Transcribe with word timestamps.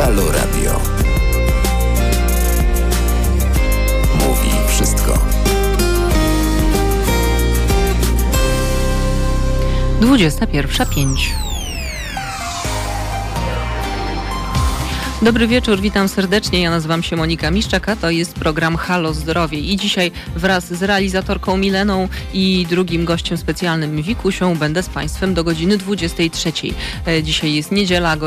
Halo 0.00 0.32
Radio. 0.32 0.80
Mówi 4.14 4.50
wszystko. 4.68 5.18
21.05. 10.00 11.06
Dobry 15.22 15.46
wieczór, 15.46 15.80
witam 15.80 16.08
serdecznie. 16.08 16.60
Ja 16.60 16.70
nazywam 16.70 17.02
się 17.02 17.16
Monika 17.16 17.50
Miszczaka, 17.50 17.96
to 17.96 18.10
jest 18.10 18.34
program 18.34 18.76
Halo 18.76 19.14
Zdrowie 19.14 19.58
i 19.58 19.76
dzisiaj 19.76 20.12
wraz 20.36 20.74
z 20.74 20.82
realizatorką 20.82 21.56
Mileną 21.56 22.08
i 22.34 22.66
drugim 22.70 23.04
gościem 23.04 23.38
specjalnym 23.38 24.02
Wikusią 24.02 24.56
będę 24.56 24.82
z 24.82 24.88
Państwem 24.88 25.34
do 25.34 25.44
godziny 25.44 25.78
23. 25.78 26.52
E, 27.06 27.22
dzisiaj 27.22 27.54
jest 27.54 27.72
niedziela, 27.72 28.16
go, 28.16 28.26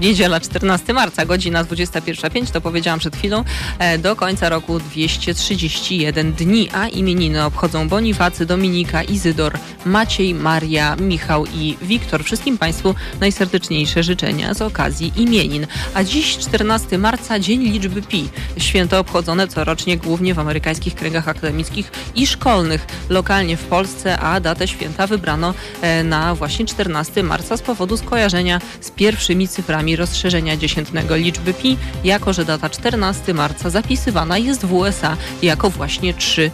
niedziela 0.00 0.40
14 0.40 0.92
marca, 0.92 1.26
godzina 1.26 1.64
21.05, 1.64 2.50
to 2.50 2.60
powiedziałam 2.60 3.00
przed 3.00 3.16
chwilą, 3.16 3.44
e, 3.78 3.98
do 3.98 4.16
końca 4.16 4.48
roku 4.48 4.78
231 4.78 6.32
dni, 6.32 6.68
a 6.74 6.88
imieniny 6.88 7.44
obchodzą 7.44 7.88
Bonifacy, 7.88 8.46
Dominika, 8.46 9.02
Izydor, 9.02 9.58
Maciej, 9.84 10.34
Maria, 10.34 10.96
Michał 10.96 11.46
i 11.46 11.76
Wiktor. 11.82 12.24
Wszystkim 12.24 12.58
Państwu 12.58 12.94
najserdeczniejsze 13.20 14.02
życzenia 14.02 14.54
z 14.54 14.62
okazji 14.62 15.12
imienin. 15.16 15.66
A 15.94 16.04
dziś 16.04 16.38
14 16.38 16.98
marca, 16.98 17.38
Dzień 17.38 17.62
Liczby 17.62 18.02
Pi. 18.02 18.28
Święto 18.58 18.98
obchodzone 18.98 19.48
corocznie 19.48 19.96
głównie 19.96 20.34
w 20.34 20.38
amerykańskich 20.38 20.94
kręgach 20.94 21.28
akademickich 21.28 21.92
i 22.14 22.26
szkolnych. 22.26 22.86
Lokalnie 23.08 23.56
w 23.56 23.64
Polsce, 23.64 24.18
a 24.18 24.40
datę 24.40 24.68
święta 24.68 25.06
wybrano 25.06 25.54
e, 25.82 26.04
na 26.04 26.34
właśnie 26.34 26.66
14 26.66 27.22
marca 27.22 27.56
z 27.56 27.62
powodu 27.62 27.96
skojarzenia 27.96 28.60
z 28.80 28.90
pierwszymi 28.90 29.48
cyframi 29.48 29.81
rozszerzenia 29.96 30.56
dziesiętnego 30.56 31.16
liczby 31.16 31.54
pi, 31.54 31.76
jako 32.04 32.32
że 32.32 32.44
data 32.44 32.70
14 32.70 33.34
marca 33.34 33.70
zapisywana 33.70 34.38
jest 34.38 34.64
w 34.64 34.72
USA 34.72 35.16
jako 35.42 35.70
właśnie 35.70 36.14
3, 36.14 36.50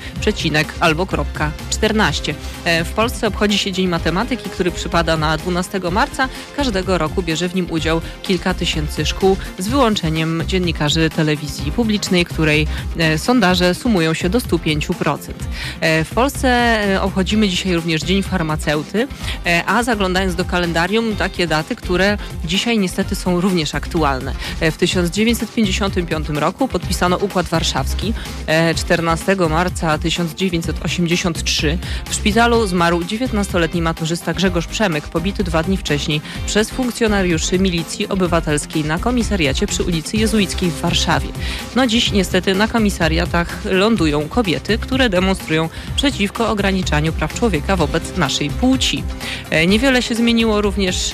albo 0.80 1.06
kropka 1.06 1.50
14. 1.70 2.34
E, 2.64 2.84
w 2.84 2.92
Polsce 2.92 3.26
obchodzi 3.26 3.58
się 3.58 3.72
Dzień 3.72 3.88
Matematyki, 3.88 4.50
który 4.50 4.70
przypada 4.70 5.16
na 5.16 5.36
12 5.36 5.80
marca. 5.92 6.28
Każdego 6.56 6.98
roku 6.98 7.22
bierze 7.22 7.48
w 7.48 7.54
nim 7.54 7.66
udział 7.70 8.00
kilka 8.22 8.54
tysięcy 8.54 9.06
szkół, 9.06 9.36
z 9.58 9.68
wyłączeniem 9.68 10.42
dziennikarzy 10.46 11.10
telewizji 11.10 11.72
publicznej, 11.72 12.24
której 12.24 12.66
e, 12.98 13.18
sondaże 13.18 13.74
sumują 13.74 14.14
się 14.14 14.28
do 14.28 14.38
105%. 14.38 15.18
E, 15.80 16.04
w 16.04 16.10
Polsce 16.10 16.78
obchodzimy 17.02 17.48
dzisiaj 17.48 17.74
również 17.74 18.02
Dzień 18.02 18.22
Farmaceuty, 18.22 19.08
a 19.66 19.82
zaglądając 19.82 20.34
do 20.34 20.44
kalendarium, 20.44 21.16
takie 21.16 21.46
daty, 21.46 21.76
które 21.76 22.18
dzisiaj 22.44 22.78
niestety 22.78 23.14
są 23.18 23.40
również 23.40 23.74
aktualne. 23.74 24.34
W 24.60 24.76
1955 24.76 26.28
roku 26.28 26.68
podpisano 26.68 27.16
Układ 27.16 27.46
Warszawski. 27.46 28.14
14 28.76 29.36
marca 29.50 29.98
1983 29.98 31.78
w 32.08 32.14
szpitalu 32.14 32.66
zmarł 32.66 33.00
19-letni 33.00 33.82
maturzysta 33.82 34.34
Grzegorz 34.34 34.66
Przemyk, 34.66 35.08
pobity 35.08 35.44
dwa 35.44 35.62
dni 35.62 35.76
wcześniej 35.76 36.20
przez 36.46 36.70
funkcjonariuszy 36.70 37.58
milicji 37.58 38.08
obywatelskiej 38.08 38.84
na 38.84 38.98
komisariacie 38.98 39.66
przy 39.66 39.82
ulicy 39.82 40.16
Jezuickiej 40.16 40.70
w 40.70 40.80
Warszawie. 40.80 41.28
No 41.76 41.86
dziś 41.86 42.12
niestety 42.12 42.54
na 42.54 42.68
komisariatach 42.68 43.64
lądują 43.64 44.28
kobiety, 44.28 44.78
które 44.78 45.08
demonstrują 45.08 45.68
przeciwko 45.96 46.48
ograniczaniu 46.48 47.12
praw 47.12 47.34
człowieka 47.34 47.76
wobec 47.76 48.16
naszej 48.16 48.50
płci. 48.50 49.04
E, 49.50 49.66
niewiele 49.66 50.02
się 50.02 50.14
zmieniło 50.14 50.60
również 50.60 51.10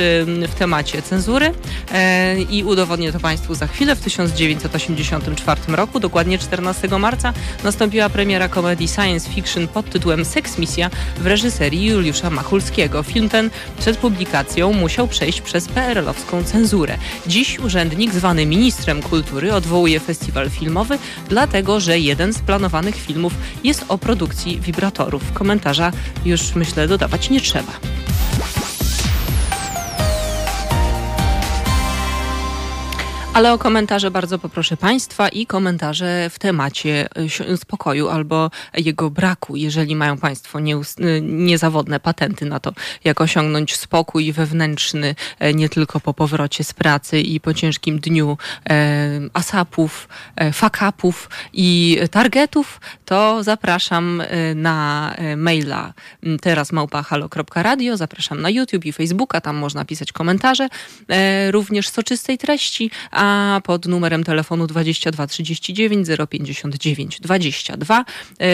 w 0.49 0.55
temacie 0.59 1.03
cenzury. 1.03 1.53
E, 1.95 2.43
i 2.43 2.65
udowodnię 2.65 3.13
to 3.13 3.21
Państwu 3.21 3.55
za 3.55 3.67
chwilę. 3.67 3.97
W 3.97 4.01
1984 4.01 5.61
roku, 5.69 6.01
dokładnie 6.01 6.39
14 6.39 6.89
marca, 6.89 7.33
nastąpiła 7.65 8.09
premiera 8.09 8.49
komedii 8.49 8.89
science 8.89 9.31
fiction 9.31 9.69
pod 9.69 9.91
tytułem 9.91 10.25
Sex 10.25 10.59
Misja 10.59 10.91
w 11.19 11.27
reżyserii 11.27 11.87
Juliusza 11.87 12.31
Machulskiego. 12.31 13.03
Film 13.03 13.29
ten 13.29 13.51
przed 13.79 13.97
publikacją 13.97 14.73
musiał 14.73 15.09
przejść 15.09 15.41
przez 15.41 15.69
PRL-owską 15.69 16.45
cenzurę. 16.45 16.99
Dziś 17.27 17.59
urzędnik 17.59 18.13
zwany 18.13 18.47
ministrem 18.47 19.03
kultury 19.03 19.55
odwołuje 19.55 20.01
festiwal 20.01 20.51
filmowy, 20.51 20.99
dlatego 21.29 21.81
że 21.81 21.99
jeden 21.99 22.33
z 22.33 22.39
planowanych 22.39 22.97
filmów 22.97 23.33
jest 23.65 23.85
o 23.89 23.99
produkcji 23.99 24.61
wibratorów. 24.61 25.33
Komentarza 25.33 25.93
już 26.25 26.55
myślę 26.55 26.89
dodawać 26.89 27.31
nie 27.31 27.41
trzeba. 27.41 27.73
Ale 33.35 33.53
o 33.53 33.59
komentarze 33.59 34.11
bardzo 34.11 34.39
poproszę 34.39 34.77
Państwa 34.77 35.29
i 35.29 35.47
komentarze 35.47 36.31
w 36.31 36.39
temacie 36.39 37.09
e, 37.51 37.57
spokoju 37.57 38.09
albo 38.09 38.51
jego 38.77 39.11
braku, 39.11 39.57
jeżeli 39.57 39.97
mają 39.97 40.19
Państwo 40.19 40.59
e, 40.59 40.63
niezawodne 41.21 42.01
patenty 42.01 42.45
na 42.45 42.61
to, 42.61 42.73
jak 43.05 43.21
osiągnąć 43.21 43.77
spokój 43.77 44.33
wewnętrzny, 44.33 45.15
e, 45.39 45.55
nie 45.55 45.69
tylko 45.69 46.01
po 46.01 46.15
powrocie 46.15 46.65
z 46.65 46.73
pracy 46.73 47.21
i 47.21 47.41
po 47.41 47.55
ciężkim 47.55 47.99
dniu 47.99 48.39
asapów, 49.33 50.09
fakapów 50.53 51.31
i 51.53 51.99
targetów, 52.11 52.81
to 53.05 53.43
zapraszam 53.43 54.23
na 54.55 55.15
maila 55.37 55.93
teraz 56.41 56.73
małpahalo.radio, 56.73 57.97
zapraszam 57.97 58.43
na 58.43 58.51
YouTube 58.51 58.85
i 58.85 58.93
Facebooka, 58.93 59.41
tam 59.41 59.57
można 59.57 59.85
pisać 59.85 60.13
komentarze, 60.13 60.69
również 61.51 61.89
soczystej 61.89 62.39
treści, 62.39 62.91
a 63.11 63.24
a 63.25 63.61
pod 63.65 63.87
numerem 63.87 64.25
telefonu 64.25 64.67
22 64.67 65.27
39 65.27 66.09
059 66.31 67.21
22 67.21 68.05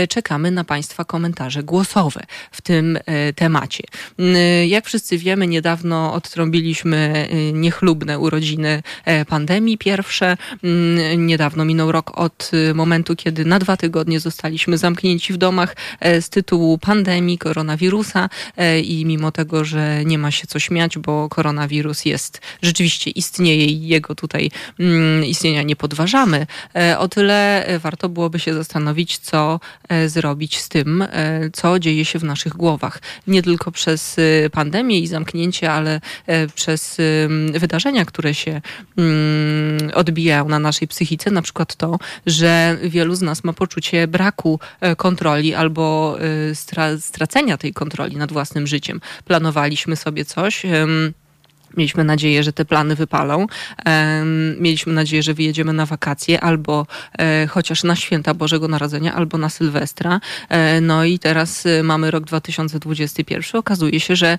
czekamy 0.08 0.50
na 0.50 0.64
Państwa 0.64 1.04
komentarze 1.04 1.62
głosowe 1.62 2.20
w 2.50 2.62
tym 2.62 2.98
e, 3.06 3.32
temacie. 3.32 3.84
Mm, 4.19 4.36
jak 4.69 4.86
wszyscy 4.86 5.19
wiemy, 5.19 5.47
niedawno 5.47 6.12
odtrąbiliśmy 6.12 6.97
e, 7.31 7.53
niechlubne 7.53 8.19
urodziny 8.19 8.82
e, 9.04 9.25
pandemii 9.25 9.78
pierwsze. 9.78 10.36
Mm, 10.64 11.26
niedawno 11.26 11.64
minął 11.64 11.92
rok 11.92 12.19
od 12.19 12.50
momentu, 12.75 13.16
kiedy 13.16 13.44
na 13.44 13.58
dwa 13.58 13.76
tygodnie 13.76 14.20
zostaliśmy 14.20 14.78
zamknięci 14.78 15.32
w 15.32 15.37
domach 15.37 15.76
z 16.20 16.28
tytułu 16.28 16.78
pandemii 16.78 17.38
koronawirusa 17.38 18.28
i 18.82 19.04
mimo 19.06 19.32
tego, 19.32 19.64
że 19.64 20.04
nie 20.04 20.19
ma 20.19 20.31
się 20.31 20.47
co 20.47 20.58
śmiać, 20.58 20.98
bo 20.98 21.28
koronawirus 21.28 22.04
jest, 22.04 22.41
rzeczywiście 22.62 23.10
istnieje 23.10 23.64
i 23.64 23.88
jego 23.88 24.14
tutaj 24.14 24.50
istnienia 25.26 25.62
nie 25.62 25.76
podważamy, 25.76 26.47
e, 26.76 26.98
o 26.98 27.09
tyle 27.09 27.66
e, 27.66 27.78
warto 27.78 28.09
byłoby 28.09 28.38
się 28.38 28.54
zastanowić, 28.54 29.19
co 29.19 29.60
e, 29.88 30.09
zrobić 30.09 30.60
z 30.60 30.69
tym, 30.69 31.04
co 31.53 31.78
dzieje 31.78 32.04
się 32.04 32.19
w 32.19 32.25
naszych 32.25 32.53
głowach. 32.53 33.03
Nie 33.26 33.43
tylko 33.43 33.72
przez 33.72 34.16
pandemię 34.53 34.99
i 34.99 35.06
zamknięcie, 35.06 35.72
ale 35.72 36.00
przez 36.54 36.97
wydarzenia, 37.53 38.04
które 38.04 38.34
się 38.34 38.60
mm, 38.97 39.91
odbijają 39.94 40.49
na 40.49 40.59
naszej 40.59 40.88
psychice, 40.88 41.31
na 41.31 41.43
przykład 41.43 41.76
to, 41.76 41.99
że 42.26 42.78
wielu 42.82 43.15
z 43.15 43.22
nas 43.22 43.44
ma 43.44 43.53
poczucie 43.53 44.09
braku 44.09 44.60
kontroli 44.97 45.54
albo 45.54 46.19
stracenia 47.00 47.56
tej 47.59 47.72
kontroli 47.72 48.16
nad 48.16 48.32
własnym 48.32 48.66
życiem. 48.66 49.00
Planowaliśmy 49.25 49.97
sobie 49.97 50.25
coś, 50.25 50.62
Mieliśmy 51.76 52.04
nadzieję, 52.04 52.42
że 52.42 52.53
te 52.53 52.64
plany 52.64 52.94
wypalą. 52.97 53.47
Mieliśmy 54.58 54.92
nadzieję, 54.92 55.22
że 55.22 55.34
wyjedziemy 55.34 55.72
na 55.72 55.86
wakacje 55.86 56.41
albo 56.41 56.86
e, 57.19 57.47
chociaż 57.47 57.84
na 57.84 57.97
święta 57.97 58.34
Bożego 58.34 58.69
Narodzenia, 58.69 59.14
albo 59.14 59.38
na 59.38 59.48
Sylwestra. 59.48 60.20
E, 60.48 60.81
no 60.81 61.04
i 61.04 61.19
teraz 61.19 61.66
e, 61.66 61.82
mamy 61.82 62.10
rok 62.10 62.25
2021. 62.25 63.58
Okazuje 63.60 64.00
się, 64.00 64.16
że 64.16 64.38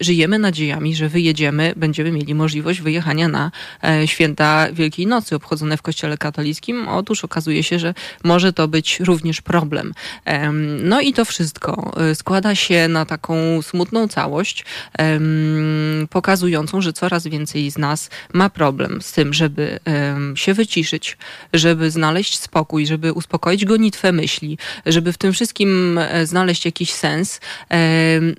żyjemy 0.00 0.38
nadziejami, 0.38 0.94
że 0.94 1.08
wyjedziemy, 1.08 1.72
będziemy 1.76 2.12
mieli 2.12 2.34
możliwość 2.34 2.80
wyjechania 2.80 3.28
na 3.28 3.50
święta 4.06 4.66
Wielkiej 4.72 5.06
Nocy 5.06 5.34
obchodzone 5.36 5.76
w 5.76 5.82
Kościele 5.82 6.18
katolickim. 6.18 6.88
Otóż 6.88 7.24
okazuje 7.24 7.62
się, 7.62 7.78
że 7.78 7.94
może 8.24 8.52
to 8.52 8.68
być 8.68 9.00
również 9.00 9.40
problem. 9.40 9.94
No 10.82 11.00
i 11.00 11.12
to 11.12 11.24
wszystko 11.24 11.92
składa 12.14 12.54
się 12.54 12.88
na 12.88 13.06
taką 13.06 13.62
smutną 13.62 14.08
całość 14.08 14.64
pokazującą, 16.22 16.80
że 16.80 16.92
coraz 16.92 17.26
więcej 17.26 17.70
z 17.70 17.78
nas 17.78 18.10
ma 18.32 18.50
problem 18.50 19.02
z 19.02 19.12
tym, 19.12 19.34
żeby 19.34 19.80
się 20.34 20.54
wyciszyć, 20.54 21.16
żeby 21.52 21.90
znaleźć 21.90 22.38
spokój, 22.38 22.86
żeby 22.86 23.12
uspokoić 23.12 23.64
gonitwę 23.64 24.12
myśli, 24.12 24.58
żeby 24.86 25.12
w 25.12 25.18
tym 25.18 25.32
wszystkim 25.32 25.98
e, 25.98 26.26
znaleźć 26.26 26.64
jakiś 26.64 26.92
sens. 26.92 27.40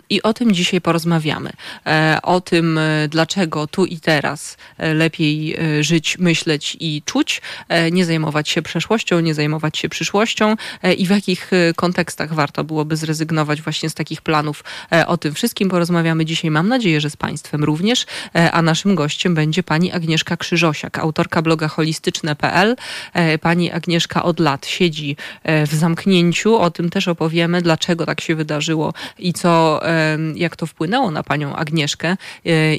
I 0.10 0.22
o 0.22 0.34
tym 0.34 0.54
dzisiaj 0.54 0.82
porozmawiamy. 0.82 1.52
E, 1.86 2.20
o 2.24 2.42
tym, 2.42 2.78
e, 2.78 3.08
dlaczego 3.08 3.68
tu 3.68 3.86
i 3.86 4.00
teraz 4.00 4.58
lepiej 4.78 5.58
żyć, 5.82 6.18
myśleć 6.18 6.78
i 6.80 7.02
czuć, 7.06 7.42
nie 7.92 8.06
zajmować 8.06 8.50
się 8.50 8.62
przeszłością, 8.62 9.20
nie 9.20 9.34
zajmować 9.34 9.78
się 9.78 9.90
przyszłością 9.90 10.56
i 10.98 11.06
w 11.08 11.10
jakich 11.10 11.52
kontekstach 11.76 12.34
warto 12.34 12.64
byłoby 12.64 12.96
zrezygnować 12.96 13.62
właśnie 13.62 13.90
z 13.90 13.94
takich 13.94 14.22
planów. 14.22 14.64
O 15.08 15.18
tym 15.18 15.34
wszystkim 15.34 15.70
porozmawiamy 15.70 16.26
dzisiaj. 16.26 16.52
Mam 16.52 16.68
nadzieję, 16.68 17.02
że 17.02 17.10
z 17.10 17.18
Państwem 17.18 17.64
również 17.64 17.73
również, 17.74 18.06
e, 18.36 18.52
a 18.52 18.62
naszym 18.62 18.96
gościem 18.96 19.36
będzie 19.36 19.64
pani 19.64 19.92
Agnieszka 19.92 20.38
Krzyżosiak, 20.38 21.00
autorka 21.00 21.42
bloga 21.42 21.68
holistyczne.pl. 21.68 22.76
E, 23.14 23.38
pani 23.38 23.72
Agnieszka 23.72 24.24
od 24.24 24.40
lat 24.40 24.66
siedzi 24.66 25.16
w 25.68 25.74
zamknięciu, 25.74 26.58
o 26.58 26.72
tym 26.72 26.90
też 26.90 27.08
opowiemy, 27.08 27.62
dlaczego 27.62 28.06
tak 28.06 28.22
się 28.22 28.36
wydarzyło 28.36 28.94
i 29.20 29.34
co, 29.34 29.82
jak 30.36 30.56
to 30.56 30.66
wpłynęło 30.66 31.12
na 31.12 31.24
panią 31.24 31.56
Agnieszkę 31.56 32.18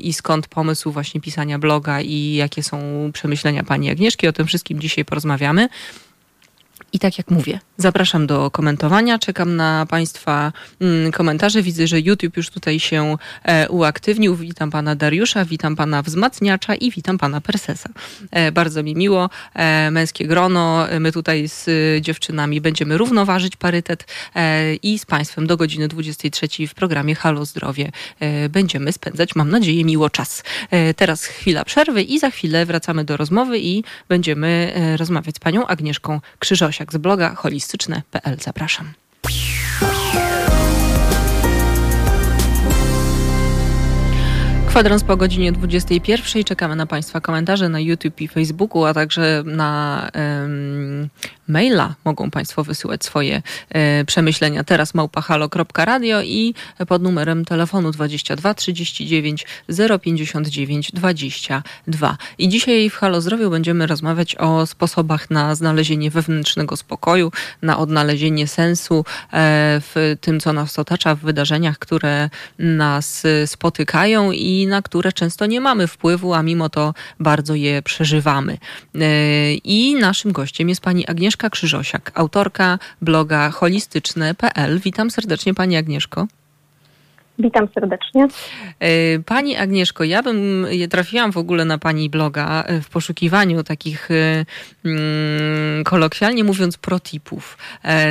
i 0.01 0.13
skąd 0.13 0.49
pomysł 0.49 0.93
właśnie 0.93 1.21
pisania 1.21 1.59
bloga 1.59 2.01
i 2.01 2.35
jakie 2.35 2.63
są 2.63 3.11
przemyślenia 3.13 3.65
pani 3.65 3.91
Agnieszki. 3.91 4.29
O 4.29 4.33
tym 4.33 4.47
wszystkim 4.47 4.81
dzisiaj 4.81 5.05
porozmawiamy. 5.05 5.69
I 6.95 6.99
tak 6.99 7.19
jak 7.19 7.31
mówię, 7.31 7.61
zapraszam 7.77 8.27
do 8.27 8.51
komentowania. 8.51 9.19
Czekam 9.19 9.57
na 9.57 9.87
Państwa 9.87 10.53
mm, 10.81 11.13
komentarze. 11.13 11.63
Widzę, 11.63 11.87
że 11.87 12.01
YouTube 12.01 12.37
już 12.37 12.51
tutaj 12.51 12.81
się 12.81 13.17
e, 13.43 13.69
uaktywnił. 13.69 14.37
Witam 14.37 14.71
Pana 14.71 14.95
Dariusza, 14.95 15.45
witam 15.45 15.77
Pana 15.77 16.03
Wzmacniacza 16.03 16.75
i 16.75 16.91
witam 16.91 17.19
Pana 17.19 17.41
Persesa. 17.41 17.89
E, 18.31 18.53
bardzo 18.53 18.83
mi 18.83 18.95
miło. 18.95 19.31
E, 19.55 19.91
męskie 19.91 20.27
grono. 20.27 20.87
My 21.01 21.13
tutaj 21.13 21.49
z 21.49 21.67
dziewczynami 22.05 22.61
będziemy 22.61 22.99
równoważyć 22.99 23.57
parytet 23.57 24.07
i 24.83 24.99
z 24.99 25.07
Państwem 25.07 25.47
do 25.47 25.57
godziny 25.57 25.89
23 25.89 26.49
w 26.69 26.75
programie 26.75 27.15
Halo 27.15 27.45
Zdrowie 27.45 27.93
będziemy 28.49 28.93
spędzać, 28.93 29.35
mam 29.35 29.51
nadzieję, 29.51 29.85
miło 29.85 30.11
czas. 30.11 30.43
Teraz 30.97 31.25
chwila 31.25 31.65
przerwy 31.65 32.03
i 32.03 32.19
za 32.19 32.31
chwilę 32.31 32.67
wracamy 32.67 33.05
do 33.05 33.17
rozmowy 33.17 33.59
i 33.59 33.85
będziemy 34.09 34.73
rozmawiać 34.97 35.37
z 35.37 35.39
Panią 35.39 35.67
Agnieszką 35.67 36.21
Krzyżosiak 36.39 36.84
z 36.93 36.97
bloga 36.97 37.35
holistyczne.pl. 37.35 38.37
Zapraszam. 38.41 38.93
Kwadrans 44.75 45.05
po 45.05 45.17
godzinie 45.17 45.53
21. 45.53 46.45
Czekamy 46.45 46.77
na 46.77 46.87
Państwa 46.87 47.21
komentarze 47.21 47.69
na 47.69 47.81
YouTube 47.81 48.21
i 48.21 48.29
Facebooku, 48.29 48.85
a 48.85 48.95
także 48.95 49.43
na 49.47 50.09
um, 50.15 51.09
maila 51.49 51.95
mogą 52.05 52.31
Państwo 52.31 52.65
wysyłać 52.65 53.05
swoje 53.05 53.43
e, 53.71 54.05
przemyślenia. 54.05 54.65
Teraz 54.65 54.95
małpahalo.radio 54.95 56.23
i 56.23 56.55
pod 56.89 57.03
numerem 57.03 57.45
telefonu 57.45 57.91
22 57.91 58.55
39 58.55 59.47
059 60.03 60.93
22. 60.93 62.17
I 62.39 62.49
dzisiaj 62.49 62.91
w 62.91 62.97
Halo 62.97 63.21
Zdrowiu 63.21 63.51
będziemy 63.51 63.87
rozmawiać 63.87 64.37
o 64.37 64.67
sposobach 64.67 65.31
na 65.31 65.55
znalezienie 65.55 66.11
wewnętrznego 66.11 66.77
spokoju, 66.77 67.33
na 67.63 67.79
odnalezienie 67.79 68.47
sensu 68.47 69.05
e, 69.33 69.81
w 69.81 70.17
tym, 70.21 70.41
co 70.41 70.53
nas 70.53 70.79
otacza, 70.79 71.15
w 71.15 71.19
wydarzeniach, 71.19 71.79
które 71.79 72.31
nas 72.59 73.23
spotykają 73.47 74.33
i 74.33 74.67
na 74.67 74.83
które 74.83 75.13
często 75.13 75.47
nie 75.47 75.61
mamy 75.61 75.87
wpływu, 75.87 76.35
a 76.35 76.43
mimo 76.43 76.69
to 76.69 76.95
bardzo 77.21 77.55
je 77.55 77.83
przeżywamy. 77.83 78.59
E, 78.95 79.55
I 79.55 79.95
naszym 79.95 80.33
gościem 80.33 80.69
jest 80.69 80.81
pani 80.81 81.07
Agnieszka 81.07 81.34
Krzyżosiak, 81.37 82.13
autorka 82.15 82.79
bloga 83.03 83.51
holistyczne.pl. 83.51 84.81
Witam 84.81 85.11
serdecznie 85.11 85.55
pani 85.55 85.77
Agnieszko. 85.77 86.27
Witam 87.39 87.69
serdecznie. 87.75 88.29
E, 88.81 89.19
pani 89.19 89.57
Agnieszko, 89.57 90.05
ja 90.05 90.23
bym 90.23 90.67
trafiłam 90.91 91.33
w 91.33 91.37
ogóle 91.37 91.65
na 91.65 91.79
Pani 91.79 92.11
bloga 92.11 92.63
e, 92.67 92.81
w 92.81 92.89
poszukiwaniu 92.89 93.63
takich, 93.63 94.11
e, 94.11 94.45
mm, 94.85 95.85
kolokwialnie 95.85 96.45
mówiąc, 96.45 96.77
protipów 96.77 97.59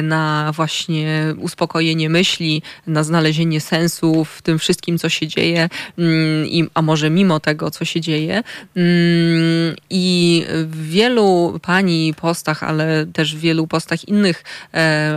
na 0.03 0.51
właśnie 0.55 1.35
uspokojenie 1.37 2.09
myśli, 2.09 2.61
na 2.87 3.03
znalezienie 3.03 3.61
sensu 3.61 4.25
w 4.25 4.41
tym 4.41 4.59
wszystkim, 4.59 4.97
co 4.97 5.09
się 5.09 5.27
dzieje, 5.27 5.69
mm, 5.97 6.69
a 6.73 6.81
może 6.81 7.09
mimo 7.09 7.39
tego, 7.39 7.71
co 7.71 7.85
się 7.85 8.01
dzieje. 8.01 8.43
Mm, 8.75 9.75
I 9.89 10.45
w 10.63 10.87
wielu 10.89 11.59
Pani 11.61 12.13
postach, 12.13 12.63
ale 12.63 13.05
też 13.05 13.35
w 13.35 13.39
wielu 13.39 13.67
postach 13.67 14.07
innych 14.07 14.43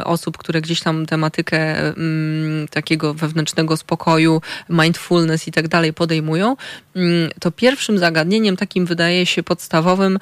osób, 0.05 0.38
które 0.38 0.61
gdzieś 0.61 0.81
tam 0.81 1.06
tematykę 1.06 1.76
takiego 2.70 3.14
wewnętrznego 3.14 3.76
spokoju, 3.76 3.96
spokoju, 3.97 4.41
mindfulness 4.69 5.49
i 5.49 5.53
tak 5.53 5.69
dalej 5.69 5.93
podejmują, 5.93 6.57
mm, 6.97 7.31
to 7.41 7.51
pierwszym 7.51 7.99
zagadnieniem 7.99 8.57
takim 8.57 8.87
wydaje 8.87 9.27
się 9.27 9.43
podstawowym 9.43 10.19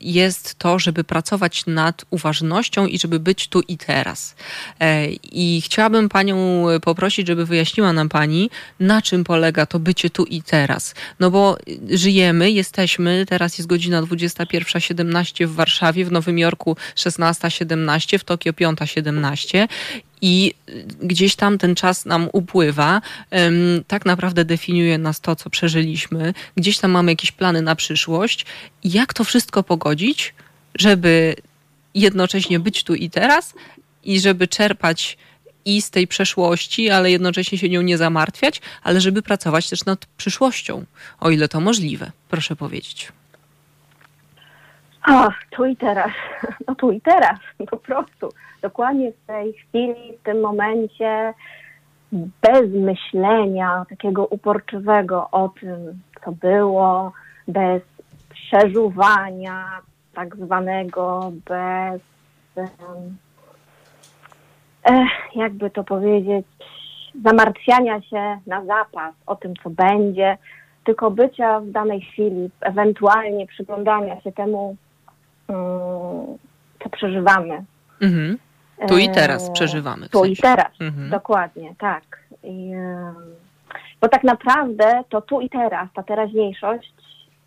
jest 0.00 0.54
to, 0.54 0.78
żeby 0.78 1.04
pracować 1.04 1.66
nad 1.66 2.04
uważnością 2.10 2.86
i 2.86 2.98
żeby 2.98 3.20
być 3.20 3.48
tu 3.48 3.60
i 3.60 3.78
teraz. 3.78 4.34
E, 4.80 5.06
I 5.32 5.60
chciałabym 5.64 6.08
Panią 6.08 6.66
poprosić, 6.82 7.26
żeby 7.26 7.46
wyjaśniła 7.46 7.92
nam 7.92 8.08
Pani, 8.08 8.50
na 8.80 9.02
czym 9.02 9.24
polega 9.24 9.66
to 9.66 9.78
bycie 9.78 10.10
tu 10.10 10.24
i 10.24 10.42
teraz. 10.42 10.94
No 11.20 11.30
bo 11.30 11.56
żyjemy, 11.90 12.50
jesteśmy, 12.50 13.26
teraz 13.28 13.58
jest 13.58 13.68
godzina 13.68 14.02
21.17 14.02 15.46
w 15.46 15.54
Warszawie, 15.54 16.04
w 16.04 16.12
Nowym 16.12 16.38
Jorku 16.38 16.76
16.17, 16.96 18.18
w 18.18 18.24
Tokio 18.24 18.52
5.17 18.52 19.68
i 20.22 20.54
gdzieś 21.02 21.36
tam 21.36 21.58
ten 21.58 21.74
czas 21.74 22.06
nam 22.06 22.28
upływa. 22.32 23.02
Tak 23.86 24.06
naprawdę 24.06 24.44
definiuje 24.44 24.98
nas 24.98 25.20
to, 25.20 25.36
co 25.36 25.50
przeżyliśmy. 25.50 26.34
Gdzieś 26.56 26.78
tam 26.78 26.90
mamy 26.90 27.12
jakieś 27.12 27.32
plany 27.32 27.62
na 27.62 27.76
przyszłość. 27.76 28.46
Jak 28.84 29.14
to 29.14 29.24
wszystko 29.24 29.62
pogodzić, 29.62 30.34
żeby 30.74 31.34
jednocześnie 31.94 32.60
być 32.60 32.84
tu 32.84 32.94
i 32.94 33.10
teraz 33.10 33.54
i 34.04 34.20
żeby 34.20 34.48
czerpać 34.48 35.18
i 35.64 35.82
z 35.82 35.90
tej 35.90 36.06
przeszłości, 36.06 36.90
ale 36.90 37.10
jednocześnie 37.10 37.58
się 37.58 37.68
nią 37.68 37.82
nie 37.82 37.98
zamartwiać, 37.98 38.60
ale 38.82 39.00
żeby 39.00 39.22
pracować 39.22 39.70
też 39.70 39.84
nad 39.84 40.06
przyszłością, 40.06 40.84
o 41.20 41.30
ile 41.30 41.48
to 41.48 41.60
możliwe. 41.60 42.12
Proszę 42.28 42.56
powiedzieć. 42.56 43.08
O, 45.10 45.28
tu 45.50 45.66
i 45.66 45.76
teraz. 45.76 46.10
No 46.68 46.74
tu 46.74 46.92
i 46.92 47.00
teraz, 47.00 47.38
po 47.70 47.76
prostu 47.76 48.28
dokładnie 48.62 49.12
w 49.12 49.26
tej 49.26 49.52
chwili, 49.52 50.18
w 50.20 50.22
tym 50.22 50.40
momencie, 50.40 51.34
bez 52.12 52.70
myślenia 52.70 53.86
takiego 53.88 54.26
uporczywego 54.26 55.28
o 55.32 55.48
tym, 55.48 56.00
co 56.24 56.32
było, 56.32 57.12
bez 57.48 57.82
przeżuwania 58.30 59.64
tak 60.14 60.36
zwanego, 60.36 61.32
bez 61.48 62.00
jakby 65.34 65.70
to 65.70 65.84
powiedzieć, 65.84 66.46
zamartwiania 67.24 68.02
się 68.02 68.38
na 68.46 68.64
zapas 68.64 69.14
o 69.26 69.36
tym, 69.36 69.54
co 69.62 69.70
będzie, 69.70 70.38
tylko 70.84 71.10
bycia 71.10 71.60
w 71.60 71.70
danej 71.70 72.00
chwili, 72.00 72.50
ewentualnie 72.60 73.46
przyglądania 73.46 74.20
się 74.20 74.32
temu, 74.32 74.76
co 76.82 76.90
przeżywamy. 76.90 77.64
Mhm. 78.00 78.38
Tu 78.88 78.98
i 78.98 79.10
teraz 79.10 79.48
e, 79.48 79.52
przeżywamy. 79.52 80.08
Tu 80.08 80.18
sensie. 80.18 80.32
i 80.32 80.36
teraz, 80.36 80.72
mhm. 80.80 81.10
dokładnie, 81.10 81.74
tak. 81.78 82.02
I, 82.42 82.72
bo 84.00 84.08
tak 84.08 84.24
naprawdę 84.24 85.02
to 85.08 85.20
tu 85.20 85.40
i 85.40 85.48
teraz, 85.48 85.88
ta 85.94 86.02
teraźniejszość 86.02 86.94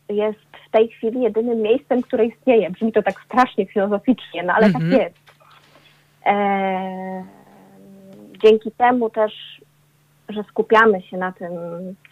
jest 0.10 0.39
w 0.67 0.72
tej 0.72 0.89
chwili 0.89 1.22
jedynym 1.22 1.62
miejscem, 1.62 2.01
które 2.01 2.25
istnieje. 2.25 2.69
Brzmi 2.69 2.91
to 2.91 3.03
tak 3.03 3.22
strasznie 3.25 3.65
filozoficznie, 3.65 4.43
no 4.43 4.53
ale 4.53 4.65
tak 4.65 4.81
mhm. 4.81 4.91
tak 4.91 5.01
jest. 5.01 5.15
E, 6.25 7.24
dzięki 8.43 8.72
temu 8.72 9.10
też, 9.10 9.62
że 10.29 10.43
skupiamy 10.43 11.01
się 11.01 11.17
na 11.17 11.31
tym, 11.31 11.51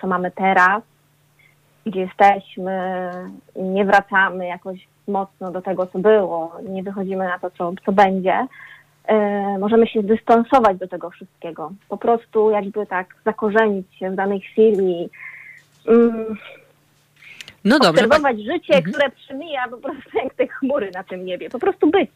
co 0.02 0.08
mamy 0.08 0.32
teraz, 0.32 0.84
gdzie 1.86 2.00
jesteśmy, 2.00 3.10
nie 3.56 3.86
wracamy 3.86 4.48
jakoś 4.48 4.88
mocno 5.08 5.52
do 5.52 5.62
tego, 5.62 5.88
co 5.88 6.00
było, 6.00 6.58
nie 6.70 6.84
wychodzimy 6.84 7.26
na 7.26 7.40
to, 7.40 7.52
co, 7.52 7.74
co 7.86 7.92
będzie, 7.92 8.48
E, 9.08 9.58
możemy 9.60 9.88
się 9.88 10.02
zdystansować 10.02 10.78
do 10.78 10.88
tego 10.88 11.10
wszystkiego. 11.10 11.72
Po 11.90 11.98
prostu 11.98 12.52
jakby 12.52 12.86
tak 12.86 13.16
zakorzenić 13.26 13.96
się 14.00 14.12
w 14.12 14.16
danej 14.16 14.42
chwili. 14.42 15.10
Mm, 15.88 16.38
no 17.66 17.80
dobrze. 17.80 18.06
Obserwować 18.06 18.38
życie, 18.38 18.76
mhm. 18.76 18.84
które 18.84 19.10
przemija 19.10 19.68
po 19.68 19.78
prostu 19.78 20.18
jak 20.24 20.34
te 20.34 20.48
chmury 20.48 20.92
na 20.94 21.04
tym 21.04 21.26
niebie. 21.26 21.50
Po 21.50 21.60
prostu 21.60 21.90
być. 21.90 22.12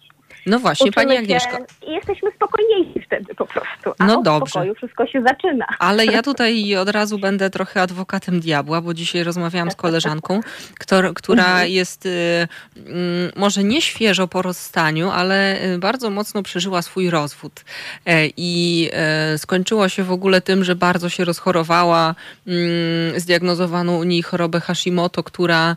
No 0.46 0.60
właśnie, 0.60 0.90
Uczymy 0.90 1.06
Pani 1.06 1.18
Agnieszko. 1.18 1.58
I 1.88 1.92
jesteśmy 1.92 2.32
spokojniejsi 2.32 3.02
wtedy 3.06 3.36
po 3.36 3.46
prostu. 3.46 3.94
A 4.00 4.06
no 4.06 4.22
dobrze. 4.22 4.50
spokoju 4.50 4.75
wszystko 4.75 5.08
się 5.08 5.22
zaczyna. 5.22 5.66
Ale 5.80 6.06
ja 6.06 6.22
tutaj 6.22 6.75
od 6.75 6.90
razu 6.90 7.20
będę 7.20 7.50
trochę 7.50 7.82
adwokatem 7.82 8.40
diabła, 8.40 8.82
bo 8.82 8.94
dzisiaj 8.94 9.24
rozmawiałam 9.24 9.72
z 9.72 9.75
koleżanką, 9.75 10.40
ktor, 10.80 11.14
która 11.14 11.46
mhm. 11.46 11.72
jest 11.72 12.06
y, 12.06 12.48
mm, 12.78 13.32
może 13.36 13.64
nie 13.64 13.82
świeżo 13.82 14.28
po 14.28 14.42
rozstaniu, 14.42 15.10
ale 15.10 15.64
y, 15.64 15.78
bardzo 15.78 16.10
mocno 16.10 16.44
przeżyła 16.44 16.82
swój 16.82 17.10
rozwód. 17.10 17.64
E, 18.06 18.28
I 18.38 18.90
e, 18.94 19.38
skończyło 19.38 19.90
się 19.90 20.04
w 20.04 20.12
ogóle 20.12 20.42
tym, 20.42 20.64
że 20.64 20.75
bardzo 20.75 21.10
się 21.10 21.25
rozchorowała. 21.25 22.16
Mm, 22.48 23.20
zdiagnozowano 23.20 23.98
u 23.98 24.04
niej 24.04 24.22
chorobę 24.22 24.60
Hashimoto, 24.60 25.24
która 25.24 25.75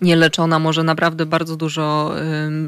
nieleczona 0.00 0.58
może 0.58 0.82
naprawdę 0.82 1.26
bardzo 1.26 1.56
dużo 1.56 2.14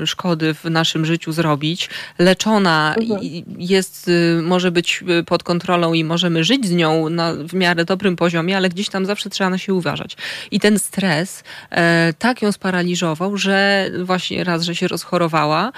szkody 0.05 0.55
w 0.55 0.65
naszym 0.65 1.07
życiu 1.07 1.33
zrobić. 1.33 1.91
Leczona 2.19 2.95
mhm. 3.01 3.21
jest, 3.59 4.09
y, 4.09 4.43
może 4.43 4.71
być 4.71 5.05
y, 5.21 5.25
pod 5.25 5.43
kontrolą 5.43 5.93
i 5.93 6.05
możemy 6.05 6.45
żyć 6.45 6.67
z 6.67 6.73
nią 6.73 7.09
na 7.09 7.33
w 7.33 7.55
miarę 7.55 7.85
dobrym 7.85 8.17
poziomie, 8.17 8.57
ale 8.57 8.69
gdzieś 8.69 8.89
tam 8.89 9.07
zawsze 9.07 9.31
trzeba 9.31 9.51
na 9.51 9.59
się 9.59 9.75
uważać. 9.75 10.17
I 10.51 10.61
ten 10.61 10.79
stres 10.79 11.45
e, 11.71 12.13
tak 12.19 12.43
ją 12.43 12.53
sparaliżował, 12.53 13.37
że 13.37 13.91
właśnie 14.05 14.45
raz, 14.45 14.63
że 14.63 14.75
się 14.75 14.89
rozchorowała, 14.89 15.73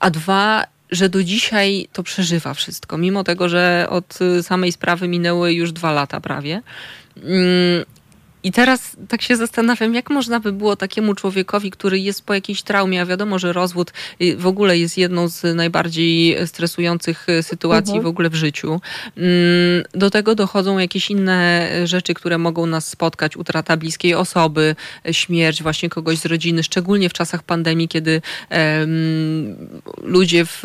a 0.00 0.10
dwa, 0.10 0.64
że 0.90 1.08
do 1.08 1.24
dzisiaj 1.24 1.88
to 1.92 2.02
przeżywa 2.02 2.54
wszystko, 2.54 2.98
mimo 2.98 3.24
tego, 3.24 3.48
że 3.48 3.86
od 3.90 4.18
y, 4.20 4.42
samej 4.42 4.72
sprawy 4.72 5.08
minęły 5.08 5.52
już 5.52 5.72
dwa 5.72 5.92
lata 5.92 6.20
prawie. 6.20 6.62
I 8.44 8.52
teraz 8.52 8.96
tak 9.08 9.22
się 9.22 9.36
zastanawiam, 9.36 9.94
jak 9.94 10.10
można 10.10 10.40
by 10.40 10.52
było 10.52 10.76
takiemu 10.76 11.14
człowiekowi, 11.14 11.70
który 11.70 11.98
jest 11.98 12.22
po 12.26 12.34
jakiejś 12.34 12.62
traumie, 12.62 13.02
a 13.02 13.06
wiadomo, 13.06 13.38
że 13.38 13.52
rozwód 13.52 13.92
y, 14.22 14.36
w 14.36 14.46
ogóle 14.46 14.78
jest 14.78 14.98
jedną 14.98 15.28
z 15.28 15.56
najbardziej 15.56 16.36
stresujących 16.46 17.28
y, 17.28 17.42
sytuacji 17.42 17.90
mhm. 17.90 18.04
w 18.04 18.06
ogóle 18.06 18.30
w 18.30 18.34
życiu. 18.34 18.80
Mm, 19.16 19.84
do 19.92 20.10
tego 20.10 20.34
dochodzą 20.34 20.78
jakieś 20.78 21.10
inne 21.10 21.70
rzeczy, 21.84 22.14
które 22.14 22.38
mogą 22.38 22.66
nas 22.66 22.88
spotkać, 22.88 23.36
utrata 23.36 23.76
bliskiej 23.76 24.14
osoby, 24.14 24.76
śmierć 25.12 25.62
właśnie 25.62 25.88
kogoś 25.88 26.18
z 26.18 26.26
rodziny, 26.26 26.62
szczególnie 26.62 27.08
w 27.08 27.12
czasach 27.12 27.42
pandemii, 27.42 27.88
kiedy 27.88 28.22
um, 28.50 29.80
ludzie 30.02 30.44
w 30.46 30.62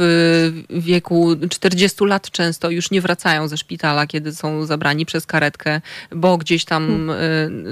wieku 0.70 1.36
40 1.50 2.06
lat 2.06 2.32
często 2.32 2.70
już 2.70 2.92
nie 2.92 3.02
wracają 3.02 3.48
ze 3.48 3.58
szpitala, 3.58 4.08
kiedy 4.08 4.36
są 4.36 4.66
zabrani 4.66 5.06
przez 5.06 5.26
karetkę, 5.26 5.82
bo 6.12 6.38
gdzieś 6.38 6.66
tam 6.66 6.88
hmm 6.88 7.69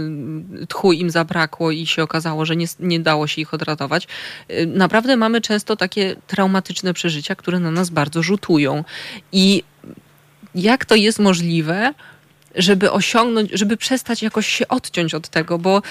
tchu 0.69 0.91
im 0.91 1.09
zabrakło 1.09 1.71
i 1.71 1.85
się 1.85 2.03
okazało, 2.03 2.45
że 2.45 2.55
nie, 2.55 2.65
nie 2.79 2.99
dało 2.99 3.27
się 3.27 3.41
ich 3.41 3.53
odratować. 3.53 4.07
Y, 4.51 4.65
naprawdę 4.65 5.17
mamy 5.17 5.41
często 5.41 5.75
takie 5.75 6.15
traumatyczne 6.27 6.93
przeżycia, 6.93 7.35
które 7.35 7.59
na 7.59 7.71
nas 7.71 7.89
bardzo 7.89 8.23
rzutują. 8.23 8.83
I 9.31 9.63
jak 10.55 10.85
to 10.85 10.95
jest 10.95 11.19
możliwe, 11.19 11.93
żeby 12.55 12.91
osiągnąć, 12.91 13.51
żeby 13.53 13.77
przestać 13.77 14.23
jakoś 14.23 14.47
się 14.47 14.67
odciąć 14.67 15.13
od 15.13 15.29
tego, 15.29 15.59
bo 15.59 15.81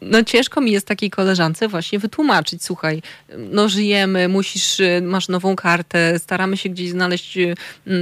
no 0.00 0.24
ciężko 0.24 0.60
mi 0.60 0.72
jest 0.72 0.86
takiej 0.86 1.10
koleżance 1.10 1.68
właśnie 1.68 1.98
wytłumaczyć, 1.98 2.64
słuchaj, 2.64 3.02
no 3.50 3.68
żyjemy, 3.68 4.28
musisz, 4.28 4.80
y, 4.80 5.00
masz 5.02 5.28
nową 5.28 5.56
kartę, 5.56 6.18
staramy 6.18 6.56
się 6.56 6.68
gdzieś 6.68 6.90
znaleźć 6.90 7.38
y, 7.38 7.54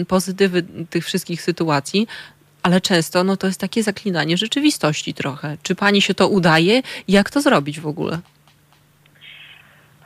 pozytywy 0.08 0.64
tych 0.90 1.04
wszystkich 1.04 1.42
sytuacji, 1.42 2.06
ale 2.64 2.80
często 2.80 3.24
no, 3.24 3.36
to 3.36 3.46
jest 3.46 3.60
takie 3.60 3.82
zaklinanie 3.82 4.36
rzeczywistości 4.36 5.14
trochę. 5.14 5.56
Czy 5.62 5.74
pani 5.74 6.02
się 6.02 6.14
to 6.14 6.28
udaje? 6.28 6.82
Jak 7.08 7.30
to 7.30 7.40
zrobić 7.40 7.80
w 7.80 7.86
ogóle? 7.86 8.18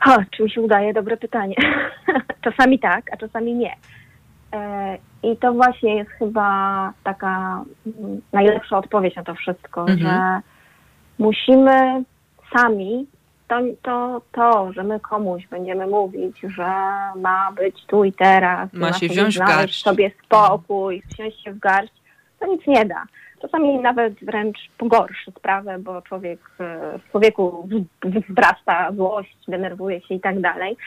O, 0.05 0.17
czy 0.31 0.43
mi 0.43 0.51
się 0.51 0.61
udaje? 0.61 0.93
Dobre 0.93 1.17
pytanie. 1.17 1.55
czasami 2.45 2.79
tak, 2.79 3.13
a 3.13 3.17
czasami 3.17 3.53
nie. 3.53 3.75
E, 4.53 4.97
I 5.23 5.37
to 5.37 5.53
właśnie 5.53 5.95
jest 5.95 6.09
chyba 6.09 6.93
taka 7.03 7.63
mm, 7.85 8.21
najlepsza 8.33 8.77
odpowiedź 8.77 9.15
na 9.15 9.23
to 9.23 9.35
wszystko, 9.35 9.81
mhm. 9.81 9.99
że 9.99 10.41
musimy 11.19 12.03
sami, 12.55 13.07
to, 13.47 13.55
to, 13.81 14.21
to, 14.31 14.73
że 14.73 14.83
my 14.83 14.99
komuś 14.99 15.47
będziemy 15.47 15.87
mówić, 15.87 16.39
że 16.55 16.71
ma 17.15 17.51
być 17.51 17.85
tu 17.87 18.03
i 18.03 18.13
teraz, 18.13 18.73
ma 18.73 18.93
się 18.93 19.07
wziąć 19.07 19.35
w 19.35 19.39
garść. 19.39 19.83
sobie 19.83 20.11
spokój, 20.25 21.03
wziąć 21.09 21.43
się 21.43 21.53
w 21.53 21.59
garść, 21.59 21.98
to 22.39 22.47
nic 22.47 22.67
nie 22.67 22.85
da. 22.85 23.05
Czasami 23.41 23.79
nawet 23.79 24.13
wręcz 24.13 24.57
pogorszy 24.77 25.31
sprawę, 25.31 25.79
bo 25.79 26.01
człowiek, 26.01 26.39
e, 26.59 26.99
w 26.99 27.11
człowieku 27.11 27.69
wzrasta 28.29 28.91
złość, 28.91 29.37
denerwuje 29.47 30.01
się 30.01 30.15
i 30.15 30.19
tak 30.19 30.41
dalej. 30.41 30.77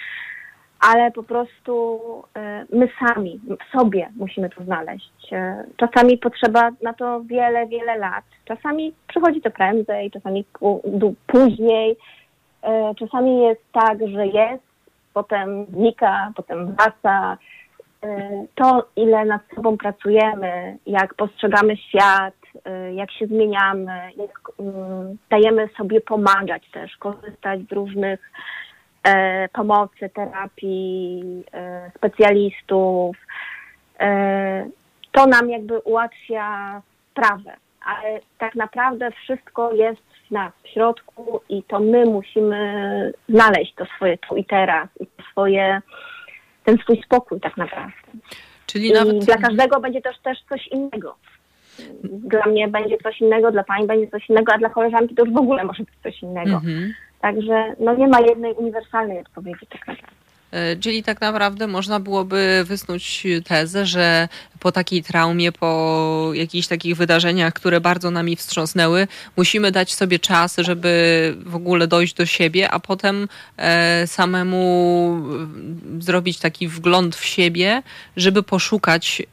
Ale 0.80 1.11
po 1.11 1.23
prostu 1.23 2.00
e, 2.37 2.64
my 2.73 2.88
sami, 2.99 3.40
w 3.61 3.78
sobie 3.78 4.09
musimy 4.16 4.50
to 4.50 4.64
znaleźć. 4.64 5.32
E, 5.32 5.64
czasami 5.76 6.18
potrzeba 6.18 6.71
na 6.82 6.92
to 6.92 7.23
wiele, 7.25 7.66
wiele 7.66 7.99
lat. 7.99 8.25
Czasami 8.44 8.94
przychodzi 9.09 9.40
to 9.40 9.50
prędzej, 9.50 10.11
czasami 10.11 10.44
później. 11.26 11.97
Czasami 12.99 13.42
jest 13.42 13.61
tak, 13.73 13.99
że 14.09 14.26
jest, 14.26 14.62
potem 15.14 15.66
znika, 15.66 16.32
potem 16.37 16.75
wraca 16.75 17.38
to, 18.54 18.88
ile 18.97 19.25
nad 19.25 19.42
sobą 19.54 19.76
pracujemy, 19.76 20.76
jak 20.87 21.14
postrzegamy 21.14 21.76
świat, 21.76 22.35
y, 22.54 22.94
jak 22.94 23.12
się 23.12 23.26
zmieniamy, 23.26 24.11
jak 24.16 24.30
y, 24.49 24.62
dajemy 25.30 25.68
sobie 25.76 26.00
pomagać 26.00 26.71
też, 26.71 26.97
korzystać 26.97 27.61
z 27.61 27.73
różnych 27.73 28.30
pomocy, 29.52 30.11
terapii, 30.14 31.44
specjalistów, 31.97 33.16
to 35.12 35.26
nam 35.26 35.50
jakby 35.50 35.78
ułatwia 35.78 36.82
sprawę. 37.11 37.56
Ale 37.85 38.21
tak 38.38 38.54
naprawdę 38.54 39.11
wszystko 39.11 39.73
jest 39.73 40.02
w 40.28 40.30
nas, 40.30 40.52
w 40.62 40.68
środku 40.68 41.40
i 41.49 41.62
to 41.62 41.80
my 41.80 42.04
musimy 42.04 43.12
znaleźć 43.28 43.75
to 43.75 43.85
swoje 43.85 44.18
tu 44.18 44.37
i 44.37 44.44
teraz 44.44 44.88
i 45.00 45.06
to 45.06 45.23
swoje 45.30 45.80
ten 46.64 46.78
swój 46.78 47.02
spokój 47.02 47.40
tak 47.40 47.57
naprawdę. 47.57 47.92
Czyli 48.66 48.88
I 48.88 48.92
nawet... 48.92 49.25
dla 49.25 49.37
każdego 49.37 49.81
będzie 49.81 50.02
też, 50.02 50.19
też 50.19 50.38
coś 50.49 50.69
innego. 50.69 51.16
Dla 52.04 52.47
mnie 52.47 52.69
będzie 52.69 52.99
coś 52.99 53.21
innego, 53.21 53.52
dla 53.52 53.64
pani 53.64 53.87
będzie 53.87 54.11
coś 54.11 54.31
innego, 54.31 54.52
a 54.52 54.59
dla 54.59 54.69
koleżanki 54.69 55.14
to 55.14 55.25
już 55.25 55.35
w 55.35 55.37
ogóle 55.37 55.64
może 55.64 55.83
być 55.83 55.95
coś 56.02 56.23
innego. 56.23 56.54
Mhm. 56.54 56.95
Także 57.21 57.75
no 57.81 57.95
nie 57.95 58.09
ma 58.09 58.21
jednej 58.21 58.52
uniwersalnej 58.52 59.19
odpowiedzi 59.19 59.66
tak 59.66 59.88
naprawdę. 59.88 60.16
E, 60.50 60.76
czyli 60.76 61.02
tak 61.02 61.21
naprawdę 61.21 61.66
można 61.66 62.00
byłoby 62.00 62.64
wysnuć 62.64 63.26
tezę, 63.45 63.87
że 63.87 64.28
po 64.62 64.73
takiej 64.73 65.02
traumie, 65.02 65.52
po 65.52 66.31
jakichś 66.35 66.66
takich 66.66 66.97
wydarzeniach, 66.97 67.52
które 67.52 67.81
bardzo 67.81 68.11
nami 68.11 68.37
wstrząsnęły, 68.37 69.09
musimy 69.37 69.73
dać 69.73 69.95
sobie 69.95 70.19
czas, 70.19 70.57
żeby 70.59 71.35
w 71.47 71.54
ogóle 71.54 71.87
dojść 71.87 72.14
do 72.14 72.26
siebie, 72.26 72.71
a 72.71 72.81
potem 72.81 73.28
e, 73.57 74.07
samemu 74.07 75.23
zrobić 76.00 76.38
taki 76.38 76.69
wgląd 76.69 77.16
w 77.16 77.25
siebie, 77.25 77.83
żeby 78.16 78.42
poszukać 78.42 79.23
e, 79.23 79.25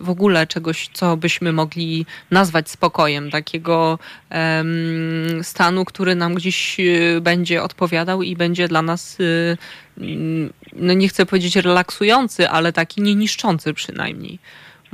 w 0.00 0.10
ogóle 0.10 0.46
czegoś, 0.46 0.90
co 0.92 1.16
byśmy 1.16 1.52
mogli 1.52 2.06
nazwać 2.30 2.70
spokojem, 2.70 3.30
takiego 3.30 3.98
stanu, 5.42 5.84
który 5.84 6.14
nam 6.14 6.34
gdzieś 6.34 6.76
będzie 7.20 7.62
odpowiadał 7.62 8.22
i 8.22 8.36
będzie 8.36 8.68
dla 8.68 8.82
nas 8.82 9.18
no 10.72 10.92
nie 10.92 11.08
chcę 11.08 11.26
powiedzieć 11.26 11.56
relaksujący, 11.56 12.48
ale 12.48 12.72
taki 12.72 13.02
nieniszczący 13.02 13.74
przynajmniej. 13.74 14.38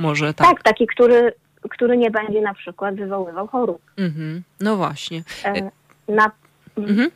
Może 0.01 0.33
tak. 0.33 0.47
Tak, 0.47 0.63
taki, 0.63 0.87
który, 0.87 1.33
który 1.69 1.97
nie 1.97 2.11
będzie 2.11 2.41
na 2.41 2.53
przykład 2.53 2.95
wywoływał 2.95 3.47
chorób. 3.47 3.81
Mhm. 3.97 4.41
No 4.59 4.77
właśnie. 4.77 5.23
E, 5.45 5.71
na, 6.07 6.31
mhm. 6.77 7.11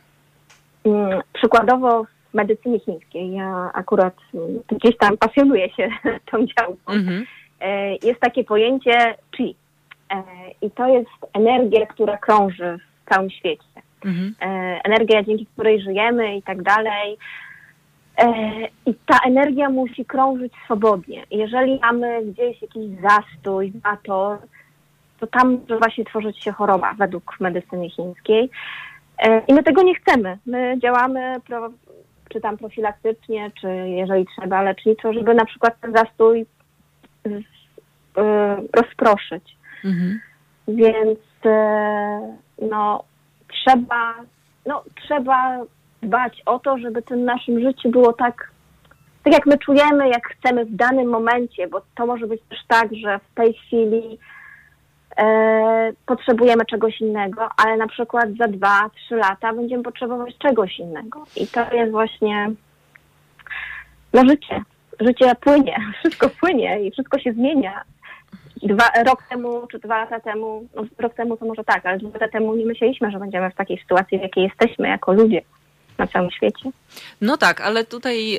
Mm, 0.84 1.20
przykładowo 1.32 2.04
w 2.04 2.34
medycynie 2.34 2.80
chińskiej, 2.80 3.32
ja 3.32 3.70
akurat 3.74 4.14
gdzieś 4.68 4.96
tam 4.96 5.16
pasjonuję 5.16 5.70
się 5.70 5.88
tą 6.30 6.46
działką, 6.46 6.92
mhm. 6.92 7.26
E, 7.60 7.92
jest 7.92 8.20
takie 8.20 8.44
pojęcie 8.44 9.14
chi. 9.36 9.54
E, 10.10 10.22
I 10.62 10.70
to 10.70 10.88
jest 10.88 11.10
energia, 11.32 11.86
która 11.86 12.16
krąży 12.16 12.78
w 13.04 13.14
całym 13.14 13.30
świecie. 13.30 13.64
Mhm. 14.04 14.34
Energia, 14.84 15.22
dzięki 15.22 15.46
której 15.46 15.82
żyjemy 15.82 16.36
i 16.36 16.42
tak 16.42 16.62
dalej. 16.62 17.18
E, 18.18 18.42
I 18.86 18.94
ta 19.06 19.18
energia 19.26 19.70
musi 19.70 20.04
krążyć 20.04 20.52
swobodnie. 20.64 21.24
Jeżeli 21.30 21.80
mamy 21.80 22.24
gdzieś 22.24 22.62
jakiś 22.62 22.82
zastój, 23.02 23.72
zator, 23.84 24.38
to 25.20 25.26
tam 25.26 25.52
może 25.60 25.78
właśnie 25.78 26.04
tworzyć 26.04 26.42
się 26.42 26.52
choroba 26.52 26.94
według 26.94 27.40
medycyny 27.40 27.90
chińskiej. 27.90 28.50
E, 29.18 29.42
I 29.48 29.54
my 29.54 29.62
tego 29.62 29.82
nie 29.82 29.94
chcemy. 29.94 30.38
My 30.46 30.78
działamy 30.82 31.40
pro, 31.46 31.70
czy 32.28 32.40
tam 32.40 32.56
profilaktycznie, 32.56 33.50
czy 33.60 33.68
jeżeli 33.88 34.26
trzeba 34.26 34.62
leczniczo, 34.62 35.12
żeby 35.12 35.34
na 35.34 35.44
przykład 35.44 35.80
ten 35.80 35.92
zastój 35.92 36.46
e, 38.16 38.56
rozproszyć. 38.72 39.56
Mhm. 39.84 40.20
Więc 40.68 41.18
no, 42.70 43.04
trzeba, 43.48 44.14
no, 44.66 44.82
trzeba 44.94 45.60
dbać 46.06 46.42
o 46.46 46.58
to, 46.58 46.78
żeby 46.78 47.02
tym 47.02 47.24
naszym 47.24 47.60
życiu 47.60 47.90
było 47.90 48.12
tak, 48.12 48.50
tak 49.24 49.32
jak 49.32 49.46
my 49.46 49.58
czujemy, 49.58 50.08
jak 50.08 50.28
chcemy 50.28 50.64
w 50.64 50.76
danym 50.76 51.08
momencie, 51.08 51.68
bo 51.68 51.82
to 51.94 52.06
może 52.06 52.26
być 52.26 52.40
też 52.50 52.58
tak, 52.68 52.88
że 52.94 53.18
w 53.18 53.34
tej 53.34 53.54
chwili 53.54 54.18
e, 55.16 55.92
potrzebujemy 56.06 56.64
czegoś 56.64 57.00
innego, 57.00 57.48
ale 57.56 57.76
na 57.76 57.86
przykład 57.86 58.28
za 58.38 58.48
dwa, 58.48 58.90
trzy 58.94 59.16
lata 59.16 59.52
będziemy 59.52 59.82
potrzebować 59.82 60.38
czegoś 60.38 60.78
innego. 60.78 61.24
I 61.36 61.46
to 61.46 61.74
jest 61.74 61.92
właśnie 61.92 62.50
życie. 64.14 64.62
Życie 65.00 65.34
płynie, 65.40 65.76
wszystko 65.98 66.28
płynie 66.40 66.80
i 66.80 66.90
wszystko 66.90 67.18
się 67.18 67.32
zmienia. 67.32 67.82
dwa, 68.62 68.84
rok 69.06 69.22
temu 69.22 69.66
czy 69.66 69.78
dwa 69.78 69.98
lata 69.98 70.20
temu, 70.20 70.68
no 70.74 70.82
rok 70.98 71.14
temu 71.14 71.36
to 71.36 71.46
może 71.46 71.64
tak, 71.64 71.86
ale 71.86 71.98
dwa 71.98 72.08
lata 72.08 72.28
temu 72.28 72.54
nie 72.54 72.66
myśleliśmy, 72.66 73.10
że 73.10 73.18
będziemy 73.18 73.50
w 73.50 73.54
takiej 73.54 73.78
sytuacji, 73.78 74.18
w 74.18 74.22
jakiej 74.22 74.44
jesteśmy 74.44 74.88
jako 74.88 75.12
ludzie 75.12 75.42
na 75.98 76.06
całym 76.06 76.30
świecie. 76.30 76.70
No 77.20 77.36
tak, 77.36 77.60
ale 77.60 77.84
tutaj 77.84 78.38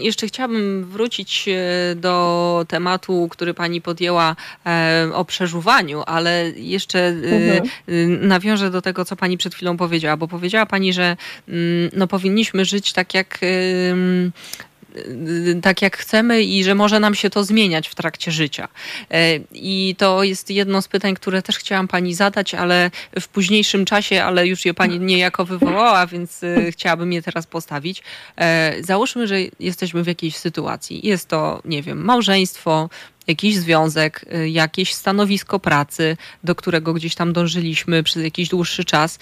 jeszcze 0.00 0.26
chciałabym 0.26 0.84
wrócić 0.84 1.48
e, 1.48 1.94
do 1.94 2.64
tematu, 2.68 3.28
który 3.30 3.54
pani 3.54 3.80
podjęła 3.80 4.36
e, 4.66 5.08
o 5.14 5.24
przeżuwaniu, 5.24 6.02
ale 6.06 6.50
jeszcze 6.56 6.98
e, 6.98 7.12
mhm. 7.12 7.64
e, 7.88 7.92
nawiążę 8.26 8.70
do 8.70 8.82
tego, 8.82 9.04
co 9.04 9.16
pani 9.16 9.38
przed 9.38 9.54
chwilą 9.54 9.76
powiedziała, 9.76 10.16
bo 10.16 10.28
powiedziała 10.28 10.66
pani, 10.66 10.92
że 10.92 11.16
no, 11.92 12.06
powinniśmy 12.06 12.64
żyć 12.64 12.92
tak 12.92 13.14
jak 13.14 13.38
Y, 13.42 14.32
tak 15.62 15.82
jak 15.82 15.96
chcemy 15.96 16.42
i 16.42 16.64
że 16.64 16.74
może 16.74 17.00
nam 17.00 17.14
się 17.14 17.30
to 17.30 17.44
zmieniać 17.44 17.88
w 17.88 17.94
trakcie 17.94 18.32
życia. 18.32 18.68
E, 19.10 19.36
I 19.52 19.94
to 19.98 20.22
jest 20.22 20.50
jedno 20.50 20.82
z 20.82 20.88
pytań, 20.88 21.14
które 21.14 21.42
też 21.42 21.58
chciałam 21.58 21.88
pani 21.88 22.14
zadać, 22.14 22.54
ale 22.54 22.90
w 23.20 23.28
późniejszym 23.28 23.84
czasie, 23.84 24.22
ale 24.22 24.46
już 24.46 24.64
je 24.64 24.74
pani 24.74 25.00
niejako 25.00 25.44
wywołała, 25.44 26.06
więc 26.06 26.42
y, 26.42 26.72
chciałabym 26.72 27.12
je 27.12 27.22
teraz 27.22 27.46
postawić. 27.46 28.02
E, 28.36 28.74
załóżmy, 28.80 29.26
że 29.26 29.36
jesteśmy 29.60 30.02
w 30.02 30.06
jakiejś 30.06 30.36
sytuacji. 30.36 31.06
Jest 31.06 31.28
to, 31.28 31.62
nie 31.64 31.82
wiem, 31.82 32.04
małżeństwo, 32.04 32.88
jakiś 33.26 33.56
związek, 33.56 34.24
y, 34.34 34.50
jakieś 34.50 34.94
stanowisko 34.94 35.58
pracy, 35.58 36.16
do 36.44 36.54
którego 36.54 36.94
gdzieś 36.94 37.14
tam 37.14 37.32
dążyliśmy 37.32 38.02
przez 38.02 38.22
jakiś 38.22 38.48
dłuższy 38.48 38.84
czas 38.84 39.18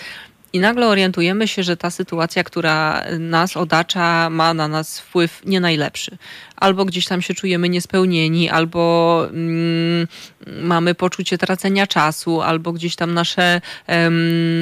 i 0.55 0.61
nagle 0.61 0.87
orientujemy 0.87 1.49
się, 1.49 1.63
że 1.63 1.77
ta 1.77 1.91
sytuacja, 1.91 2.45
która 2.45 3.05
nas 3.19 3.57
otacza, 3.57 4.31
ma 4.31 4.55
na 4.55 4.69
nas 4.69 5.01
wpływ 5.01 5.43
nie 5.47 5.61
najlepszy. 5.61 6.17
Albo 6.57 6.85
gdzieś 6.85 7.07
tam 7.07 7.23
się 7.23 7.35
czujemy 7.35 7.69
niespełnieni, 7.69 8.51
albo 8.51 9.27
mm, 9.31 10.09
mamy 10.47 10.95
poczucie 10.95 11.39
tracenia 11.39 11.87
czasu, 11.87 12.43
albo 12.43 12.73
gdzieś 12.73 12.97
tam 12.97 13.15
nasze 13.15 13.61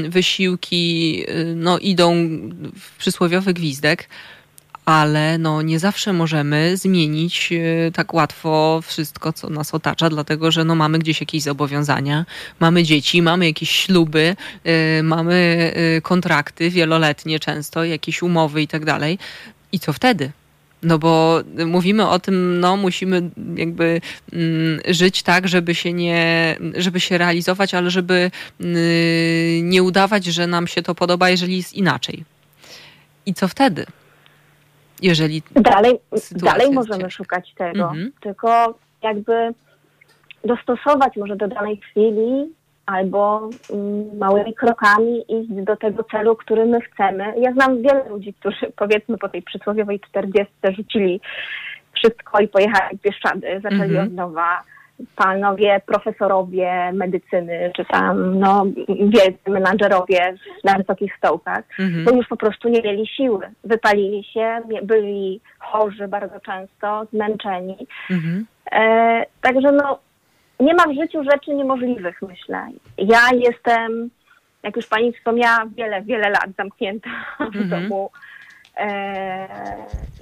wysiłki 0.09 1.25
y, 1.29 1.55
no, 1.57 1.79
idą 1.79 2.15
w 2.81 2.97
przysłowiowy 2.99 3.55
gwizdek 3.55 4.09
ale 4.85 5.39
no 5.39 5.63
nie 5.63 5.79
zawsze 5.79 6.13
możemy 6.13 6.77
zmienić 6.77 7.53
e, 7.53 7.91
tak 7.91 8.15
łatwo 8.15 8.81
wszystko, 8.87 9.33
co 9.33 9.51
nas 9.51 9.75
otacza, 9.75 10.11
dlatego 10.11 10.51
że 10.51 10.65
no 10.65 10.75
mamy 10.75 10.99
gdzieś 10.99 11.21
jakieś 11.21 11.43
zobowiązania, 11.43 12.27
mamy 12.61 12.83
dzieci, 12.83 13.23
mamy 13.23 13.47
jakieś 13.47 13.71
śluby, 13.71 14.37
e, 14.65 15.03
mamy 15.03 15.73
e, 15.97 16.01
kontrakty 16.01 16.71
wieloletnie 16.71 17.41
często, 17.41 17.85
jakieś 17.85 18.23
umowy 18.23 18.63
i 18.63 18.69
tak 18.69 18.85
dalej. 18.85 19.19
I 19.73 19.81
co 19.81 19.93
wtedy? 19.93 20.31
No 20.83 20.99
bo 20.99 21.43
mówimy 21.67 22.09
o 22.09 22.19
tym, 22.19 22.61
no 22.61 22.77
musimy 22.77 23.31
jakby 23.57 24.01
mm, 24.33 24.81
żyć 24.89 25.23
tak, 25.23 25.49
żeby 25.49 25.75
się 25.75 25.93
nie, 25.93 26.57
żeby 26.75 27.01
się 27.01 27.19
realizować, 27.19 27.75
ale 27.75 27.91
żeby 27.91 28.31
mm, 28.61 29.71
nie 29.71 29.83
udawać, 29.83 30.25
że 30.25 30.47
nam 30.47 30.67
się 30.67 30.83
to 30.83 30.95
podoba, 30.95 31.31
jeżeli 31.31 31.57
jest 31.57 31.73
inaczej. 31.75 32.25
I 33.27 33.35
co 33.35 33.49
wtedy? 33.49 33.87
Jeżeli. 35.03 35.43
Dalej, 35.55 35.99
dalej 36.33 36.73
możemy 36.73 37.11
szukać 37.11 37.55
tego, 37.55 37.85
mhm. 37.85 38.13
tylko 38.21 38.75
jakby 39.03 39.55
dostosować 40.45 41.17
może 41.17 41.37
do 41.37 41.49
danej 41.49 41.77
chwili 41.77 42.53
albo 42.87 43.51
um, 43.69 44.19
małymi 44.19 44.55
krokami 44.55 45.25
iść 45.29 45.51
do 45.51 45.77
tego 45.77 46.05
celu, 46.05 46.37
który 46.37 46.67
my 46.67 46.81
chcemy. 46.81 47.35
Ja 47.41 47.53
znam 47.53 47.83
wiele 47.83 48.09
ludzi, 48.09 48.35
którzy 48.35 48.73
powiedzmy 48.77 49.19
po 49.19 49.29
tej 49.29 49.43
przysłowiowej 49.43 50.01
40 50.01 50.55
rzucili 50.77 51.21
wszystko 51.93 52.41
i 52.41 52.49
pojechali 52.49 52.99
w 52.99 53.03
Bieszczady, 53.03 53.61
zaczęli 53.63 53.83
mhm. 53.83 54.07
od 54.07 54.15
nowa 54.15 54.63
panowie 55.17 55.81
profesorowie 55.87 56.93
medycyny, 56.93 57.73
czy 57.77 57.85
tam 57.85 58.39
no, 58.39 58.65
wielcy 58.89 59.51
menadżerowie 59.51 60.35
na 60.65 60.75
wysokich 60.75 61.17
stołkach, 61.17 61.65
mhm. 61.79 62.05
bo 62.05 62.11
już 62.11 62.27
po 62.29 62.37
prostu 62.37 62.69
nie 62.69 62.83
mieli 62.83 63.07
siły. 63.07 63.47
Wypalili 63.65 64.25
się, 64.25 64.61
byli 64.83 65.41
chorzy 65.59 66.09
bardzo 66.09 66.41
często, 66.41 67.07
zmęczeni. 67.13 67.87
Mhm. 68.11 68.47
E, 68.73 69.25
także 69.41 69.73
no, 69.73 69.99
nie 70.61 70.75
ma 70.75 70.85
w 70.85 70.95
życiu 70.95 71.25
rzeczy 71.33 71.55
niemożliwych, 71.55 72.23
myślę. 72.23 72.69
Ja 72.99 73.21
jestem, 73.33 74.11
jak 74.63 74.77
już 74.77 74.87
pani 74.87 75.13
wspomniała, 75.13 75.65
wiele, 75.77 76.03
wiele 76.03 76.31
lat 76.31 76.49
zamknięta 76.59 77.11
w 77.39 77.57
mhm. 77.57 77.69
domu 77.69 78.11
E, 78.13 78.32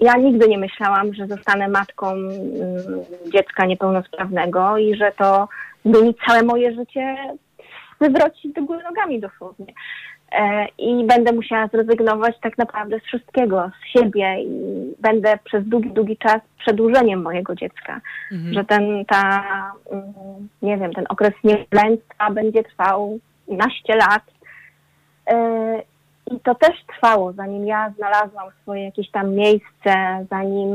ja 0.00 0.16
nigdy 0.18 0.48
nie 0.48 0.58
myślałam, 0.58 1.14
że 1.14 1.26
zostanę 1.26 1.68
matką 1.68 2.10
mm, 2.10 2.34
dziecka 3.32 3.66
niepełnosprawnego 3.66 4.78
i 4.78 4.94
że 4.94 5.12
to 5.18 5.48
zmieni 5.84 6.14
całe 6.26 6.42
moje 6.42 6.74
życie, 6.74 7.16
wywrócić 8.00 8.52
do 8.52 8.62
góry 8.62 8.82
nogami 8.82 9.20
dosłownie. 9.20 9.66
E, 10.32 10.66
I 10.78 11.04
będę 11.06 11.32
musiała 11.32 11.66
zrezygnować 11.66 12.34
tak 12.42 12.58
naprawdę 12.58 12.98
z 12.98 13.02
wszystkiego, 13.02 13.70
z 13.80 13.98
siebie 13.98 14.36
i 14.42 14.48
będę 14.98 15.38
przez 15.44 15.68
długi, 15.68 15.90
długi 15.90 16.16
czas 16.16 16.40
przedłużeniem 16.58 17.22
mojego 17.22 17.54
dziecka. 17.54 18.00
Mhm. 18.32 18.54
Że 18.54 18.64
ten, 18.64 19.04
ta, 19.04 19.42
mm, 19.90 20.48
nie 20.62 20.76
wiem, 20.78 20.92
ten 20.92 21.04
okres 21.08 21.32
niemowlęctwa 21.44 22.30
będzie 22.30 22.62
trwał 22.62 23.18
naście 23.48 23.96
lat 23.96 24.22
e, 25.26 25.82
i 26.30 26.40
to 26.40 26.54
też 26.54 26.84
trwało, 26.86 27.32
zanim 27.32 27.66
ja 27.66 27.92
znalazłam 27.96 28.48
swoje 28.62 28.84
jakieś 28.84 29.10
tam 29.10 29.34
miejsce, 29.34 30.26
zanim 30.30 30.70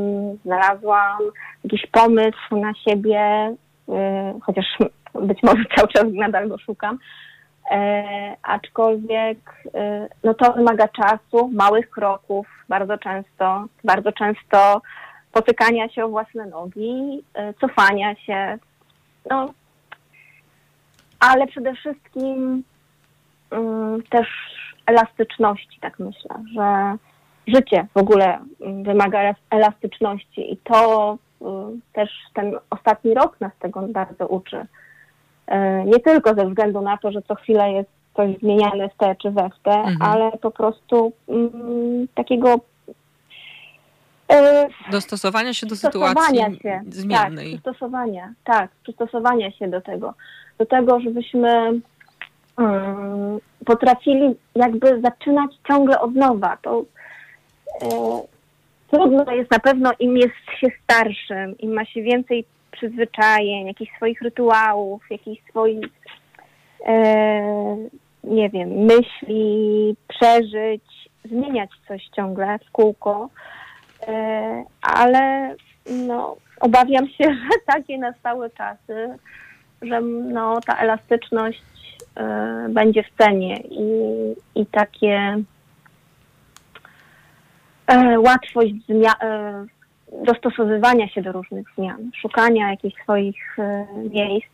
znalazłam 0.46 1.20
jakiś 1.64 1.88
pomysł 1.88 2.56
na 2.56 2.74
siebie, 2.74 3.56
yy, 3.88 3.96
chociaż 4.42 4.66
być 5.22 5.44
może 5.44 5.64
cały 5.76 5.88
czas 5.88 6.06
nadal 6.14 6.48
go 6.48 6.58
szukam. 6.58 7.00
E, 7.72 8.36
aczkolwiek 8.44 9.38
e, 9.74 10.08
no 10.24 10.34
to 10.34 10.54
wymaga 10.54 10.88
czasu, 10.88 11.48
małych 11.54 11.90
kroków, 11.90 12.48
bardzo 12.70 12.98
często, 12.98 13.66
bardzo 13.84 14.12
często 14.12 14.82
potykania 15.32 15.90
się 15.90 16.06
o 16.06 16.10
własne 16.10 16.46
nogi, 16.46 17.24
e, 17.34 17.54
cofania 17.54 18.16
się, 18.16 18.58
no, 19.30 19.54
ale 21.20 21.48
przede 21.48 21.76
wszystkim 21.76 22.64
mm, 23.52 24.04
też 24.04 24.28
elastyczności, 24.86 25.80
tak 25.82 26.00
myślę, 26.00 26.44
że 26.56 26.98
życie 27.48 27.88
w 27.94 27.98
ogóle 27.98 28.40
mm, 28.62 28.84
wymaga 28.84 29.36
elastyczności 29.50 30.54
i 30.54 30.58
to 30.58 31.18
mm, 31.42 31.82
też 31.94 32.10
ten 32.34 32.54
ostatni 32.70 33.14
rok 33.14 33.42
nas 33.42 33.52
tego 33.60 33.82
bardzo 33.82 34.28
uczy. 34.28 34.66
E, 35.48 35.86
nie 35.86 36.00
tylko 36.00 36.36
ze 36.36 36.48
względu 36.48 36.82
na 36.82 36.98
to, 36.98 37.12
że 37.12 37.22
co 37.22 37.36
chwilę 37.36 37.72
jest 37.72 37.90
coś 38.16 38.38
zmieniane 38.38 38.90
w 38.90 38.98
te 38.98 39.16
czy 39.16 39.32
we 39.32 39.50
w 39.50 39.64
te, 39.64 39.72
mhm. 39.72 40.02
ale 40.02 40.32
po 40.32 40.52
prostu 40.52 41.12
mm, 41.28 42.08
takiego 42.16 42.56
e, 44.32 44.68
Dostosowania 44.92 45.54
się 45.54 45.68
do 45.68 45.76
sytuacji 45.76 46.38
się, 46.62 46.82
zmiennej. 46.90 47.52
Tak, 47.52 47.62
przystosowania, 47.62 48.34
tak, 48.44 48.72
przystosowania 48.84 49.52
się 49.52 49.68
do 49.68 49.82
tego. 49.82 50.14
Do 50.58 50.66
tego, 50.66 51.00
żebyśmy 51.00 51.82
um, 52.58 53.40
potrafili 53.66 54.36
jakby 54.56 55.02
zaczynać 55.02 55.52
ciągle 55.68 56.00
od 56.00 56.16
nowa. 56.16 56.58
To 56.62 56.86
e, 57.82 57.88
trudno 58.92 59.32
jest 59.32 59.52
na 59.52 59.60
pewno, 59.60 59.92
im 60.00 60.18
jest 60.18 60.36
się 60.60 60.68
starszym, 60.84 61.58
im 61.58 61.74
ma 61.74 61.86
się 61.86 62.02
więcej 62.02 62.46
przyzwyczajeń, 62.72 63.68
jakichś 63.68 63.96
swoich 63.96 64.22
rytuałów, 64.22 65.04
jakichś 65.10 65.44
swoich, 65.50 65.90
e, 66.88 67.78
nie 68.24 68.50
wiem, 68.50 68.70
myśli, 68.70 69.96
przeżyć, 70.08 70.84
zmieniać 71.26 71.70
coś 71.88 72.08
ciągle 72.16 72.60
w 72.68 72.72
kółko, 72.72 73.30
e, 74.08 74.64
ale 74.82 75.56
no, 76.08 76.36
obawiam 76.60 77.08
się, 77.08 77.24
że 77.44 77.60
takie 77.66 77.98
nastały 77.98 78.50
czasy, 78.50 79.18
że 79.82 80.02
no, 80.02 80.62
ta 80.62 80.78
elastyczność 80.78 81.75
będzie 82.70 83.04
w 83.04 83.24
cenie 83.24 83.58
i, 83.58 83.90
i 84.56 84.66
takie 84.66 85.44
e, 87.88 88.20
łatwość 88.20 88.74
e, 89.22 89.66
dostosowywania 90.26 91.10
się 91.10 91.22
do 91.22 91.32
różnych 91.32 91.68
zmian, 91.78 92.12
szukania 92.22 92.72
jakichś 92.72 93.04
swoich 93.04 93.60
e, 93.60 93.86
miejsc. 94.14 94.48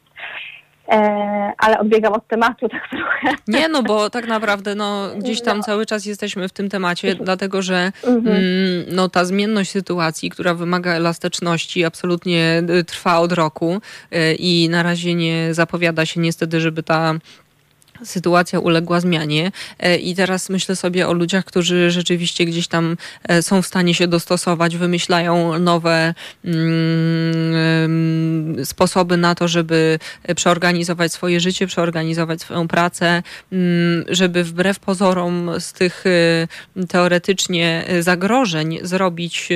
ale 1.57 1.79
odbiegam 1.79 2.13
od 2.13 2.27
tematu 2.27 2.69
tak 2.69 2.89
trochę. 2.89 3.37
Nie, 3.47 3.69
no 3.69 3.83
bo 3.83 4.09
tak 4.09 4.27
naprawdę 4.27 4.75
no, 4.75 5.07
gdzieś 5.17 5.41
tam 5.41 5.57
no. 5.57 5.63
cały 5.63 5.85
czas 5.85 6.05
jesteśmy 6.05 6.47
w 6.47 6.53
tym 6.53 6.69
temacie, 6.69 7.15
dlatego 7.15 7.61
że 7.61 7.91
mhm. 8.03 8.27
mm, 8.27 8.85
no, 8.91 9.09
ta 9.09 9.25
zmienność 9.25 9.71
sytuacji, 9.71 10.29
która 10.29 10.53
wymaga 10.53 10.91
elastyczności, 10.93 11.85
absolutnie 11.85 12.63
trwa 12.87 13.19
od 13.19 13.31
roku 13.31 13.81
i 14.39 14.67
na 14.71 14.83
razie 14.83 15.15
nie 15.15 15.53
zapowiada 15.53 16.05
się 16.05 16.19
niestety, 16.19 16.59
żeby 16.59 16.83
ta 16.83 17.13
sytuacja 18.03 18.59
uległa 18.59 18.99
zmianie 18.99 19.51
e, 19.79 19.97
i 19.97 20.15
teraz 20.15 20.49
myślę 20.49 20.75
sobie 20.75 21.07
o 21.07 21.13
ludziach, 21.13 21.45
którzy 21.45 21.91
rzeczywiście 21.91 22.45
gdzieś 22.45 22.67
tam 22.67 22.97
e, 23.23 23.41
są 23.41 23.61
w 23.61 23.67
stanie 23.67 23.93
się 23.93 24.07
dostosować, 24.07 24.77
wymyślają 24.77 25.59
nowe 25.59 26.13
mm, 26.45 28.65
sposoby 28.65 29.17
na 29.17 29.35
to, 29.35 29.47
żeby 29.47 29.99
przeorganizować 30.35 31.13
swoje 31.13 31.39
życie, 31.39 31.67
przeorganizować 31.67 32.41
swoją 32.41 32.67
pracę, 32.67 33.23
mm, 33.51 34.05
żeby 34.09 34.43
wbrew 34.43 34.79
pozorom 34.79 35.51
z 35.59 35.73
tych 35.73 36.03
e, 36.05 36.47
teoretycznie 36.87 37.85
zagrożeń 37.99 38.79
zrobić 38.81 39.49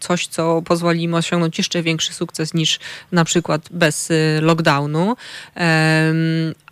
coś, 0.00 0.26
co 0.26 0.62
pozwoli 0.62 1.02
im 1.02 1.14
osiągnąć 1.14 1.58
jeszcze 1.58 1.82
większy 1.82 2.12
sukces 2.12 2.54
niż 2.54 2.78
na 3.12 3.24
przykład 3.24 3.62
bez 3.70 4.12
lockdownu 4.40 5.16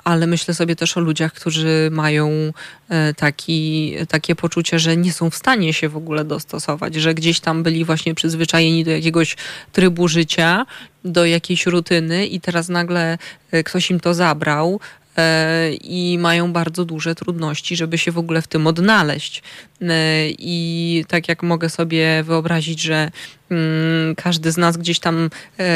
ale 0.08 0.26
myślę 0.26 0.54
sobie 0.54 0.76
też 0.76 0.96
o 0.96 1.00
ludziach, 1.00 1.32
którzy 1.32 1.88
mają 1.92 2.52
e, 2.88 3.14
taki, 3.14 3.94
takie 4.08 4.34
poczucie, 4.34 4.78
że 4.78 4.96
nie 4.96 5.12
są 5.12 5.30
w 5.30 5.34
stanie 5.34 5.72
się 5.72 5.88
w 5.88 5.96
ogóle 5.96 6.24
dostosować, 6.24 6.94
że 6.94 7.14
gdzieś 7.14 7.40
tam 7.40 7.62
byli 7.62 7.84
właśnie 7.84 8.14
przyzwyczajeni 8.14 8.84
do 8.84 8.90
jakiegoś 8.90 9.36
trybu 9.72 10.08
życia, 10.08 10.66
do 11.04 11.26
jakiejś 11.26 11.66
rutyny 11.66 12.26
i 12.26 12.40
teraz 12.40 12.68
nagle 12.68 13.18
e, 13.50 13.64
ktoś 13.64 13.90
im 13.90 14.00
to 14.00 14.14
zabrał, 14.14 14.80
i 15.80 16.18
mają 16.20 16.52
bardzo 16.52 16.84
duże 16.84 17.14
trudności, 17.14 17.76
żeby 17.76 17.98
się 17.98 18.12
w 18.12 18.18
ogóle 18.18 18.42
w 18.42 18.46
tym 18.46 18.66
odnaleźć. 18.66 19.42
I 20.38 21.04
tak 21.08 21.28
jak 21.28 21.42
mogę 21.42 21.68
sobie 21.70 22.22
wyobrazić, 22.22 22.80
że 22.80 23.10
mm, 23.50 24.14
każdy 24.14 24.52
z 24.52 24.56
nas 24.56 24.76
gdzieś 24.76 24.98
tam 25.00 25.30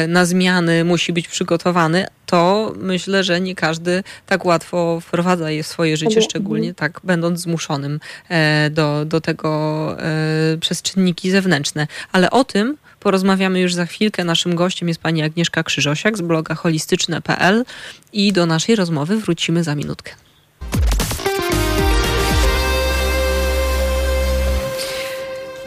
na 0.07 0.25
zmiany 0.25 0.83
musi 0.83 1.13
być 1.13 1.27
przygotowany, 1.27 2.05
to 2.25 2.73
myślę, 2.77 3.23
że 3.23 3.41
nie 3.41 3.55
każdy 3.55 4.03
tak 4.25 4.45
łatwo 4.45 4.99
wprowadza 4.99 5.51
je 5.51 5.63
w 5.63 5.67
swoje 5.67 5.97
życie, 5.97 6.21
szczególnie 6.21 6.73
tak 6.73 7.01
będąc 7.03 7.39
zmuszonym 7.39 7.99
e, 8.29 8.69
do, 8.69 9.05
do 9.05 9.21
tego 9.21 9.95
e, 9.99 10.57
przez 10.57 10.81
czynniki 10.81 11.31
zewnętrzne. 11.31 11.87
Ale 12.11 12.31
o 12.31 12.43
tym 12.43 12.77
porozmawiamy 13.03 13.59
już 13.59 13.73
za 13.73 13.85
chwilkę. 13.85 14.23
Naszym 14.23 14.55
gościem 14.55 14.87
jest 14.87 15.01
pani 15.01 15.23
Agnieszka 15.23 15.63
Krzyżosiak 15.63 16.17
z 16.17 16.21
bloga 16.21 16.55
holistyczne.pl 16.55 17.65
i 18.13 18.33
do 18.33 18.45
naszej 18.45 18.75
rozmowy 18.75 19.17
wrócimy 19.17 19.63
za 19.63 19.75
minutkę. 19.75 20.22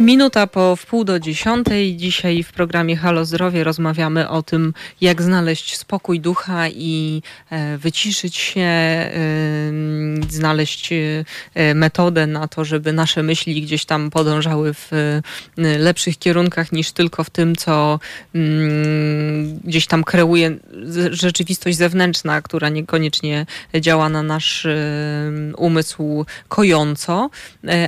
Minuta 0.00 0.46
po 0.46 0.76
wpół 0.76 1.04
do 1.04 1.20
dziesiątej. 1.20 1.96
Dzisiaj 1.96 2.42
w 2.42 2.52
programie 2.52 2.96
Halo 2.96 3.24
Zdrowie 3.24 3.64
rozmawiamy 3.64 4.28
o 4.28 4.42
tym, 4.42 4.74
jak 5.00 5.22
znaleźć 5.22 5.76
spokój 5.76 6.20
ducha 6.20 6.68
i 6.68 7.22
e, 7.50 7.78
wyciszyć 7.78 8.36
się, 8.36 8.60
e, 8.60 9.10
znaleźć 10.30 10.92
e, 10.92 11.74
metodę 11.74 12.26
na 12.26 12.48
to, 12.48 12.64
żeby 12.64 12.92
nasze 12.92 13.22
myśli 13.22 13.62
gdzieś 13.62 13.84
tam 13.84 14.10
podążały 14.10 14.74
w 14.74 14.90
lepszych 15.56 16.18
kierunkach 16.18 16.72
niż 16.72 16.92
tylko 16.92 17.24
w 17.24 17.30
tym, 17.30 17.56
co 17.56 17.98
mm, 18.34 19.58
gdzieś 19.64 19.86
tam 19.86 20.04
kreuje 20.04 20.56
rzeczywistość 21.10 21.76
zewnętrzna, 21.76 22.42
która 22.42 22.68
niekoniecznie 22.68 23.46
działa 23.80 24.08
na 24.08 24.22
nasz 24.22 24.66
umysł 25.56 26.24
kojąco. 26.48 27.30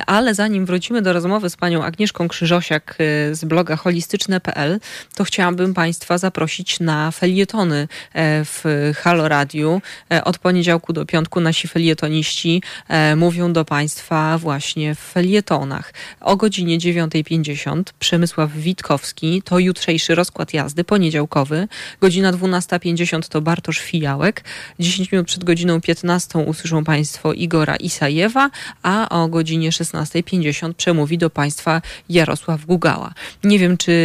Ale 0.06 0.34
zanim 0.34 0.66
wrócimy 0.66 1.02
do 1.02 1.12
rozmowy 1.12 1.50
z 1.50 1.56
panią 1.56 1.84
Agnieszką, 1.84 1.97
Agnieszką 1.98 2.28
Krzyżosiak 2.28 2.96
y, 3.30 3.34
z 3.34 3.44
bloga 3.44 3.76
holistyczne.pl, 3.76 4.80
to 5.14 5.24
chciałabym 5.24 5.74
Państwa 5.74 6.18
zaprosić 6.18 6.80
na 6.80 7.10
felietony 7.10 7.88
e, 8.12 8.44
w 8.44 8.64
Halo 8.96 9.28
Radiu. 9.28 9.82
E, 10.12 10.24
od 10.24 10.38
poniedziałku 10.38 10.92
do 10.92 11.06
piątku 11.06 11.40
nasi 11.40 11.68
felietoniści 11.68 12.62
e, 12.88 13.16
mówią 13.16 13.52
do 13.52 13.64
Państwa 13.64 14.38
właśnie 14.38 14.94
w 14.94 14.98
felietonach. 14.98 15.92
O 16.20 16.36
godzinie 16.36 16.78
9.50 16.78 17.82
Przemysław 17.98 18.52
Witkowski, 18.52 19.42
to 19.42 19.58
jutrzejszy 19.58 20.14
rozkład 20.14 20.54
jazdy, 20.54 20.84
poniedziałkowy. 20.84 21.68
Godzina 22.00 22.32
12.50 22.32 23.28
to 23.28 23.40
Bartosz 23.40 23.78
Fijałek. 23.78 24.44
10 24.78 25.12
minut 25.12 25.26
przed 25.26 25.44
godziną 25.44 25.80
15 25.80 26.38
usłyszą 26.38 26.84
Państwo 26.84 27.32
Igora 27.32 27.76
Isajewa, 27.76 28.50
a 28.82 29.08
o 29.08 29.28
godzinie 29.28 29.70
16.50 29.70 30.72
przemówi 30.74 31.18
do 31.18 31.30
Państwa 31.30 31.82
Jarosław 32.08 32.64
Gugała. 32.64 33.14
Nie 33.44 33.58
wiem, 33.58 33.76
czy 33.76 33.98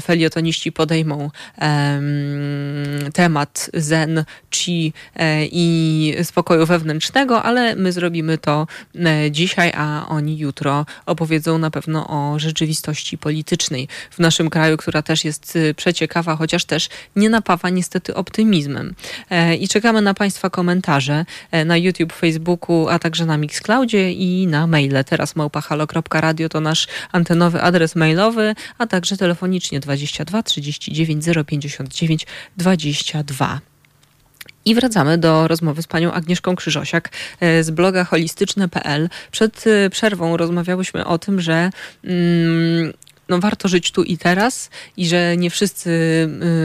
felietoniści 0.00 0.72
podejmą 0.72 1.30
temat 3.12 3.70
zen, 3.74 4.24
chi 4.50 4.92
e, 5.16 5.46
i 5.46 6.14
spokoju 6.22 6.66
wewnętrznego, 6.66 7.42
ale 7.42 7.76
my 7.76 7.92
zrobimy 7.92 8.38
to 8.38 8.66
e, 8.94 9.30
dzisiaj, 9.30 9.72
a 9.76 10.06
oni 10.08 10.38
jutro 10.38 10.86
opowiedzą 11.06 11.58
na 11.58 11.70
pewno 11.70 12.06
o 12.08 12.38
rzeczywistości 12.38 13.18
politycznej 13.18 13.88
w 14.10 14.18
naszym 14.18 14.50
kraju, 14.50 14.76
która 14.76 15.02
też 15.02 15.24
jest 15.24 15.56
e, 15.56 15.74
przeciekawa, 15.74 16.36
chociaż 16.36 16.64
też 16.64 16.88
nie 17.16 17.30
napawa 17.30 17.70
niestety 17.70 18.14
optymizmem. 18.14 18.94
I 19.60 19.68
czekamy 19.68 20.02
na 20.02 20.14
Państwa 20.14 20.50
komentarze 20.50 21.24
na 21.64 21.76
YouTube, 21.76 22.12
Facebooku, 22.12 22.88
a 22.88 22.98
także 22.98 23.26
na 23.26 23.36
Mixcloudzie 23.36 24.12
i 24.12 24.46
na 24.46 24.66
maile. 24.66 25.04
Teraz 25.04 25.36
małpahalo.radio 25.36 26.48
to 26.48 26.60
nasz 26.60 26.75
antenowy 27.12 27.62
adres 27.62 27.96
mailowy, 27.96 28.54
a 28.78 28.86
także 28.86 29.16
telefonicznie 29.16 29.80
22 29.80 30.42
39 30.42 31.24
059 31.46 32.26
22. 32.56 33.60
I 34.64 34.74
wracamy 34.74 35.18
do 35.18 35.48
rozmowy 35.48 35.82
z 35.82 35.86
panią 35.86 36.12
Agnieszką 36.12 36.56
Krzyżosiak 36.56 37.10
e, 37.40 37.64
z 37.64 37.70
bloga 37.70 38.04
holistyczne.pl. 38.04 39.08
Przed 39.30 39.64
e, 39.66 39.90
przerwą 39.90 40.36
rozmawiałyśmy 40.36 41.04
o 41.04 41.18
tym, 41.18 41.40
że 41.40 41.70
mm, 42.04 42.92
no, 43.28 43.38
warto 43.38 43.68
żyć 43.68 43.90
tu 43.90 44.02
i 44.02 44.18
teraz 44.18 44.70
i 44.96 45.06
że 45.06 45.36
nie 45.36 45.50
wszyscy 45.50 45.90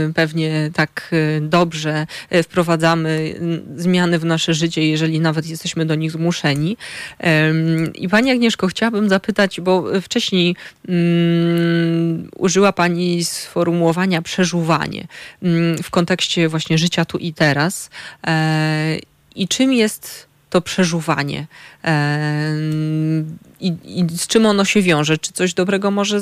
y, 0.09 0.13
pewnie 0.13 0.71
tak 0.73 1.09
y, 1.13 1.41
dobrze 1.41 2.07
y, 2.35 2.43
wprowadzamy 2.43 3.35
zmiany 3.75 4.19
w 4.19 4.25
nasze 4.25 4.53
życie, 4.53 4.87
jeżeli 4.87 5.19
nawet 5.19 5.47
jesteśmy 5.47 5.85
do 5.85 5.95
nich 5.95 6.11
zmuszeni. 6.11 6.77
I 7.95 8.09
Pani 8.09 8.31
Agnieszko, 8.31 8.67
chciałabym 8.67 9.09
zapytać, 9.09 9.61
bo 9.61 10.01
wcześniej 10.01 10.55
um, 10.87 12.29
użyła 12.37 12.73
Pani 12.73 13.23
sformułowania 13.23 14.21
przeżuwanie 14.21 15.07
um, 15.41 15.77
w 15.83 15.89
kontekście 15.89 16.49
właśnie 16.49 16.77
życia 16.77 17.05
tu 17.05 17.17
i 17.17 17.33
teraz. 17.33 17.89
E, 18.27 18.97
I 19.35 19.47
czym 19.47 19.73
jest 19.73 20.30
to 20.51 20.61
przeżuwanie 20.61 21.45
i, 23.59 23.73
i, 23.85 24.09
z 24.09 24.27
czym 24.27 24.45
ono 24.45 24.65
się 24.65 24.81
wiąże? 24.81 25.17
Czy 25.17 25.33
coś 25.33 25.53
dobrego 25.53 25.91
może 25.91 26.21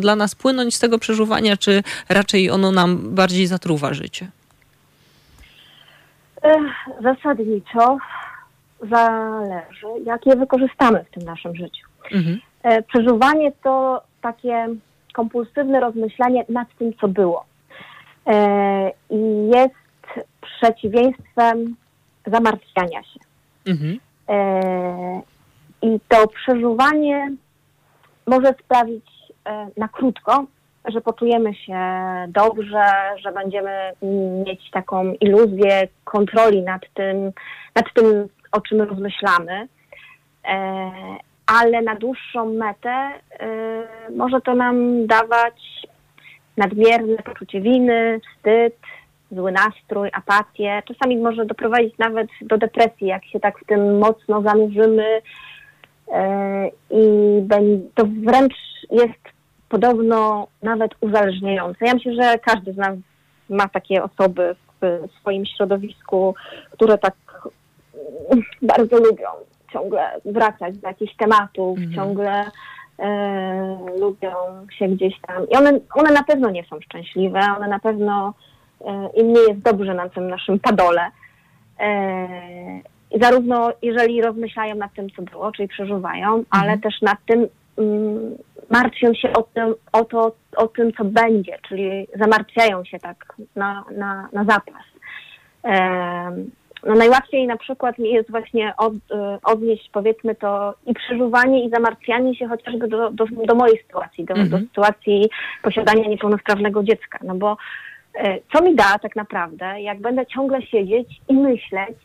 dla 0.00 0.16
nas 0.16 0.34
płynąć 0.34 0.74
z 0.74 0.78
tego 0.78 0.98
przeżuwania, 0.98 1.56
czy 1.56 1.82
raczej 2.08 2.50
ono 2.50 2.72
nam 2.72 3.14
bardziej 3.14 3.46
zatruwa 3.46 3.94
życie? 3.94 4.28
Zasadniczo 7.02 7.98
zależy, 8.90 9.86
jak 10.04 10.26
je 10.26 10.36
wykorzystamy 10.36 11.04
w 11.04 11.14
tym 11.14 11.22
naszym 11.22 11.56
życiu. 11.56 11.86
Mhm. 12.12 12.40
E, 12.62 12.82
przeżuwanie 12.82 13.52
to 13.62 14.02
takie 14.22 14.68
kompulsywne 15.12 15.80
rozmyślanie 15.80 16.44
nad 16.48 16.68
tym, 16.78 16.92
co 17.00 17.08
było. 17.08 17.44
E, 18.26 18.90
I 19.10 19.50
jest 19.54 19.74
przeciwieństwem 20.40 21.76
zamartwiania 22.26 23.02
się. 23.02 23.20
Mhm. 23.66 24.00
E, 24.28 25.20
I 25.82 26.00
to 26.08 26.26
przeżuwanie 26.26 27.32
może 28.26 28.54
sprawić 28.64 29.06
e, 29.44 29.66
na 29.76 29.88
krótko, 29.88 30.44
że 30.84 31.00
poczujemy 31.00 31.54
się 31.54 31.78
dobrze, 32.28 32.84
że 33.16 33.32
będziemy 33.32 33.92
mieć 34.46 34.70
taką 34.70 35.12
iluzję 35.12 35.88
kontroli 36.04 36.62
nad 36.62 36.82
tym, 36.94 37.32
nad 37.74 37.84
tym 37.94 38.28
o 38.52 38.60
czym 38.60 38.82
rozmyślamy. 38.82 39.68
E, 40.44 40.90
ale 41.46 41.82
na 41.82 41.94
dłuższą 41.94 42.54
metę 42.54 43.10
może 44.16 44.40
to 44.40 44.54
nam 44.54 45.06
dawać 45.06 45.86
nadmierne 46.56 47.16
poczucie 47.16 47.60
winy, 47.60 48.20
wstyd, 48.20 48.76
zły 49.30 49.52
nastrój, 49.52 50.10
apatię. 50.12 50.82
Czasami 50.88 51.16
może 51.16 51.46
doprowadzić 51.46 51.98
nawet 51.98 52.28
do 52.42 52.58
depresji, 52.58 53.06
jak 53.06 53.24
się 53.24 53.40
tak 53.40 53.58
w 53.58 53.66
tym 53.66 53.98
mocno 53.98 54.42
zanurzymy. 54.42 55.20
E, 56.12 56.68
I 56.90 57.02
to 57.94 58.04
wręcz 58.06 58.54
jest 58.90 59.34
podobno 59.68 60.46
nawet 60.62 60.92
uzależniające. 61.00 61.86
Ja 61.86 61.94
myślę, 61.94 62.14
że 62.14 62.38
każdy 62.38 62.72
z 62.72 62.76
nas 62.76 62.98
ma 63.48 63.68
takie 63.68 64.02
osoby 64.02 64.56
w 64.80 65.08
swoim 65.20 65.46
środowisku, 65.46 66.34
które 66.70 66.98
tak 66.98 67.14
bardzo 68.62 68.96
lubią 68.96 69.28
ciągle 69.72 70.20
wracać 70.24 70.78
do 70.78 70.88
jakichś 70.88 71.16
tematów, 71.16 71.78
mhm. 71.78 71.94
ciągle 71.94 72.44
e, 72.98 73.78
lubią 74.00 74.32
się 74.78 74.88
gdzieś 74.88 75.20
tam. 75.20 75.48
I 75.48 75.56
one, 75.56 75.80
one 75.94 76.12
na 76.12 76.22
pewno 76.22 76.50
nie 76.50 76.64
są 76.64 76.80
szczęśliwe, 76.80 77.40
one 77.56 77.68
na 77.68 77.78
pewno 77.78 78.34
E, 78.86 79.10
im 79.20 79.32
nie 79.32 79.40
jest 79.40 79.60
dobrze 79.60 79.94
na 79.94 80.08
tym 80.08 80.28
naszym 80.28 80.58
padole. 80.58 81.02
E, 81.80 82.28
zarówno 83.20 83.72
jeżeli 83.82 84.22
rozmyślają 84.22 84.74
nad 84.74 84.94
tym, 84.94 85.10
co 85.10 85.22
było, 85.22 85.52
czyli 85.52 85.68
przeżuwają, 85.68 86.26
Mhm. 86.26 86.46
ale 86.50 86.78
też 86.78 87.02
nad 87.02 87.18
tym 87.26 87.48
mm, 87.78 88.36
martwią 88.70 89.14
się 89.14 89.32
o 89.32 89.42
tym, 89.42 89.74
o, 89.92 90.04
to, 90.04 90.32
o 90.56 90.68
tym, 90.68 90.92
co 90.92 91.04
będzie, 91.04 91.58
czyli 91.68 92.06
zamartwiają 92.14 92.84
się 92.84 92.98
tak 92.98 93.36
na, 93.56 93.84
na, 93.96 94.28
na 94.32 94.44
zapas. 94.44 94.84
Em, 95.62 96.50
no 96.86 96.94
najłatwiej 96.94 97.46
na 97.46 97.56
przykład 97.56 97.98
mi 97.98 98.10
jest 98.12 98.30
właśnie 98.30 98.72
od, 98.76 98.92
e, 99.12 99.38
odnieść 99.42 99.90
powiedzmy 99.92 100.34
to 100.34 100.74
i 100.86 100.94
przeżuwanie 100.94 101.64
i 101.64 101.70
zamartwianie 101.70 102.34
się 102.34 102.48
chociażby 102.48 102.88
do, 102.88 103.10
do, 103.10 103.24
do 103.46 103.54
mojej 103.54 103.78
sytuacji, 103.86 104.24
do, 104.24 104.34
do 104.34 104.40
Mhm. 104.40 104.62
sytuacji 104.62 105.30
posiadania 105.62 106.08
niepełnosprawnego 106.08 106.82
dziecka. 106.82 107.18
No 107.22 107.34
bo 107.34 107.52
e, 107.52 107.56
co 108.52 108.62
mi 108.62 108.74
da 108.74 108.98
tak 108.98 109.16
naprawdę, 109.16 109.80
jak 109.80 110.00
będę 110.00 110.26
ciągle 110.26 110.62
siedzieć 110.62 111.20
i 111.28 111.34
myśleć 111.34 111.96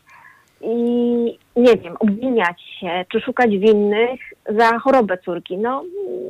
i 0.60 0.74
nie 1.56 1.76
wiem, 1.76 1.96
obwiniać 2.00 2.62
się, 2.80 3.04
czy 3.12 3.20
szukać 3.20 3.50
winnych 3.50 4.20
za 4.48 4.78
chorobę 4.78 5.18
córki. 5.18 5.58
No, 5.58 5.84